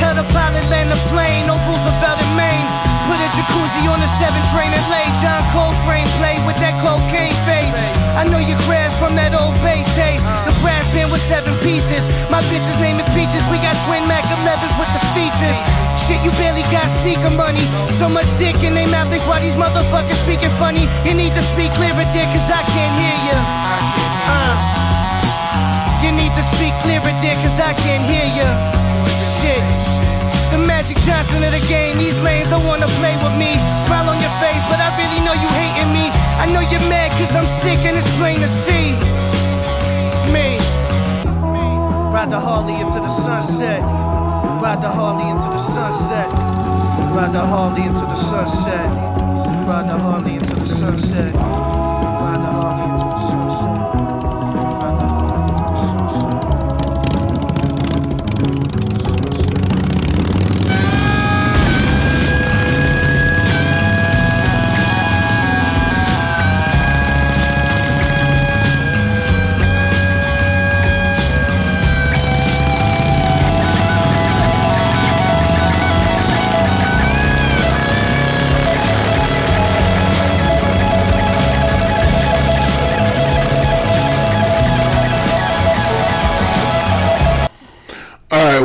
Tell 0.00 0.16
the 0.16 0.24
pilot 0.32 0.64
land 0.72 0.88
the 0.88 1.00
plane, 1.12 1.46
no 1.46 1.60
Roosevelt 1.68 2.16
in 2.16 2.32
Maine. 2.32 2.97
Put 3.08 3.24
a 3.24 3.28
jacuzzi 3.32 3.88
on 3.88 4.04
the 4.04 4.10
7 4.20 4.36
train 4.52 4.68
and 4.68 4.84
lay 4.92 5.08
John 5.24 5.40
Coltrane 5.48 6.04
play 6.20 6.36
with 6.44 6.60
that 6.60 6.76
cocaine 6.84 7.32
face. 7.48 7.72
I 8.12 8.28
know 8.28 8.36
you 8.36 8.52
crashed 8.68 9.00
from 9.00 9.16
that 9.16 9.32
old 9.32 9.56
Bay 9.64 9.80
taste. 9.96 10.28
The 10.44 10.52
brass 10.60 10.84
band 10.92 11.08
with 11.08 11.24
seven 11.24 11.56
pieces. 11.64 12.04
My 12.28 12.44
bitch's 12.52 12.76
name 12.84 13.00
is 13.00 13.08
Peaches. 13.16 13.40
We 13.48 13.56
got 13.64 13.72
twin 13.88 14.04
Mac 14.04 14.28
11s 14.28 14.76
with 14.76 14.92
the 14.92 15.02
features. 15.16 15.56
Shit, 16.04 16.20
you 16.20 16.28
barely 16.36 16.68
got 16.68 16.92
sneaker 16.92 17.32
money. 17.32 17.64
So 17.96 18.12
much 18.12 18.28
dick 18.36 18.60
in 18.60 18.76
their 18.76 18.88
mouth, 18.92 19.08
that's 19.08 19.24
why 19.24 19.40
these 19.40 19.56
motherfuckers 19.56 20.20
speaking 20.20 20.52
funny. 20.60 20.84
You 21.08 21.16
need 21.16 21.32
to 21.32 21.44
speak 21.56 21.72
clearer, 21.80 22.04
dear, 22.12 22.28
cause 22.28 22.48
I 22.52 22.60
can't 22.60 22.94
hear 23.00 23.16
you. 23.24 23.38
Uh. 24.28 24.56
You 26.04 26.12
need 26.12 26.32
to 26.36 26.44
speak 26.52 26.76
clearer, 26.84 27.14
dear, 27.24 27.40
cause 27.40 27.56
I 27.56 27.72
can't 27.72 28.04
hear 28.04 28.28
you. 28.36 28.48
Shit. 29.40 30.17
The 30.50 30.56
Magic 30.58 30.96
Johnson 31.04 31.44
of 31.44 31.52
the 31.52 31.60
game, 31.68 31.98
these 31.98 32.18
lanes 32.20 32.48
don't 32.48 32.64
wanna 32.64 32.86
play 33.00 33.14
with 33.20 33.36
me. 33.36 33.52
Smile 33.84 34.08
on 34.08 34.16
your 34.20 34.32
face, 34.40 34.64
but 34.70 34.80
I 34.80 34.88
really 34.96 35.20
know 35.20 35.34
you 35.34 35.48
hating 35.60 35.92
me. 35.92 36.08
I 36.40 36.46
know 36.46 36.60
you're 36.60 36.88
mad 36.88 37.12
cause 37.18 37.36
I'm 37.36 37.44
sick 37.44 37.80
and 37.84 37.96
it's 37.96 38.08
plain 38.16 38.40
to 38.40 38.48
see. 38.48 38.96
It's 40.08 40.24
me. 40.32 40.56
Ride 42.10 42.30
the 42.30 42.40
Harley 42.40 42.80
into 42.80 42.98
the 42.98 43.08
sunset. 43.08 43.82
Ride 44.62 44.80
the 44.80 44.88
Harley 44.88 45.28
into 45.28 45.48
the 45.48 45.58
sunset. 45.58 46.32
Ride 47.12 47.32
the 47.34 47.44
Harley 47.44 47.82
into 47.82 48.00
the 48.00 48.14
sunset. 48.14 48.88
Ride 49.68 49.88
the 49.88 49.98
Harley 49.98 50.34
into 50.34 50.56
the 50.56 50.64
sunset. 50.64 51.67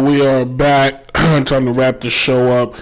We 0.04 0.26
are 0.28 0.46
back. 0.46 1.14
Time 1.14 1.46
to 1.66 1.72
wrap 1.72 2.02
the 2.02 2.10
show 2.10 2.50
up. 2.50 2.76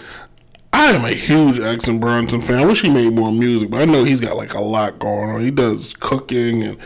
I 0.73 0.89
am 0.91 1.05
a 1.05 1.11
huge 1.11 1.59
Action 1.59 1.99
Bronson 1.99 2.41
fan. 2.41 2.57
I 2.57 2.65
wish 2.65 2.81
he 2.81 2.89
made 2.89 3.13
more 3.13 3.31
music, 3.31 3.69
but 3.69 3.79
I 3.79 3.85
know 3.85 4.03
he's 4.03 4.19
got 4.19 4.37
like 4.37 4.55
a 4.55 4.59
lot 4.59 4.97
going 4.97 5.29
on. 5.29 5.39
He 5.39 5.51
does 5.51 5.93
cooking 5.93 6.63
and 6.63 6.79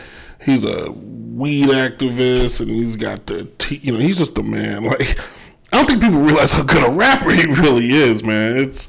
he's 0.44 0.62
a 0.62 0.90
weed 0.90 1.68
activist 1.68 2.60
and 2.60 2.68
he's 2.68 2.96
got 2.96 3.24
the, 3.24 3.44
t- 3.56 3.80
you 3.82 3.92
know, 3.92 3.98
he's 3.98 4.18
just 4.18 4.36
a 4.36 4.42
man. 4.42 4.84
Like, 4.90 5.18
I 5.72 5.78
don't 5.78 5.86
think 5.88 6.02
people 6.02 6.20
realize 6.20 6.52
how 6.52 6.64
good 6.64 6.86
a 6.86 6.92
rapper 6.92 7.30
he 7.30 7.46
really 7.46 7.90
is, 7.90 8.22
man. 8.22 8.58
It's 8.58 8.88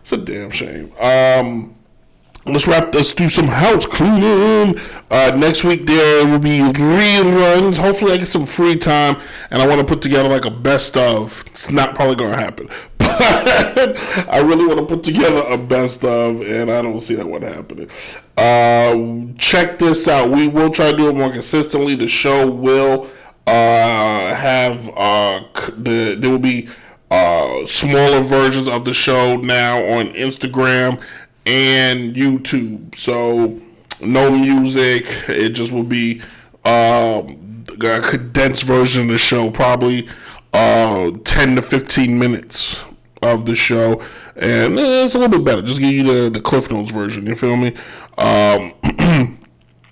it's 0.00 0.12
a 0.12 0.16
damn 0.16 0.50
shame. 0.50 0.92
Um, 0.98 1.75
let's 2.46 2.66
wrap. 2.66 2.94
Let's 2.94 3.12
do 3.12 3.28
some 3.28 3.48
house 3.48 3.86
cleaning. 3.86 4.78
Uh, 5.10 5.32
next 5.36 5.64
week 5.64 5.86
there 5.86 6.26
will 6.26 6.38
be 6.38 6.58
reruns. 6.58 7.76
Hopefully, 7.76 8.12
I 8.12 8.16
get 8.18 8.28
some 8.28 8.46
free 8.46 8.76
time, 8.76 9.20
and 9.50 9.60
I 9.60 9.66
want 9.66 9.80
to 9.80 9.86
put 9.86 10.02
together 10.02 10.28
like 10.28 10.44
a 10.44 10.50
best 10.50 10.96
of. 10.96 11.44
It's 11.46 11.70
not 11.70 11.94
probably 11.94 12.16
to 12.16 12.36
happen, 12.36 12.68
but 12.98 13.96
I 14.28 14.40
really 14.44 14.66
want 14.66 14.78
to 14.78 14.86
put 14.86 15.04
together 15.04 15.42
a 15.48 15.58
best 15.58 16.04
of, 16.04 16.40
and 16.42 16.70
I 16.70 16.82
don't 16.82 17.00
see 17.00 17.14
that 17.14 17.26
one 17.26 17.42
happening. 17.42 17.90
Uh, 18.36 19.32
check 19.38 19.78
this 19.78 20.06
out. 20.08 20.30
We 20.30 20.48
will 20.48 20.70
try 20.70 20.90
to 20.90 20.96
do 20.96 21.08
it 21.08 21.14
more 21.14 21.30
consistently. 21.30 21.94
The 21.94 22.08
show 22.08 22.50
will 22.50 23.10
uh, 23.46 24.34
have 24.34 24.88
uh, 24.96 25.42
the 25.76 26.16
there 26.18 26.30
will 26.30 26.38
be 26.38 26.68
uh, 27.10 27.64
smaller 27.66 28.20
versions 28.20 28.66
of 28.66 28.84
the 28.84 28.92
show 28.92 29.36
now 29.36 29.78
on 29.84 30.06
Instagram 30.14 31.00
and 31.46 32.14
YouTube. 32.14 32.94
So 32.94 33.60
no 34.00 34.30
music. 34.30 35.06
It 35.28 35.50
just 35.50 35.72
will 35.72 35.84
be 35.84 36.20
um, 36.64 37.64
a 37.80 38.00
condensed 38.00 38.64
version 38.64 39.02
of 39.02 39.08
the 39.08 39.18
show, 39.18 39.50
probably 39.50 40.08
uh, 40.52 41.12
ten 41.24 41.56
to 41.56 41.62
fifteen 41.62 42.18
minutes 42.18 42.84
of 43.22 43.46
the 43.46 43.54
show, 43.54 44.02
and 44.34 44.78
it's 44.78 45.14
a 45.14 45.18
little 45.18 45.38
bit 45.38 45.44
better. 45.44 45.62
Just 45.62 45.80
give 45.80 45.92
you 45.92 46.02
the 46.02 46.30
the 46.30 46.40
Cliff 46.40 46.70
Notes 46.70 46.90
version. 46.90 47.26
You 47.26 47.34
feel 47.34 47.56
me? 47.56 47.74
Um, 48.18 49.38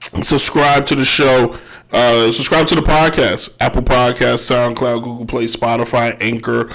subscribe 0.23 0.87
to 0.87 0.95
the 0.95 1.05
show. 1.05 1.59
Uh, 1.93 2.33
subscribe 2.33 2.67
to 2.67 2.75
the 2.75 2.83
podcast. 2.83 3.57
Apple 3.61 3.83
Podcasts, 3.83 4.51
SoundCloud, 4.51 5.05
Google 5.05 5.27
Play, 5.27 5.45
Spotify, 5.45 6.17
Anchor. 6.21 6.71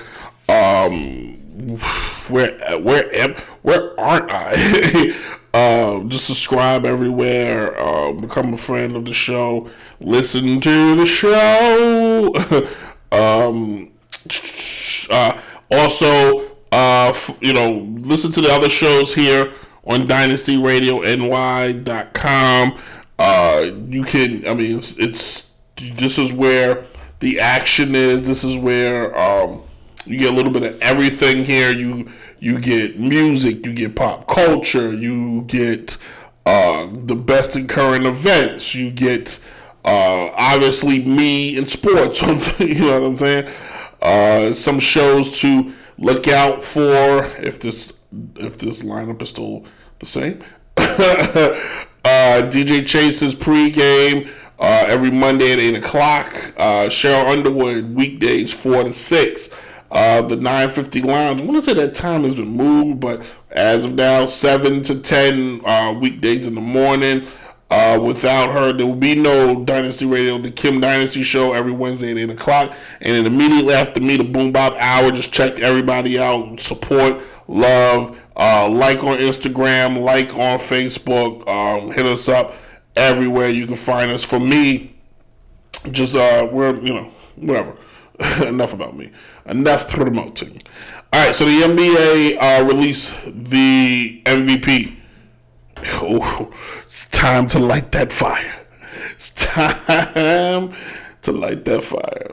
Um, 0.47 1.35
where 2.29 2.79
where 2.79 3.13
where 3.61 3.99
aren't 3.99 4.31
I? 4.31 5.15
um, 5.93 6.09
just 6.09 6.25
subscribe 6.25 6.85
everywhere. 6.85 7.79
Uh, 7.79 8.13
become 8.13 8.53
a 8.53 8.57
friend 8.57 8.95
of 8.95 9.05
the 9.05 9.13
show. 9.13 9.69
Listen 9.99 10.59
to 10.61 10.95
the 10.95 11.05
show. 11.05 12.33
um, 13.11 13.91
uh, 15.09 15.39
also, 15.71 16.47
uh, 16.71 17.09
f- 17.09 17.37
you 17.41 17.53
know, 17.53 17.87
listen 17.99 18.31
to 18.31 18.41
the 18.41 18.51
other 18.51 18.69
shows 18.69 19.13
here 19.13 19.53
on 19.85 20.07
DynastyRadioNY.com. 20.07 22.77
Uh, 23.17 23.71
you 23.89 24.03
can, 24.03 24.47
I 24.47 24.53
mean, 24.53 24.77
it's, 24.77 24.97
it's 24.97 25.51
this 25.97 26.17
is 26.17 26.31
where 26.31 26.85
the 27.19 27.39
action 27.39 27.95
is. 27.95 28.27
This 28.27 28.43
is 28.43 28.57
where 28.57 29.17
um, 29.17 29.63
You 30.05 30.19
get 30.19 30.31
a 30.31 30.35
little 30.35 30.51
bit 30.51 30.63
of 30.63 30.79
everything 30.81 31.43
here. 31.43 31.71
You 31.71 32.11
you 32.39 32.59
get 32.59 32.99
music, 32.99 33.65
you 33.65 33.73
get 33.73 33.95
pop 33.95 34.27
culture, 34.27 34.93
you 34.93 35.43
get 35.43 35.97
uh, 36.45 36.87
the 36.91 37.15
best 37.15 37.55
in 37.55 37.67
current 37.67 38.05
events, 38.05 38.73
you 38.73 38.91
get 38.91 39.39
uh, 39.85 40.31
obviously 40.35 41.03
me 41.03 41.57
in 41.57 41.67
sports. 41.67 42.21
you 42.59 42.79
know 42.79 42.99
what 42.99 43.07
I'm 43.07 43.17
saying? 43.17 43.53
Uh, 44.01 44.53
some 44.53 44.79
shows 44.79 45.39
to 45.39 45.73
look 45.97 46.27
out 46.27 46.63
for 46.63 47.25
if 47.37 47.59
this 47.59 47.93
if 48.37 48.57
this 48.57 48.81
lineup 48.81 49.21
is 49.21 49.29
still 49.29 49.65
the 49.99 50.05
same. 50.05 50.43
uh, 50.77 51.53
DJ 52.03 52.85
Chase's 52.85 53.35
pregame 53.35 54.29
uh, 54.59 54.85
every 54.87 55.11
Monday 55.11 55.53
at 55.53 55.59
eight 55.59 55.75
o'clock. 55.75 56.33
Uh, 56.57 56.87
Cheryl 56.87 57.27
Underwood 57.27 57.95
weekdays 57.95 58.53
four 58.53 58.83
to 58.83 58.93
six. 58.93 59.49
Uh, 59.91 60.21
the 60.21 60.35
950 60.35 61.01
lounge. 61.01 61.41
I 61.41 61.43
want 61.45 61.55
to 61.57 61.61
say 61.63 61.73
that 61.73 61.95
time 61.95 62.23
has 62.23 62.35
been 62.35 62.49
moved, 62.49 62.99
but 62.99 63.23
as 63.49 63.85
of 63.85 63.95
now, 63.95 64.25
7 64.27 64.83
to 64.83 65.01
10 65.01 65.61
uh, 65.65 65.97
weekdays 65.99 66.45
in 66.45 66.55
the 66.55 66.61
morning. 66.61 67.27
Uh, 67.71 67.99
without 68.01 68.51
her, 68.51 68.73
there 68.73 68.87
will 68.87 68.95
be 68.95 69.13
no 69.13 69.63
Dynasty 69.63 70.05
Radio, 70.05 70.39
the 70.39 70.49
Kim 70.49 70.79
Dynasty 70.79 71.21
Show 71.21 71.53
every 71.53 71.71
Wednesday 71.71 72.11
at 72.11 72.17
8 72.17 72.31
o'clock. 72.31 72.75
And 72.99 73.15
then 73.15 73.25
immediately 73.31 73.75
after 73.75 73.99
me, 73.99 74.17
the 74.17 74.23
Boom 74.23 74.51
Bop 74.51 74.73
Hour. 74.73 75.11
Just 75.11 75.31
check 75.31 75.59
everybody 75.59 76.17
out. 76.17 76.59
Support, 76.59 77.21
love, 77.47 78.19
uh, 78.35 78.67
like 78.69 79.03
on 79.03 79.17
Instagram, 79.19 80.01
like 80.01 80.33
on 80.33 80.57
Facebook. 80.57 81.47
Um, 81.47 81.91
hit 81.91 82.07
us 82.07 82.27
up 82.27 82.55
everywhere 82.95 83.49
you 83.49 83.67
can 83.67 83.75
find 83.75 84.09
us. 84.09 84.23
For 84.23 84.39
me, 84.39 84.95
just, 85.91 86.15
uh, 86.15 86.47
we're, 86.51 86.75
you 86.79 86.93
know, 86.93 87.11
whatever. 87.35 87.77
Enough 88.45 88.73
about 88.73 88.97
me. 88.97 89.11
Enough 89.45 89.89
promoting. 89.89 90.61
All 91.11 91.25
right, 91.25 91.33
so 91.33 91.45
the 91.45 91.61
NBA 91.61 92.37
uh, 92.39 92.65
released 92.65 93.15
the 93.25 94.21
MVP. 94.25 94.95
Oh, 95.81 96.53
it's 96.85 97.05
time 97.05 97.47
to 97.47 97.59
light 97.59 97.93
that 97.93 98.11
fire. 98.11 98.65
It's 99.11 99.31
time 99.31 100.73
to 101.21 101.31
light 101.31 101.63
that 101.63 101.85
fire. 101.85 102.31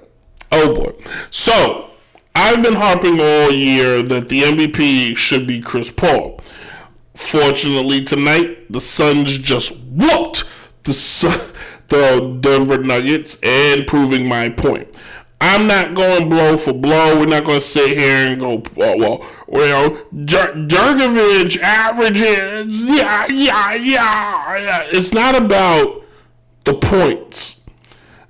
Oh 0.50 0.74
boy. 0.74 0.94
So, 1.30 1.90
I've 2.34 2.62
been 2.62 2.74
harping 2.74 3.20
all 3.20 3.52
year 3.52 4.02
that 4.02 4.28
the 4.28 4.42
MVP 4.42 5.16
should 5.16 5.46
be 5.46 5.60
Chris 5.60 5.90
Paul. 5.92 6.40
Fortunately, 7.14 8.02
tonight, 8.02 8.70
the 8.70 8.80
Suns 8.80 9.38
just 9.38 9.78
whooped 9.78 10.44
the, 10.82 11.52
the 11.88 12.38
Denver 12.40 12.78
Nuggets 12.78 13.38
and 13.42 13.86
proving 13.86 14.28
my 14.28 14.48
point. 14.48 14.88
I'm 15.40 15.66
not 15.66 15.94
going 15.94 16.28
blow 16.28 16.56
for 16.56 16.72
blow. 16.72 17.18
We're 17.18 17.26
not 17.26 17.44
going 17.44 17.60
to 17.60 17.66
sit 17.66 17.96
here 17.96 18.28
and 18.28 18.40
go, 18.40 18.62
oh, 18.78 18.96
well, 18.96 19.26
well, 19.46 19.90
Djokovic 20.14 21.58
averages, 21.60 22.82
yeah, 22.82 23.26
yeah, 23.30 23.74
yeah, 23.74 24.56
yeah. 24.58 24.82
It's 24.86 25.12
not 25.12 25.36
about 25.36 26.02
the 26.64 26.74
points. 26.74 27.60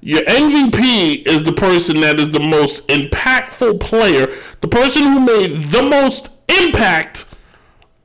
Your 0.01 0.23
MVP 0.23 1.27
is 1.27 1.45
the 1.45 1.53
person 1.53 2.01
that 2.01 2.21
is 2.21 2.31
the 2.31 2.41
most 2.41 2.87
impactful 2.89 3.81
player, 3.81 4.37
the 4.61 4.69
person 4.69 5.03
who 5.03 5.21
made 5.21 5.71
the 5.71 5.83
most 5.83 6.29
impact 6.49 7.25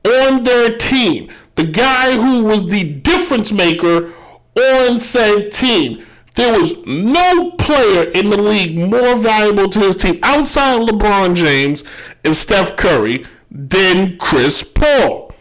on 0.04 0.42
their 0.42 0.76
team, 0.76 1.30
the 1.54 1.66
guy 1.66 2.12
who 2.12 2.42
was 2.44 2.66
the 2.66 2.84
difference 2.84 3.52
maker 3.52 4.12
on 4.56 4.98
said 5.00 5.52
team. 5.52 6.04
There 6.34 6.58
was 6.58 6.74
no 6.86 7.50
player 7.52 8.10
in 8.10 8.30
the 8.30 8.40
league 8.40 8.78
more 8.78 9.16
valuable 9.16 9.68
to 9.68 9.78
his 9.80 9.96
team 9.96 10.18
outside 10.22 10.80
LeBron 10.88 11.36
James 11.36 11.84
and 12.24 12.34
Steph 12.34 12.76
Curry 12.76 13.26
than 13.50 14.16
Chris 14.18 14.62
Paul. 14.62 15.34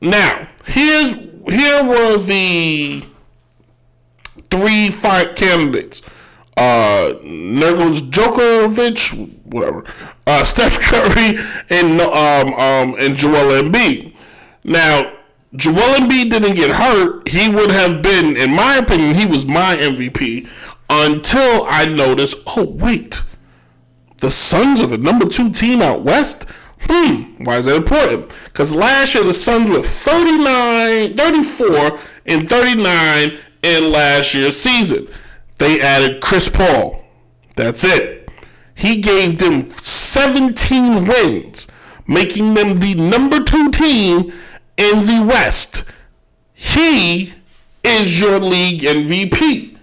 Now, 0.00 0.48
here's 0.66 1.12
here 1.48 1.84
were 1.84 2.18
the 2.18 3.04
three 4.50 4.90
fight 4.90 5.34
candidates. 5.34 6.02
Uh 6.56 7.14
Nicholas 7.24 8.02
Djokovic, 8.02 9.32
whatever. 9.46 9.84
Uh 10.26 10.44
Steph 10.44 10.78
Curry 10.80 11.38
and 11.70 12.00
um 12.00 12.54
um 12.54 12.94
and 12.98 13.16
Joel 13.16 13.62
Embiid. 13.62 14.14
Now, 14.62 15.12
Joel 15.54 15.96
Embiid 15.98 16.30
didn't 16.30 16.54
get 16.54 16.70
hurt, 16.70 17.28
he 17.28 17.48
would 17.48 17.70
have 17.70 18.02
been, 18.02 18.36
in 18.36 18.54
my 18.54 18.76
opinion, 18.76 19.14
he 19.14 19.26
was 19.26 19.44
my 19.44 19.76
MVP 19.76 20.48
until 20.88 21.66
I 21.68 21.84
noticed, 21.84 22.38
oh, 22.46 22.70
wait, 22.70 23.22
the 24.18 24.30
Suns 24.30 24.80
are 24.80 24.86
the 24.86 24.98
number 24.98 25.26
two 25.26 25.50
team 25.50 25.82
out 25.82 26.02
west? 26.02 26.46
Hmm, 26.88 27.44
why 27.44 27.58
is 27.58 27.66
that 27.66 27.76
important? 27.76 28.32
Because 28.44 28.74
last 28.74 29.14
year 29.14 29.24
the 29.24 29.34
Suns 29.34 29.70
were 29.70 29.80
39, 29.80 31.16
34, 31.16 32.00
and 32.26 32.48
39 32.48 33.38
in 33.62 33.92
last 33.92 34.34
year's 34.34 34.58
season. 34.58 35.08
They 35.58 35.80
added 35.80 36.22
Chris 36.22 36.48
Paul. 36.48 37.04
That's 37.56 37.84
it. 37.84 38.30
He 38.74 39.00
gave 39.00 39.38
them 39.38 39.70
17 39.70 41.04
wins, 41.04 41.68
making 42.06 42.54
them 42.54 42.80
the 42.80 42.94
number 42.94 43.44
two 43.44 43.70
team 43.70 44.32
in 44.82 45.06
the 45.06 45.22
West. 45.24 45.84
He 46.52 47.34
is 47.84 48.20
your 48.20 48.40
league 48.40 48.82
MVP. 48.82 49.76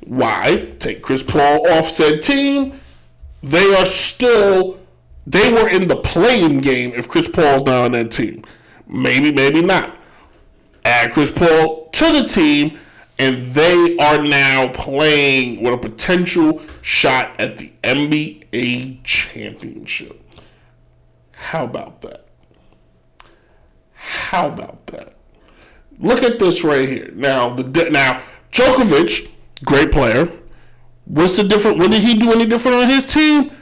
Why? 0.00 0.74
Take 0.78 1.02
Chris 1.02 1.22
Paul 1.22 1.66
off 1.70 1.88
said 1.90 2.22
team. 2.22 2.78
They 3.42 3.74
are 3.74 3.86
still, 3.86 4.78
they 5.26 5.50
were 5.52 5.68
in 5.68 5.88
the 5.88 5.96
playing 5.96 6.58
game 6.58 6.92
if 6.94 7.08
Chris 7.08 7.28
Paul's 7.28 7.64
not 7.64 7.86
on 7.86 7.92
that 7.92 8.10
team. 8.10 8.44
Maybe, 8.86 9.32
maybe 9.32 9.62
not. 9.62 9.96
Add 10.84 11.12
Chris 11.12 11.32
Paul 11.32 11.88
to 11.90 12.12
the 12.12 12.28
team, 12.28 12.78
and 13.18 13.54
they 13.54 13.96
are 13.96 14.22
now 14.22 14.68
playing 14.68 15.62
with 15.62 15.74
a 15.74 15.78
potential 15.78 16.60
shot 16.82 17.38
at 17.40 17.58
the 17.58 17.72
NBA 17.82 19.02
championship. 19.04 20.20
How 21.32 21.64
about 21.64 22.02
that? 22.02 22.26
How 24.02 24.48
about 24.48 24.86
that? 24.88 25.14
Look 25.98 26.22
at 26.24 26.38
this 26.40 26.64
right 26.64 26.88
here. 26.88 27.10
Now 27.14 27.54
the 27.54 27.90
now 27.90 28.22
Djokovic, 28.50 29.30
great 29.64 29.92
player. 29.92 30.30
What's 31.04 31.36
the 31.36 31.44
different? 31.44 31.78
What 31.78 31.90
did 31.90 32.02
he 32.02 32.14
do 32.14 32.32
any 32.32 32.46
different 32.46 32.78
on 32.78 32.88
his 32.88 33.04
team? 33.04 33.52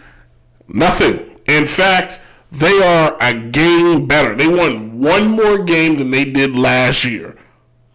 Nothing. 0.67 1.39
In 1.47 1.67
fact, 1.67 2.21
they 2.51 2.81
are 2.83 3.17
a 3.21 3.35
game 3.35 4.07
better. 4.07 4.35
They 4.35 4.49
won 4.49 4.99
one 5.01 5.29
more 5.29 5.59
game 5.59 5.99
than 5.99 6.11
they 6.11 6.25
did 6.25 6.57
last 6.57 7.05
year. 7.05 7.37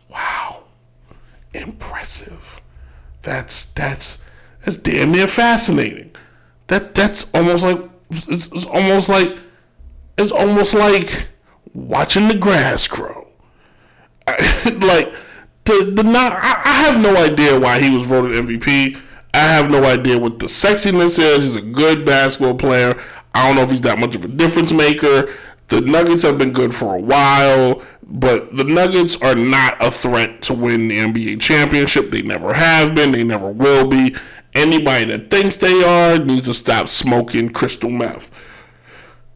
Wow, 0.10 0.66
impressive. 1.54 2.62
That's 3.24 3.66
that's 3.66 4.20
that's 4.64 4.78
damn 4.78 5.12
near 5.12 5.28
fascinating. 5.28 6.16
That 6.68 6.94
that's 6.94 7.30
almost 7.34 7.64
like 7.64 7.82
it's, 8.12 8.48
it's 8.48 8.66
almost 8.66 9.10
like 9.10 9.36
it's 10.18 10.32
almost 10.32 10.76
like 10.76 11.30
watching 11.76 12.28
the 12.28 12.38
grass 12.38 12.88
grow. 12.88 13.28
like 14.28 15.14
the 15.66 15.92
the 15.96 16.04
not, 16.04 16.32
I, 16.34 16.62
I 16.66 16.74
have 16.86 17.00
no 17.00 17.16
idea 17.16 17.60
why 17.60 17.80
he 17.80 17.96
was 17.96 18.08
voted 18.08 18.32
MVP. 18.32 19.00
I 19.34 19.40
have 19.40 19.70
no 19.70 19.84
idea 19.84 20.18
what 20.18 20.40
the 20.40 20.46
sexiness 20.46 21.20
is. 21.20 21.44
He's 21.44 21.56
a 21.58 21.62
good 21.62 22.06
basketball 22.06 22.56
player. 22.56 23.00
I 23.34 23.46
don't 23.46 23.58
know 23.58 23.64
if 23.64 23.70
he's 23.70 23.82
that 23.82 24.00
much 24.00 24.16
of 24.16 24.24
a 24.24 24.30
difference 24.30 24.72
maker. 24.72 25.30
The 25.68 25.82
Nuggets 25.82 26.24
have 26.24 26.38
been 26.38 26.54
good 26.54 26.74
for 26.74 26.96
a 26.96 27.02
while, 27.02 27.84
but 28.04 28.56
the 28.56 28.64
Nuggets 28.64 29.22
are 29.22 29.36
not 29.36 29.76
a 29.84 29.92
threat 29.92 30.42
to 30.44 30.54
win 30.54 30.88
the 30.88 31.00
NBA 31.00 31.42
championship. 31.42 32.12
They 32.12 32.22
never 32.22 32.54
have 32.54 32.96
been. 32.96 33.12
They 33.12 33.24
never 33.24 33.52
will 33.52 33.88
be. 33.88 34.16
Anybody 34.54 35.06
that 35.06 35.30
thinks 35.30 35.58
they 35.58 35.84
are 35.84 36.18
needs 36.18 36.46
to 36.46 36.54
stop 36.54 36.88
smoking 36.88 37.50
crystal 37.50 37.90
meth. 37.90 38.32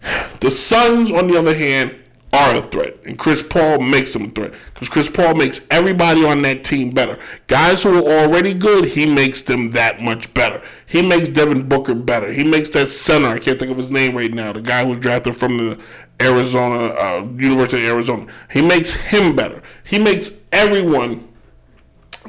The 0.39 0.49
Suns, 0.49 1.11
on 1.11 1.27
the 1.27 1.37
other 1.37 1.57
hand, 1.57 1.93
are 2.31 2.55
a 2.55 2.61
threat, 2.61 2.95
and 3.05 3.17
Chris 3.17 3.41
Paul 3.41 3.79
makes 3.79 4.13
them 4.13 4.25
a 4.25 4.29
threat 4.29 4.53
because 4.73 4.89
Chris 4.89 5.09
Paul 5.09 5.33
makes 5.35 5.65
everybody 5.71 6.23
on 6.23 6.41
that 6.43 6.63
team 6.63 6.91
better. 6.91 7.17
Guys 7.47 7.83
who 7.83 8.05
are 8.05 8.23
already 8.25 8.53
good, 8.53 8.85
he 8.85 9.05
makes 9.05 9.41
them 9.41 9.71
that 9.71 10.01
much 10.01 10.31
better. 10.33 10.61
He 10.85 11.01
makes 11.01 11.29
Devin 11.29 11.67
Booker 11.67 11.95
better. 11.95 12.31
He 12.31 12.43
makes 12.43 12.69
that 12.69 12.87
center. 12.87 13.29
I 13.29 13.39
can't 13.39 13.57
think 13.57 13.71
of 13.71 13.77
his 13.77 13.91
name 13.91 14.15
right 14.15 14.31
now. 14.31 14.53
The 14.53 14.61
guy 14.61 14.83
who 14.83 14.89
was 14.89 14.97
drafted 14.97 15.35
from 15.35 15.57
the 15.57 15.81
Arizona 16.21 16.93
uh, 16.93 17.27
University 17.37 17.85
of 17.85 17.93
Arizona. 17.93 18.31
He 18.51 18.61
makes 18.61 18.93
him 18.93 19.35
better. 19.35 19.63
He 19.83 19.99
makes 19.99 20.31
everyone 20.51 21.28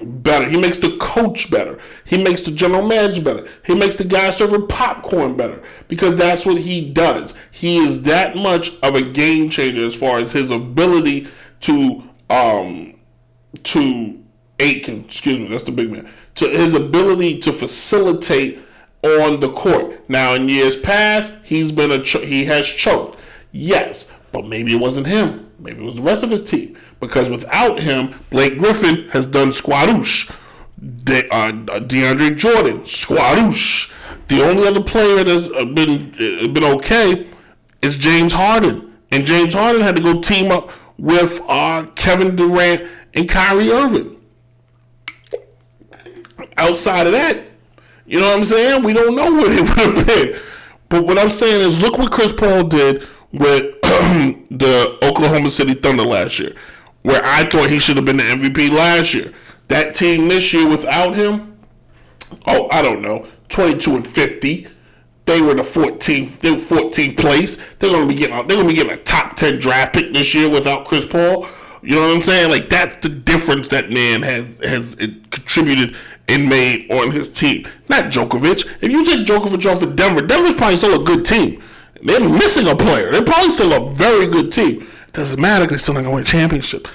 better. 0.05 0.48
He 0.48 0.57
makes 0.57 0.78
the 0.78 0.96
coach 0.98 1.51
better. 1.51 1.78
He 2.05 2.22
makes 2.22 2.42
the 2.42 2.51
general 2.51 2.86
manager 2.86 3.22
better. 3.22 3.48
He 3.64 3.74
makes 3.74 3.96
the 3.96 4.05
guy 4.05 4.30
serving 4.30 4.66
popcorn 4.68 5.36
better 5.36 5.62
because 5.88 6.16
that's 6.16 6.44
what 6.44 6.59
he 6.59 6.90
does. 6.90 7.34
He 7.51 7.78
is 7.78 8.03
that 8.03 8.36
much 8.36 8.72
of 8.82 8.94
a 8.94 9.03
game 9.03 9.51
changer 9.51 9.86
as 9.86 9.94
far 9.94 10.18
as 10.18 10.32
his 10.32 10.51
ability 10.51 11.28
to 11.61 12.03
um 12.28 12.94
to 13.64 14.22
Ayton, 14.59 15.05
excuse 15.07 15.38
me, 15.38 15.48
that's 15.48 15.64
the 15.64 15.72
big 15.72 15.90
man. 15.90 16.09
To 16.36 16.48
his 16.48 16.74
ability 16.74 17.38
to 17.40 17.53
facilitate 17.53 18.61
on 19.03 19.40
the 19.40 19.51
court. 19.53 20.09
Now, 20.09 20.34
in 20.34 20.48
years 20.48 20.76
past, 20.76 21.32
he's 21.42 21.72
been 21.72 21.90
a 21.90 22.03
cho- 22.03 22.20
he 22.20 22.44
has 22.44 22.66
choked. 22.68 23.18
Yes, 23.53 24.09
but 24.32 24.46
maybe 24.46 24.74
it 24.74 24.80
wasn't 24.80 25.07
him. 25.07 25.51
Maybe 25.59 25.82
it 25.82 25.84
was 25.84 25.96
the 25.96 26.03
rest 26.03 26.22
of 26.22 26.30
his 26.30 26.44
team. 26.44 26.76
Because 27.01 27.30
without 27.30 27.80
him, 27.80 28.14
Blake 28.30 28.59
Griffin 28.59 29.09
has 29.11 29.26
done 29.26 29.48
squadoosh. 29.51 30.30
De- 31.05 31.28
uh, 31.30 31.53
DeAndre 31.53 32.36
Jordan, 32.36 32.80
squadoosh. 32.80 33.92
The 34.28 34.42
only 34.42 34.66
other 34.66 34.82
player 34.82 35.24
that's 35.24 35.48
been 35.48 36.14
uh, 36.14 36.48
been 36.48 36.64
okay 36.64 37.26
is 37.82 37.96
James 37.96 38.32
Harden, 38.32 38.94
and 39.11 39.26
James 39.26 39.55
Harden 39.55 39.82
had 39.82 39.96
to 39.96 40.03
go 40.03 40.20
team 40.20 40.51
up 40.53 40.70
with 40.98 41.40
uh, 41.48 41.86
Kevin 41.96 42.36
Durant 42.36 42.88
and 43.14 43.28
Kyrie 43.28 43.70
Irving. 43.70 44.16
Outside 46.57 47.07
of 47.07 47.12
that, 47.12 47.42
you 48.07 48.20
know 48.20 48.28
what 48.28 48.38
I'm 48.38 48.44
saying? 48.44 48.82
We 48.82 48.92
don't 48.92 49.14
know 49.14 49.32
what 49.32 49.51
it 49.53 49.61
would 49.61 49.96
have 49.96 50.07
been. 50.07 50.40
But 50.88 51.07
what 51.07 51.18
I'm 51.18 51.30
saying 51.30 51.61
is, 51.61 51.82
look 51.82 51.98
what 51.98 52.12
Chris 52.12 52.32
Paul 52.32 52.64
did 52.64 53.07
with 53.32 53.80
the 53.82 54.98
Oklahoma 55.03 55.48
City 55.48 55.74
Thunder 55.74 56.05
last 56.05 56.38
year, 56.38 56.55
where 57.03 57.22
I 57.24 57.48
thought 57.48 57.70
he 57.70 57.78
should 57.78 57.96
have 57.96 58.05
been 58.05 58.18
the 58.18 58.24
MVP 58.24 58.70
last 58.70 59.14
year. 59.14 59.32
That 59.68 59.94
team 59.94 60.28
this 60.28 60.53
year 60.53 60.68
without 60.68 61.14
him, 61.14 61.59
oh, 62.46 62.68
I 62.70 62.82
don't 62.82 63.03
know, 63.03 63.26
22 63.48 63.96
and 63.96 64.07
50. 64.07 64.68
They 65.26 65.40
were 65.40 65.55
the 65.55 65.62
14th, 65.62 66.40
they 66.40 66.51
were 66.51 66.57
14th 66.57 67.16
place. 67.16 67.57
They're 67.78 67.90
gonna 67.90 68.07
be 68.07 68.14
getting, 68.14 68.34
they're 68.46 68.57
gonna 68.57 68.68
be 68.68 68.74
getting 68.74 68.92
a 68.92 69.03
top 69.03 69.36
10 69.36 69.61
draft 69.61 69.94
pick 69.94 70.12
this 70.12 70.34
year 70.34 70.48
without 70.48 70.86
Chris 70.86 71.07
Paul. 71.07 71.46
You 71.82 71.96
know 71.96 72.09
what 72.09 72.16
I'm 72.16 72.22
saying? 72.22 72.51
Like 72.51 72.68
that's 72.68 72.96
the 72.96 73.09
difference 73.09 73.68
that 73.68 73.90
man 73.90 74.22
has 74.22 74.59
has 74.62 74.94
contributed 75.30 75.96
and 76.28 76.48
made 76.48 76.90
on 76.90 77.11
his 77.11 77.30
team. 77.30 77.66
Not 77.88 78.07
Djokovic. 78.07 78.66
If 78.82 78.90
you 78.90 79.05
take 79.05 79.26
Djokovic 79.26 79.70
off 79.70 79.82
of 79.82 79.96
Denver, 79.96 80.20
Denver's 80.20 80.55
probably 80.55 80.76
still 80.76 81.01
a 81.01 81.05
good 81.05 81.24
team. 81.24 81.62
They're 82.03 82.20
missing 82.20 82.66
a 82.66 82.76
player. 82.76 83.11
They're 83.11 83.24
probably 83.24 83.51
still 83.51 83.72
a 83.72 83.94
very 83.94 84.26
good 84.26 84.53
team. 84.53 84.86
Doesn't 85.12 85.40
matter. 85.40 85.66
They're 85.66 85.78
still 85.78 85.94
not 85.94 86.04
gonna 86.04 86.14
win 86.14 86.22
a 86.22 86.26
championship. 86.26 86.88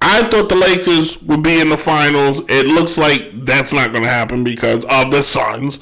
I 0.00 0.22
thought 0.28 0.48
the 0.48 0.56
Lakers 0.56 1.20
would 1.22 1.42
be 1.42 1.60
in 1.60 1.68
the 1.68 1.76
finals. 1.76 2.40
It 2.48 2.66
looks 2.66 2.96
like 2.96 3.44
that's 3.44 3.72
not 3.72 3.92
going 3.92 4.04
to 4.04 4.08
happen 4.08 4.42
because 4.42 4.84
of 4.86 5.10
the 5.10 5.22
Suns. 5.22 5.78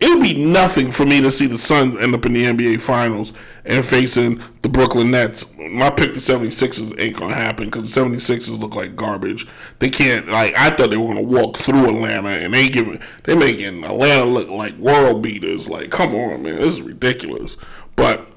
It 0.00 0.08
would 0.08 0.22
be 0.22 0.44
nothing 0.44 0.90
for 0.90 1.06
me 1.06 1.20
to 1.20 1.30
see 1.30 1.46
the 1.46 1.56
Suns 1.58 1.96
end 1.96 2.16
up 2.16 2.26
in 2.26 2.32
the 2.32 2.44
NBA 2.44 2.80
Finals 2.80 3.32
and 3.64 3.84
facing 3.84 4.42
the 4.62 4.68
Brooklyn 4.68 5.12
Nets. 5.12 5.46
My 5.56 5.90
pick, 5.90 6.14
the 6.14 6.18
76ers, 6.18 7.00
ain't 7.00 7.16
going 7.16 7.30
to 7.30 7.36
happen 7.36 7.66
because 7.66 7.94
the 7.94 8.00
76ers 8.00 8.58
look 8.58 8.74
like 8.74 8.96
garbage. 8.96 9.46
They 9.78 9.90
can't, 9.90 10.26
like, 10.26 10.58
I 10.58 10.70
thought 10.70 10.90
they 10.90 10.96
were 10.96 11.14
going 11.14 11.18
to 11.18 11.22
walk 11.22 11.56
through 11.56 11.88
Atlanta 11.88 12.30
and 12.30 12.52
they 12.52 12.68
giving, 12.68 13.00
they 13.22 13.36
making 13.36 13.84
Atlanta 13.84 14.24
look 14.24 14.48
like 14.48 14.76
world 14.78 15.22
beaters. 15.22 15.68
Like, 15.68 15.90
come 15.90 16.16
on, 16.16 16.42
man, 16.42 16.56
this 16.56 16.74
is 16.74 16.82
ridiculous. 16.82 17.56
But 17.94 18.31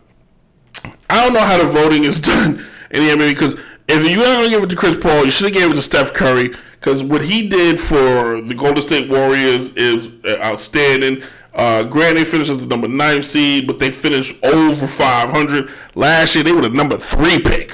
I 1.09 1.23
don't 1.23 1.33
know 1.33 1.39
how 1.39 1.57
the 1.57 1.67
voting 1.67 2.03
is 2.03 2.19
done 2.21 2.65
in 2.91 3.01
the 3.01 3.09
NBA 3.13 3.29
because 3.29 3.55
if 3.87 4.09
you're 4.09 4.19
not 4.19 4.35
going 4.35 4.45
to 4.45 4.49
give 4.49 4.63
it 4.63 4.69
to 4.69 4.75
Chris 4.75 4.97
Paul, 4.97 5.25
you 5.25 5.31
should 5.31 5.45
have 5.45 5.53
gave 5.53 5.71
it 5.71 5.75
to 5.75 5.81
Steph 5.81 6.13
Curry 6.13 6.49
because 6.79 7.03
what 7.03 7.23
he 7.23 7.47
did 7.47 7.79
for 7.79 8.41
the 8.41 8.55
Golden 8.55 8.81
State 8.81 9.09
Warriors 9.09 9.69
is 9.75 10.09
outstanding. 10.25 11.23
Uh, 11.53 11.83
granted, 11.83 12.17
they 12.17 12.25
finished 12.25 12.51
as 12.51 12.59
the 12.59 12.67
number 12.67 12.87
nine 12.87 13.23
seed, 13.23 13.65
but 13.65 13.79
they 13.79 13.89
finished 13.89 14.35
over 14.43 14.85
500. 14.85 15.69
Last 15.95 16.35
year, 16.35 16.43
they 16.43 16.51
were 16.51 16.61
the 16.61 16.69
number 16.69 16.97
three 16.97 17.39
pick. 17.39 17.71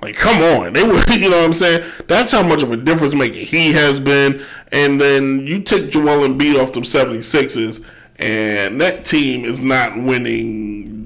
Like, 0.00 0.16
come 0.16 0.42
on. 0.42 0.72
They 0.72 0.82
were, 0.82 1.00
you 1.12 1.28
know 1.28 1.38
what 1.38 1.44
I'm 1.44 1.52
saying? 1.52 1.88
That's 2.06 2.32
how 2.32 2.42
much 2.42 2.62
of 2.62 2.72
a 2.72 2.76
difference 2.76 3.14
maker 3.14 3.34
he 3.34 3.72
has 3.72 4.00
been. 4.00 4.44
And 4.72 5.00
then 5.00 5.46
you 5.46 5.60
take 5.60 5.90
Joel 5.90 6.26
Embiid 6.26 6.60
off 6.60 6.72
them 6.72 6.84
76ers, 6.84 7.84
and 8.16 8.80
that 8.80 9.04
team 9.04 9.44
is 9.44 9.60
not 9.60 10.00
winning 10.00 10.99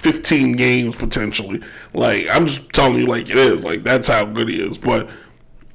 15 0.00 0.52
games 0.52 0.96
potentially. 0.96 1.60
Like, 1.92 2.26
I'm 2.30 2.46
just 2.46 2.70
telling 2.70 2.98
you 2.98 3.06
like 3.06 3.30
it 3.30 3.36
is. 3.36 3.64
Like, 3.64 3.82
that's 3.82 4.08
how 4.08 4.24
good 4.24 4.48
he 4.48 4.60
is. 4.60 4.78
But, 4.78 5.08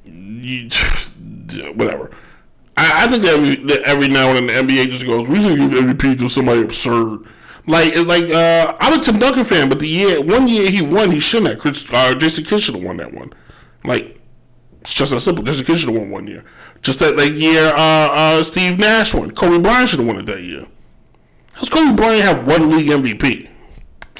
you, 0.04 0.68
whatever. 1.74 2.10
I, 2.76 3.04
I 3.04 3.08
think 3.08 3.22
that 3.22 3.34
every, 3.34 3.56
that 3.66 3.82
every 3.84 4.08
now 4.08 4.30
and 4.30 4.48
then 4.48 4.66
the 4.66 4.74
NBA 4.74 4.90
just 4.90 5.06
goes, 5.06 5.28
we 5.28 5.40
should 5.40 5.56
give 5.56 5.70
MVP 5.70 6.18
to 6.18 6.28
somebody 6.28 6.62
absurd. 6.62 7.26
Like, 7.66 7.96
like 7.96 8.30
uh, 8.30 8.76
I'm 8.80 8.98
a 8.98 9.02
Tim 9.02 9.18
Duncan 9.18 9.44
fan, 9.44 9.68
but 9.68 9.80
the 9.80 9.88
year 9.88 10.22
one 10.22 10.46
year 10.46 10.70
he 10.70 10.82
won, 10.82 11.10
he 11.10 11.18
shouldn't 11.18 11.50
have. 11.50 11.58
Chris, 11.58 11.92
uh, 11.92 12.14
Jason 12.14 12.44
Kidd 12.44 12.60
should 12.60 12.76
have 12.76 12.84
won 12.84 12.98
that 12.98 13.12
one. 13.12 13.32
Like, 13.84 14.20
it's 14.80 14.94
just 14.94 15.10
that 15.12 15.20
simple. 15.20 15.42
Jason 15.42 15.64
Kidd 15.64 15.78
should 15.78 15.88
have 15.88 15.98
won 15.98 16.10
one 16.10 16.26
year. 16.28 16.44
Just 16.82 17.00
that 17.00 17.16
like 17.16 17.32
year 17.32 17.66
uh, 17.74 18.08
uh, 18.38 18.42
Steve 18.44 18.78
Nash 18.78 19.14
won. 19.14 19.32
Kobe 19.32 19.58
Bryant 19.58 19.88
should 19.88 19.98
have 19.98 20.06
won 20.06 20.18
it 20.18 20.26
that 20.26 20.42
year. 20.42 20.66
How's 21.54 21.68
Kobe 21.68 21.96
Bryant 21.96 22.22
have 22.22 22.46
one 22.46 22.70
league 22.70 22.88
MVP? 22.88 23.50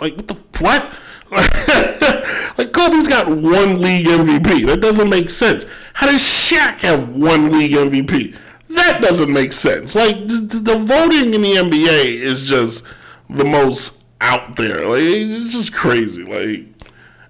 Like 0.00 0.16
what 0.16 0.28
the 0.28 0.34
what? 0.60 0.98
like 2.58 2.72
Kobe's 2.72 3.08
got 3.08 3.28
one 3.28 3.80
league 3.80 4.06
MVP. 4.06 4.66
That 4.66 4.80
doesn't 4.80 5.08
make 5.08 5.28
sense. 5.28 5.64
How 5.94 6.06
does 6.06 6.20
Shaq 6.20 6.80
have 6.80 7.08
one 7.08 7.50
league 7.50 7.72
MVP? 7.72 8.36
That 8.68 9.00
doesn't 9.00 9.32
make 9.32 9.52
sense. 9.52 9.94
Like 9.94 10.28
the, 10.28 10.76
voting 10.78 11.34
in 11.34 11.42
the 11.42 11.54
NBA 11.54 12.20
is 12.20 12.44
just 12.44 12.84
the 13.28 13.44
most 13.44 14.04
out 14.20 14.56
there. 14.56 14.88
Like 14.88 15.02
it's 15.02 15.52
just 15.52 15.72
crazy. 15.72 16.22
Like 16.24 16.66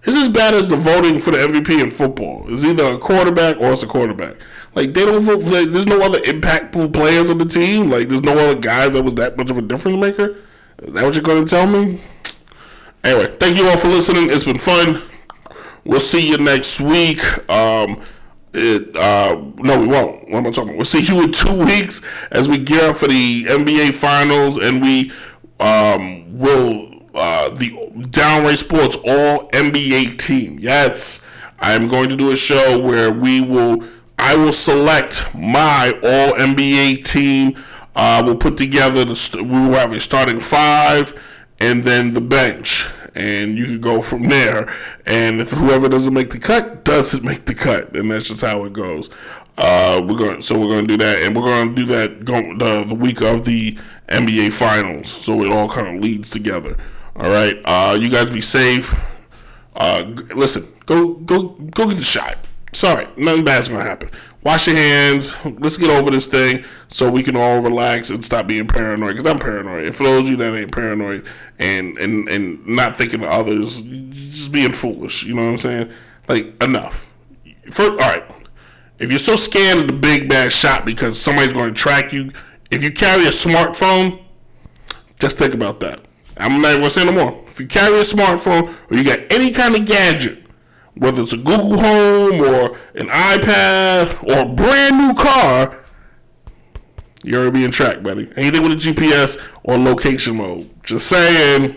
it's 0.03 0.17
as 0.17 0.29
bad 0.29 0.55
as 0.55 0.69
the 0.69 0.77
voting 0.77 1.19
for 1.19 1.31
the 1.31 1.39
MVP 1.39 1.83
in 1.83 1.91
football. 1.91 2.45
It's 2.49 2.64
either 2.64 2.85
a 2.85 2.99
quarterback 2.99 3.59
or 3.59 3.73
it's 3.73 3.83
a 3.83 3.87
quarterback. 3.87 4.37
Like 4.75 4.93
they 4.93 5.05
don't 5.05 5.21
vote 5.21 5.43
for. 5.43 5.51
Like, 5.51 5.71
there's 5.71 5.87
no 5.87 6.01
other 6.05 6.21
impactful 6.21 6.93
players 6.93 7.31
on 7.31 7.39
the 7.39 7.47
team. 7.47 7.91
Like 7.91 8.09
there's 8.09 8.23
no 8.23 8.39
other 8.39 8.61
guys 8.61 8.93
that 8.93 9.03
was 9.03 9.14
that 9.14 9.37
much 9.37 9.51
of 9.51 9.59
a 9.59 9.62
difference 9.62 9.99
maker. 9.99 10.37
Is 10.83 10.93
that 10.93 11.05
what 11.05 11.14
you're 11.14 11.23
going 11.23 11.45
to 11.45 11.51
tell 11.51 11.67
me? 11.67 12.01
Anyway, 13.07 13.36
thank 13.38 13.57
you 13.57 13.68
all 13.68 13.76
for 13.76 13.86
listening. 13.86 14.28
It's 14.30 14.42
been 14.42 14.59
fun. 14.59 15.00
We'll 15.84 16.00
see 16.00 16.28
you 16.28 16.38
next 16.38 16.80
week. 16.80 17.20
Um, 17.48 18.02
it, 18.52 18.96
uh, 18.96 19.40
no, 19.59 19.78
we 19.78 19.86
won't. 19.86 20.28
What 20.28 20.38
am 20.38 20.46
I 20.48 20.50
talking 20.50 20.70
about? 20.70 20.76
We'll 20.76 20.84
see 20.86 21.02
you 21.02 21.22
in 21.22 21.30
two 21.30 21.57
weeks 21.57 22.02
as 22.32 22.48
we 22.48 22.59
gear 22.59 22.90
up 22.90 22.96
for 22.96 23.07
the 23.07 23.44
NBA 23.44 23.94
Finals, 23.94 24.59
and 24.59 24.82
we 24.82 25.12
um, 25.61 26.36
will 26.36 27.00
uh, 27.14 27.50
the 27.50 28.09
Downright 28.11 28.59
Sports 28.59 28.96
All 28.96 29.50
NBA 29.50 30.18
team. 30.18 30.59
Yes, 30.59 31.24
I 31.61 31.74
am 31.74 31.86
going 31.86 32.09
to 32.09 32.16
do 32.16 32.32
a 32.32 32.36
show 32.36 32.80
where 32.80 33.12
we 33.12 33.40
will. 33.40 33.84
I 34.18 34.34
will 34.34 34.52
select 34.52 35.32
my 35.32 35.92
All 36.02 36.32
NBA 36.32 37.04
team. 37.04 37.57
Uh, 37.94 38.24
we'll 38.26 38.34
put 38.34 38.57
together 38.57 39.04
the. 39.04 39.44
We 39.44 39.48
will 39.48 39.74
have 39.74 39.92
a 39.92 40.00
starting 40.00 40.40
five, 40.40 41.14
and 41.61 41.84
then 41.84 42.12
the 42.12 42.20
bench 42.20 42.90
and 43.17 43.59
you 43.59 43.64
can 43.64 43.81
go 43.81 44.03
from 44.03 44.25
there. 44.25 44.69
And 45.07 45.41
if 45.41 45.51
whoever 45.51 45.89
doesn't 45.89 46.12
make 46.12 46.31
the 46.31 46.39
cut 46.39 46.85
doesn't 46.85 47.25
make 47.25 47.47
the 47.47 47.55
cut, 47.55 47.97
and 47.97 48.11
that's 48.11 48.29
just 48.29 48.43
how 48.43 48.64
it 48.64 48.73
goes. 48.73 49.11
Uh, 49.59 50.05
we're 50.07 50.19
going, 50.19 50.43
so 50.43 50.59
we're 50.59 50.69
going 50.69 50.87
to 50.87 50.97
do 50.97 50.99
that, 50.99 51.23
and 51.23 51.35
we're 51.35 51.43
going 51.43 51.75
to 51.75 51.75
do 51.75 51.87
that 51.87 52.27
the 52.27 52.85
the 52.87 52.95
week 52.95 53.23
of 53.23 53.47
the 53.47 53.77
NBA 54.09 54.53
Finals, 54.53 55.09
so 55.09 55.43
it 55.43 55.51
all 55.51 55.69
kind 55.69 55.97
of 55.97 56.03
leads 56.03 56.29
together. 56.29 56.77
All 57.17 57.31
right, 57.31 57.57
uh, 57.64 57.97
you 57.99 58.11
guys 58.11 58.29
be 58.29 58.43
safe. 58.43 58.95
Uh, 59.75 60.14
listen, 60.35 60.67
go 60.85 61.14
go 61.14 61.49
go 61.49 61.89
get 61.89 61.97
the 61.97 62.05
shot. 62.05 62.37
Sorry, 62.77 63.07
nothing 63.16 63.43
bad's 63.43 63.70
gonna 63.70 63.85
happen. 63.85 64.11
Wash 64.43 64.66
your 64.66 64.77
hands. 64.77 65.35
Let's 65.47 65.79
get 65.79 65.89
over 65.89 66.11
this 66.11 66.27
thing 66.27 66.62
so 66.89 67.11
we 67.11 67.22
can 67.22 67.35
all 67.35 67.62
relax 67.62 68.11
and 68.11 68.22
stop 68.22 68.47
being 68.47 68.66
paranoid. 68.66 69.16
Cause 69.16 69.24
I'm 69.24 69.39
paranoid. 69.39 69.87
And 69.87 69.95
for 69.95 70.03
those 70.03 70.24
of 70.24 70.29
you 70.29 70.37
that 70.37 70.55
ain't 70.55 70.72
paranoid 70.72 71.27
and 71.59 71.97
and 71.97 72.29
and 72.29 72.66
not 72.66 72.95
thinking 72.95 73.24
of 73.24 73.31
others, 73.31 73.81
just 73.81 74.53
being 74.53 74.72
foolish. 74.72 75.24
You 75.24 75.33
know 75.33 75.47
what 75.47 75.53
I'm 75.53 75.59
saying? 75.59 75.93
Like 76.29 76.62
enough. 76.62 77.14
For, 77.70 77.93
all 77.93 77.97
right. 77.97 78.24
If 78.99 79.09
you're 79.09 79.20
so 79.20 79.37
scared 79.37 79.79
of 79.79 79.87
the 79.87 79.95
big 79.95 80.29
bad 80.29 80.53
shot 80.53 80.85
because 80.85 81.18
somebody's 81.18 81.55
going 81.55 81.72
to 81.72 81.81
track 81.81 82.12
you, 82.12 82.31
if 82.70 82.85
you 82.85 82.93
carry 82.93 83.24
a 83.24 83.31
smartphone, 83.31 84.22
just 85.18 85.39
think 85.39 85.55
about 85.55 85.81
that. 85.81 86.01
I'm 86.37 86.61
not 86.61 86.72
even 86.72 86.83
gonna 86.83 86.91
say 86.91 87.05
no 87.07 87.12
more. 87.12 87.43
If 87.47 87.59
you 87.59 87.68
carry 87.68 87.97
a 87.97 88.03
smartphone 88.03 88.68
or 88.91 88.97
you 88.99 89.03
got 89.03 89.20
any 89.33 89.51
kind 89.51 89.74
of 89.74 89.87
gadget, 89.87 90.45
whether 90.97 91.22
it's 91.22 91.32
a 91.32 91.36
Google 91.36 91.78
Home 91.78 92.40
or 92.40 92.76
an 92.94 93.09
iPad 93.09 94.22
or 94.24 94.51
a 94.51 94.55
brand 94.55 94.99
new 94.99 95.14
car, 95.14 95.84
you're 97.22 97.42
already 97.42 97.59
being 97.59 97.70
tracked, 97.70 98.03
buddy. 98.03 98.30
Anything 98.36 98.62
with 98.62 98.72
a 98.72 98.76
GPS 98.76 99.36
or 99.64 99.78
location 99.78 100.36
mode. 100.36 100.70
Just 100.82 101.09
saying. 101.09 101.76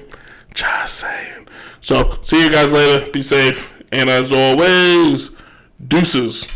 Just 0.54 1.00
saying. 1.00 1.48
So, 1.82 2.18
see 2.22 2.44
you 2.44 2.52
guys 2.52 2.72
later. 2.72 3.12
Be 3.12 3.22
safe. 3.22 3.74
And 3.92 4.10
as 4.10 4.32
always, 4.32 5.32
deuces. 5.88 6.48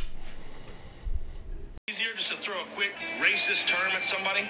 Easier 1.90 2.14
just 2.14 2.32
to 2.32 2.38
throw 2.38 2.56
a 2.56 2.66
quick 2.76 2.94
racist 3.20 3.68
term 3.68 3.92
at 3.94 4.04
somebody? 4.04 4.48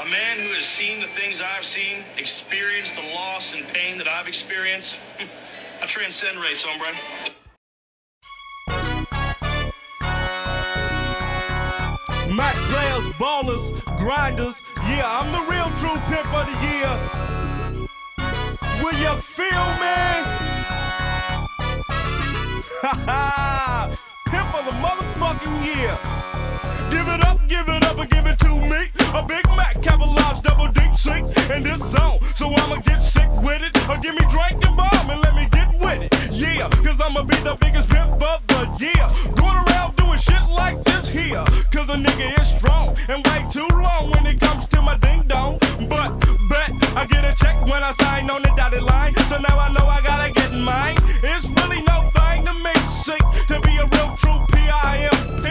A 0.00 0.04
man 0.10 0.38
who 0.38 0.54
has 0.54 0.64
seen 0.64 1.00
the 1.00 1.06
things 1.06 1.40
I've 1.40 1.64
seen, 1.64 2.02
experienced 2.16 2.96
the 2.96 3.14
loss 3.14 3.54
and 3.54 3.62
pain 3.68 3.98
that 3.98 4.08
I've 4.08 4.26
experienced. 4.26 4.98
I 5.82 5.86
transcend 5.86 6.38
race, 6.38 6.62
hombre. 6.66 7.31
Mac 12.34 12.54
players, 12.54 13.04
ballers, 13.20 13.68
grinders. 13.98 14.58
Yeah, 14.88 15.04
I'm 15.04 15.30
the 15.32 15.40
real 15.50 15.68
true 15.76 15.98
pimp 16.08 16.32
of 16.32 16.46
the 16.46 16.56
year. 16.64 16.88
Will 18.82 18.96
you 18.96 19.12
feel 19.20 19.66
me? 19.76 19.98
Ha 22.80 22.92
ha! 23.06 23.96
Pimp 24.28 24.54
of 24.54 24.64
the 24.64 24.72
motherfucking 24.80 25.56
year. 25.76 25.98
Give 26.90 27.06
it 27.12 27.22
up, 27.22 27.46
give 27.48 27.68
it 27.68 27.84
up, 27.84 27.98
and 27.98 28.08
give 28.08 28.26
it 28.26 28.38
to 28.38 28.48
me. 28.48 28.90
A 29.14 29.22
Big 29.22 29.46
Mac, 29.48 29.82
capitalized, 29.82 30.42
double 30.42 30.68
deep 30.68 30.94
sink 30.94 31.26
in 31.50 31.62
this 31.62 31.80
zone. 31.90 32.18
So 32.34 32.48
I'ma 32.48 32.76
get 32.76 33.02
sick 33.02 33.28
with 33.42 33.60
it. 33.60 33.76
Or 33.90 33.98
give 33.98 34.14
me 34.14 34.24
drink 34.30 34.64
and 34.64 34.74
bomb 34.74 34.91
Yeah, 36.42 36.68
cause 36.68 37.00
I'ma 37.00 37.22
be 37.22 37.36
the 37.36 37.56
biggest 37.60 37.88
pimp 37.88 38.20
of 38.20 38.46
the 38.48 38.66
year. 38.78 39.06
Going 39.36 39.56
around 39.62 39.94
doing 39.94 40.18
shit 40.18 40.42
like 40.50 40.82
this 40.82 41.08
here. 41.08 41.44
Cause 41.70 41.88
a 41.88 41.94
nigga 41.94 42.40
is 42.40 42.48
strong 42.48 42.96
and 43.08 43.24
wait 43.28 43.48
too 43.50 43.68
long 43.68 44.10
when 44.10 44.26
it 44.26 44.40
comes 44.40 44.66
to 44.68 44.82
my 44.82 44.96
ding 44.98 45.22
dong. 45.28 45.60
But 45.88 46.18
bet 46.50 46.70
I 46.96 47.06
get 47.06 47.24
a 47.24 47.32
check 47.36 47.60
when 47.62 47.84
I 47.84 47.92
sign 47.92 48.28
on 48.28 48.42
the 48.42 48.52
dotted 48.56 48.82
line. 48.82 49.14
So 49.30 49.38
now 49.38 49.56
I 49.56 49.72
know 49.72 49.86
I 49.86 50.00
gotta 50.02 50.32
get 50.32 50.52
mine. 50.52 50.96
It's 51.22 51.48
really 51.62 51.80
no 51.82 52.10
thing 52.10 52.44
to 52.44 52.54
me, 52.54 52.74
see, 52.90 53.22
to 53.46 53.60
be 53.60 53.78
a 53.78 53.86
real 53.86 54.10
true 54.18 54.40
P-I-M-P. 54.52 55.46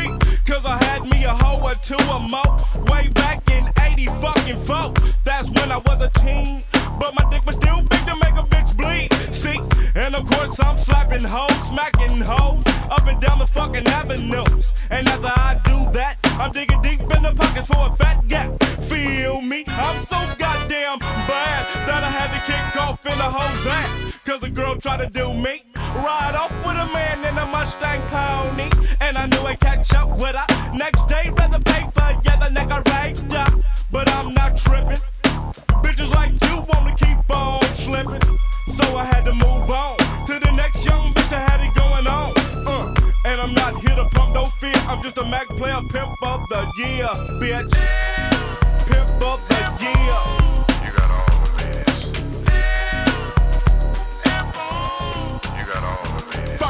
Cause 0.46 0.66
I 0.66 0.84
had 0.86 1.08
me 1.08 1.24
a 1.24 1.34
hoe 1.34 1.62
or 1.64 1.76
two 1.76 1.96
or 2.12 2.20
more 2.20 2.58
way 2.92 3.08
back 3.16 3.50
in 3.50 3.64
80 3.80 4.08
fucking 4.20 4.64
four. 4.66 4.94
That's 5.24 5.50
when 5.50 5.72
I 5.72 5.78
was 5.78 6.02
a 6.02 6.10
teen. 6.20 6.64
But 7.00 7.16
my 7.16 7.26
dick 7.32 7.46
was 7.46 7.56
still 7.56 7.82
big 7.82 8.06
to 8.06 8.16
make 8.16 8.36
a 8.36 8.44
bitch 8.44 8.76
bleed. 8.76 9.10
See, 9.34 9.58
and 9.96 10.16
of 10.16 10.26
course 10.32 10.60
I'm 10.60 10.78
slapping 10.78 11.24
hoes, 11.24 11.68
smacking 11.68 12.22
hoes 12.22 12.64
up 12.90 13.08
and 13.08 13.22
down 13.22 13.40
the 13.40 13.48
fucking 13.48 13.88
avenues. 13.88 14.72
And 14.90 15.08
after 15.08 15.28
I 15.28 15.60
do 15.66 15.92
that, 15.94 16.18
I'm 16.24 16.52
digging 16.52 16.82
deep 16.82 17.02
in 17.02 17.24
the 17.24 17.34
pockets 17.36 17.68
for 17.68 17.88
a 17.88 17.96
fat 17.96 18.28
gap. 18.28 18.62
Feel 18.84 19.42
me? 19.42 19.64
I'm 19.68 20.04
so 20.06 20.18
goddamn 20.38 21.00
bad 21.00 21.66
that 21.88 22.04
I 22.04 22.10
had 22.10 22.30
to 22.36 22.42
kick 22.52 22.82
off 22.82 23.06
in 23.06 23.18
the 23.18 23.30
hoe's 23.30 23.68
ass. 23.68 24.14
Cause 24.26 24.44
a 24.44 24.50
girl 24.50 24.76
tried 24.78 24.98
to 24.98 25.10
do 25.10 25.34
me. 25.34 25.64
Ride 25.76 26.36
off 26.36 26.52
with 26.66 26.78
a 26.78 26.86
man 26.94 27.20
in 27.26 27.38
a 27.38 27.46
Mustang 27.46 28.02
pony. 28.10 28.70
And 29.02 29.18
I 29.18 29.26
knew 29.28 29.40
I'd 29.40 29.60
catch 29.60 29.94
up 29.94 30.10
with 30.18 30.36
her. 30.36 30.74
Next 30.74 31.08
day, 31.08 31.32
read 31.38 31.52
the 31.52 31.60
paper, 31.60 32.20
yeah, 32.24 32.38
the 32.38 32.54
nigga 32.54 32.78
raped 32.94 33.32
her. 33.32 33.64
But 33.92 34.10
I'm 34.10 34.34
not 34.34 34.58
tripping. 34.58 35.02
Bitches 35.84 36.12
like 36.12 36.34
you 36.46 36.66
wanna 36.70 36.96
keep 36.96 37.30
on 37.30 37.62
slipping. 37.76 38.22
So 38.72 38.96
I 38.96 39.04
had 39.04 39.26
to 39.26 39.34
move 39.34 39.70
on 39.70 39.98
to 40.28 40.40
the 40.40 40.52
next 40.56 40.86
young 40.86 41.14
bitch 41.14 41.30
that 41.30 41.50
had 41.50 41.60
it 41.60 41.74
going 41.76 42.08
on. 42.08 42.34
Uh, 42.66 43.12
and 43.26 43.42
I'm 43.42 43.54
not 43.54 43.82
here 43.82 43.96
to 43.96 44.06
pump 44.06 44.34
no 44.34 44.46
fear. 44.46 44.74
I'm 44.88 45.04
just 45.04 45.18
a 45.18 45.26
Mac 45.26 45.48
player, 45.48 45.82
pimp 45.90 46.24
of 46.24 46.48
the 46.48 46.72
year, 46.78 47.08
bitch. 47.42 47.72
Pimp 48.88 49.24
of 49.24 49.46
the 49.50 49.84
year. 49.84 50.41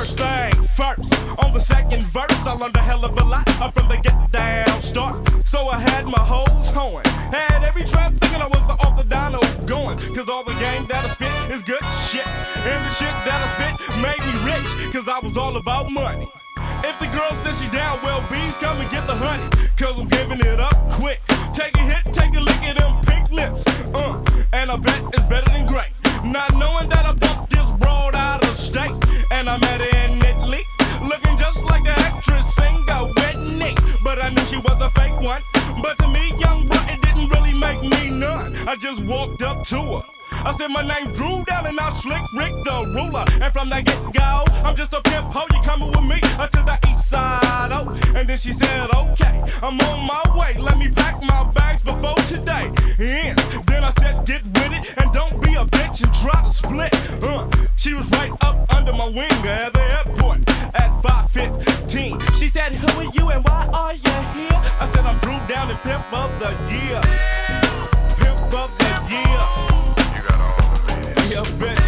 First 0.01 0.17
thing 0.17 0.67
first, 0.69 1.13
on 1.45 1.53
the 1.53 1.59
second 1.59 2.01
verse, 2.07 2.41
I 2.47 2.53
learned 2.53 2.75
a 2.75 2.81
hell 2.81 3.05
of 3.05 3.15
a 3.15 3.23
lot 3.23 3.47
I'm 3.61 3.71
from 3.71 3.87
the 3.87 3.97
get 3.97 4.31
down 4.31 4.81
start. 4.81 5.15
So 5.45 5.69
I 5.69 5.77
had 5.77 6.07
my 6.07 6.17
hoes 6.17 6.69
horn. 6.69 7.05
Had 7.29 7.61
every 7.63 7.83
trap 7.83 8.11
thinking 8.15 8.41
I 8.41 8.47
was 8.47 8.65
the 8.65 8.77
orthodono 8.81 9.41
going. 9.67 9.99
Cause 10.15 10.27
all 10.27 10.43
the 10.43 10.57
game 10.57 10.87
that 10.87 11.05
I 11.05 11.09
spit 11.09 11.29
is 11.53 11.61
good 11.61 11.85
shit. 12.09 12.25
And 12.25 12.81
the 12.83 12.89
shit 12.97 13.13
that 13.29 13.45
I 13.45 13.47
spit 13.53 13.73
made 14.01 14.21
me 14.25 14.33
rich. 14.49 14.91
Cause 14.91 15.07
I 15.07 15.19
was 15.19 15.37
all 15.37 15.55
about 15.57 15.91
money. 15.91 16.27
If 16.83 16.97
the 16.97 17.05
girl 17.13 17.35
says 17.43 17.61
she 17.61 17.69
down, 17.69 17.99
well, 18.01 18.25
bees 18.31 18.57
come 18.57 18.81
and 18.81 18.89
get 18.89 19.05
the 19.05 19.13
honey. 19.13 19.47
Cause 19.77 19.99
I'm 19.99 20.07
giving 20.07 20.39
it 20.39 20.59
up 20.59 20.77
quick. 20.89 21.21
Take 21.53 21.77
a 21.77 21.85
hit, 21.85 22.11
take 22.11 22.33
a 22.33 22.39
lick 22.39 22.63
at 22.63 22.77
them 22.77 23.05
pink 23.05 23.29
lips. 23.29 23.63
Uh, 23.93 24.17
and 24.51 24.71
I 24.71 24.77
bet 24.77 25.03
it's 25.13 25.25
better 25.25 25.51
than 25.51 25.67
great. 25.67 25.93
Not 26.25 26.57
knowing 26.57 26.89
that 26.89 27.05
I 27.05 27.13
bumped 27.13 27.51
this 27.51 27.69
broad 27.77 28.15
out 28.15 28.43
of 28.43 28.57
state. 28.57 28.97
And 29.41 29.49
I 29.49 29.57
met 29.57 29.81
her 29.81 29.97
in 30.05 30.21
Italy. 30.21 30.67
Looking 31.01 31.35
just 31.35 31.63
like 31.63 31.83
the 31.83 31.99
actress 32.01 32.53
singer 32.53 33.11
Whitney. 33.17 33.75
But 34.03 34.21
I 34.21 34.29
knew 34.29 34.45
she 34.45 34.57
was 34.57 34.79
a 34.79 34.91
fake 34.91 35.19
one. 35.19 35.41
But 35.81 35.97
to 35.97 36.07
me, 36.09 36.31
young 36.37 36.67
bro, 36.67 36.77
it 36.87 37.01
didn't 37.01 37.27
really 37.29 37.55
make 37.55 37.81
me 37.81 38.11
none. 38.11 38.55
I 38.67 38.75
just 38.75 39.01
walked 39.01 39.41
up 39.41 39.63
to 39.69 39.97
her. 39.97 40.20
I 40.43 40.51
said 40.53 40.69
my 40.69 40.81
name 40.81 41.13
Dru 41.13 41.43
Down 41.45 41.67
and 41.67 41.79
I'm 41.79 41.93
Slick 41.93 42.21
Rick 42.33 42.51
the 42.65 42.91
ruler. 42.95 43.25
And 43.41 43.53
from 43.53 43.69
that 43.69 43.85
get 43.85 44.13
go, 44.13 44.43
I'm 44.63 44.75
just 44.75 44.91
a 44.93 45.01
pimp 45.01 45.27
ho. 45.31 45.45
You 45.53 45.61
coming 45.61 45.89
with 45.89 46.01
me 46.03 46.19
to 46.19 46.61
the 46.65 46.79
east 46.89 47.07
side? 47.07 47.69
Oh, 47.71 47.87
and 48.15 48.27
then 48.27 48.37
she 48.39 48.51
said, 48.51 48.89
okay, 48.89 49.43
I'm 49.61 49.79
on 49.79 50.07
my 50.07 50.23
way. 50.35 50.57
Let 50.59 50.77
me 50.79 50.89
pack 50.89 51.21
my 51.21 51.43
bags 51.51 51.83
before 51.83 52.15
today. 52.27 52.71
And 52.97 53.37
then 53.67 53.83
I 53.83 53.91
said, 53.99 54.25
get 54.25 54.43
with 54.43 54.71
it 54.73 54.93
and 54.97 55.13
don't 55.13 55.39
be 55.41 55.53
a 55.53 55.65
bitch 55.65 56.03
and 56.03 56.13
try 56.13 56.43
to 56.43 56.51
split. 56.51 56.93
Uh, 57.21 57.47
she 57.75 57.93
was 57.93 58.09
right 58.11 58.31
up 58.41 58.65
under 58.73 58.93
my 58.93 59.09
wing 59.09 59.31
at 59.45 59.73
the 59.73 59.83
airport 59.97 60.39
at 60.73 60.89
5:15. 61.03 62.35
She 62.35 62.49
said, 62.49 62.71
who 62.73 62.99
are 62.99 63.11
you 63.13 63.29
and 63.29 63.43
why 63.43 63.69
are 63.73 63.93
you 63.93 64.17
here? 64.33 64.61
I 64.79 64.89
said, 64.91 65.05
I'm 65.05 65.19
Dru 65.19 65.37
Down 65.47 65.69
and 65.69 65.79
pimp 65.79 66.11
of 66.11 66.31
the 66.39 66.49
year. 66.73 67.01
Pimp 68.17 68.53
of 68.53 68.75
the 68.79 68.91
year. 69.13 69.80
Yeah, 71.31 71.47
bitch. 71.63 71.79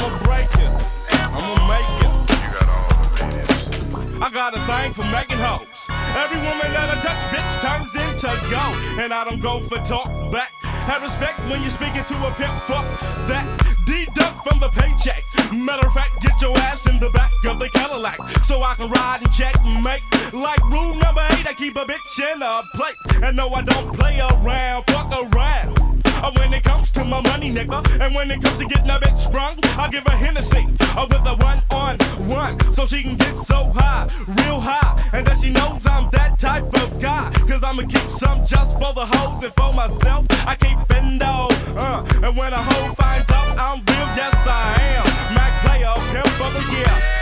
I'ma 0.00 0.16
break 0.24 0.48
it. 0.56 0.72
I'ma 1.12 1.60
make 1.68 1.92
it. 2.00 2.12
You 2.32 2.48
got 2.56 2.68
all 2.72 2.88
the 2.96 3.20
ladies. 3.20 4.22
I 4.22 4.30
got 4.32 4.56
a 4.56 4.60
thing 4.64 4.94
for 4.94 5.04
making 5.12 5.36
hoes. 5.36 5.68
Every 6.16 6.40
woman 6.40 6.72
that 6.72 6.88
I 6.88 6.96
touch, 7.04 7.20
bitch, 7.28 7.52
turns 7.60 7.92
into 7.92 8.32
gold. 8.48 8.76
And 8.96 9.12
I 9.12 9.24
don't 9.28 9.42
go 9.42 9.60
for 9.60 9.76
talk 9.84 10.08
back. 10.32 10.48
Have 10.88 11.02
respect 11.02 11.38
when 11.52 11.60
you're 11.60 11.70
speaking 11.70 12.02
to 12.02 12.16
a 12.16 12.30
pimp. 12.40 12.56
Fuck 12.64 12.88
that. 13.28 13.44
Deduct 13.84 14.48
from 14.48 14.58
the 14.58 14.70
paycheck. 14.72 15.22
Matter 15.52 15.86
of 15.86 15.92
fact, 15.92 16.22
get 16.22 16.40
your 16.40 16.56
ass 16.56 16.86
in 16.88 16.98
the 16.98 17.10
back 17.10 17.30
of 17.44 17.58
the 17.58 17.68
Cadillac 17.68 18.16
so 18.46 18.62
I 18.62 18.72
can 18.72 18.88
ride 18.88 19.20
and 19.20 19.30
check 19.34 19.54
and 19.66 19.84
make. 19.84 20.00
Like 20.32 20.64
rule 20.70 20.94
number 20.94 21.20
eight, 21.36 21.46
I 21.46 21.52
keep 21.52 21.76
a 21.76 21.84
bitch 21.84 22.32
in 22.32 22.40
a 22.40 22.62
plate. 22.72 22.96
And 23.22 23.36
no, 23.36 23.50
I 23.52 23.60
don't 23.60 23.92
play 23.92 24.18
around. 24.18 24.84
Fuck 24.88 25.12
around. 25.12 25.87
Uh, 26.22 26.32
When 26.36 26.52
it 26.52 26.64
comes 26.64 26.90
to 26.92 27.04
my 27.04 27.20
money, 27.20 27.50
nigga, 27.52 27.78
and 28.00 28.14
when 28.14 28.30
it 28.30 28.42
comes 28.42 28.58
to 28.58 28.64
getting 28.66 28.90
a 28.90 28.98
bitch 28.98 29.18
sprung, 29.18 29.58
I 29.78 29.88
give 29.88 30.04
her 30.04 30.16
Hennessy 30.16 30.66
uh, 30.96 31.06
with 31.08 31.24
a 31.26 31.34
one 31.36 31.62
on 31.70 31.96
one, 32.28 32.58
so 32.72 32.86
she 32.86 33.02
can 33.02 33.16
get 33.16 33.36
so 33.36 33.64
high, 33.74 34.08
real 34.26 34.60
high, 34.60 34.94
and 35.12 35.26
that 35.26 35.38
she 35.38 35.50
knows 35.50 35.86
I'm 35.86 36.10
that 36.10 36.38
type 36.38 36.64
of 36.82 37.00
guy. 37.00 37.30
Cause 37.48 37.62
I'ma 37.62 37.82
keep 37.82 38.10
some 38.10 38.44
just 38.44 38.72
for 38.78 38.92
the 38.92 39.06
hoes 39.06 39.44
and 39.44 39.54
for 39.54 39.72
myself. 39.72 40.26
I 40.46 40.56
keep 40.56 40.78
bendo, 40.90 41.48
uh, 41.76 42.26
and 42.26 42.36
when 42.36 42.52
a 42.52 42.62
hoe 42.62 42.94
finds 42.94 43.30
out 43.30 43.58
I'm 43.58 43.78
real, 43.78 44.08
yes 44.18 44.34
I 44.46 44.64
am. 44.96 45.34
Mac 45.34 45.52
player, 45.64 45.94
pimp 46.12 46.40
of 46.46 46.52
the 46.54 46.64
year. 46.76 47.17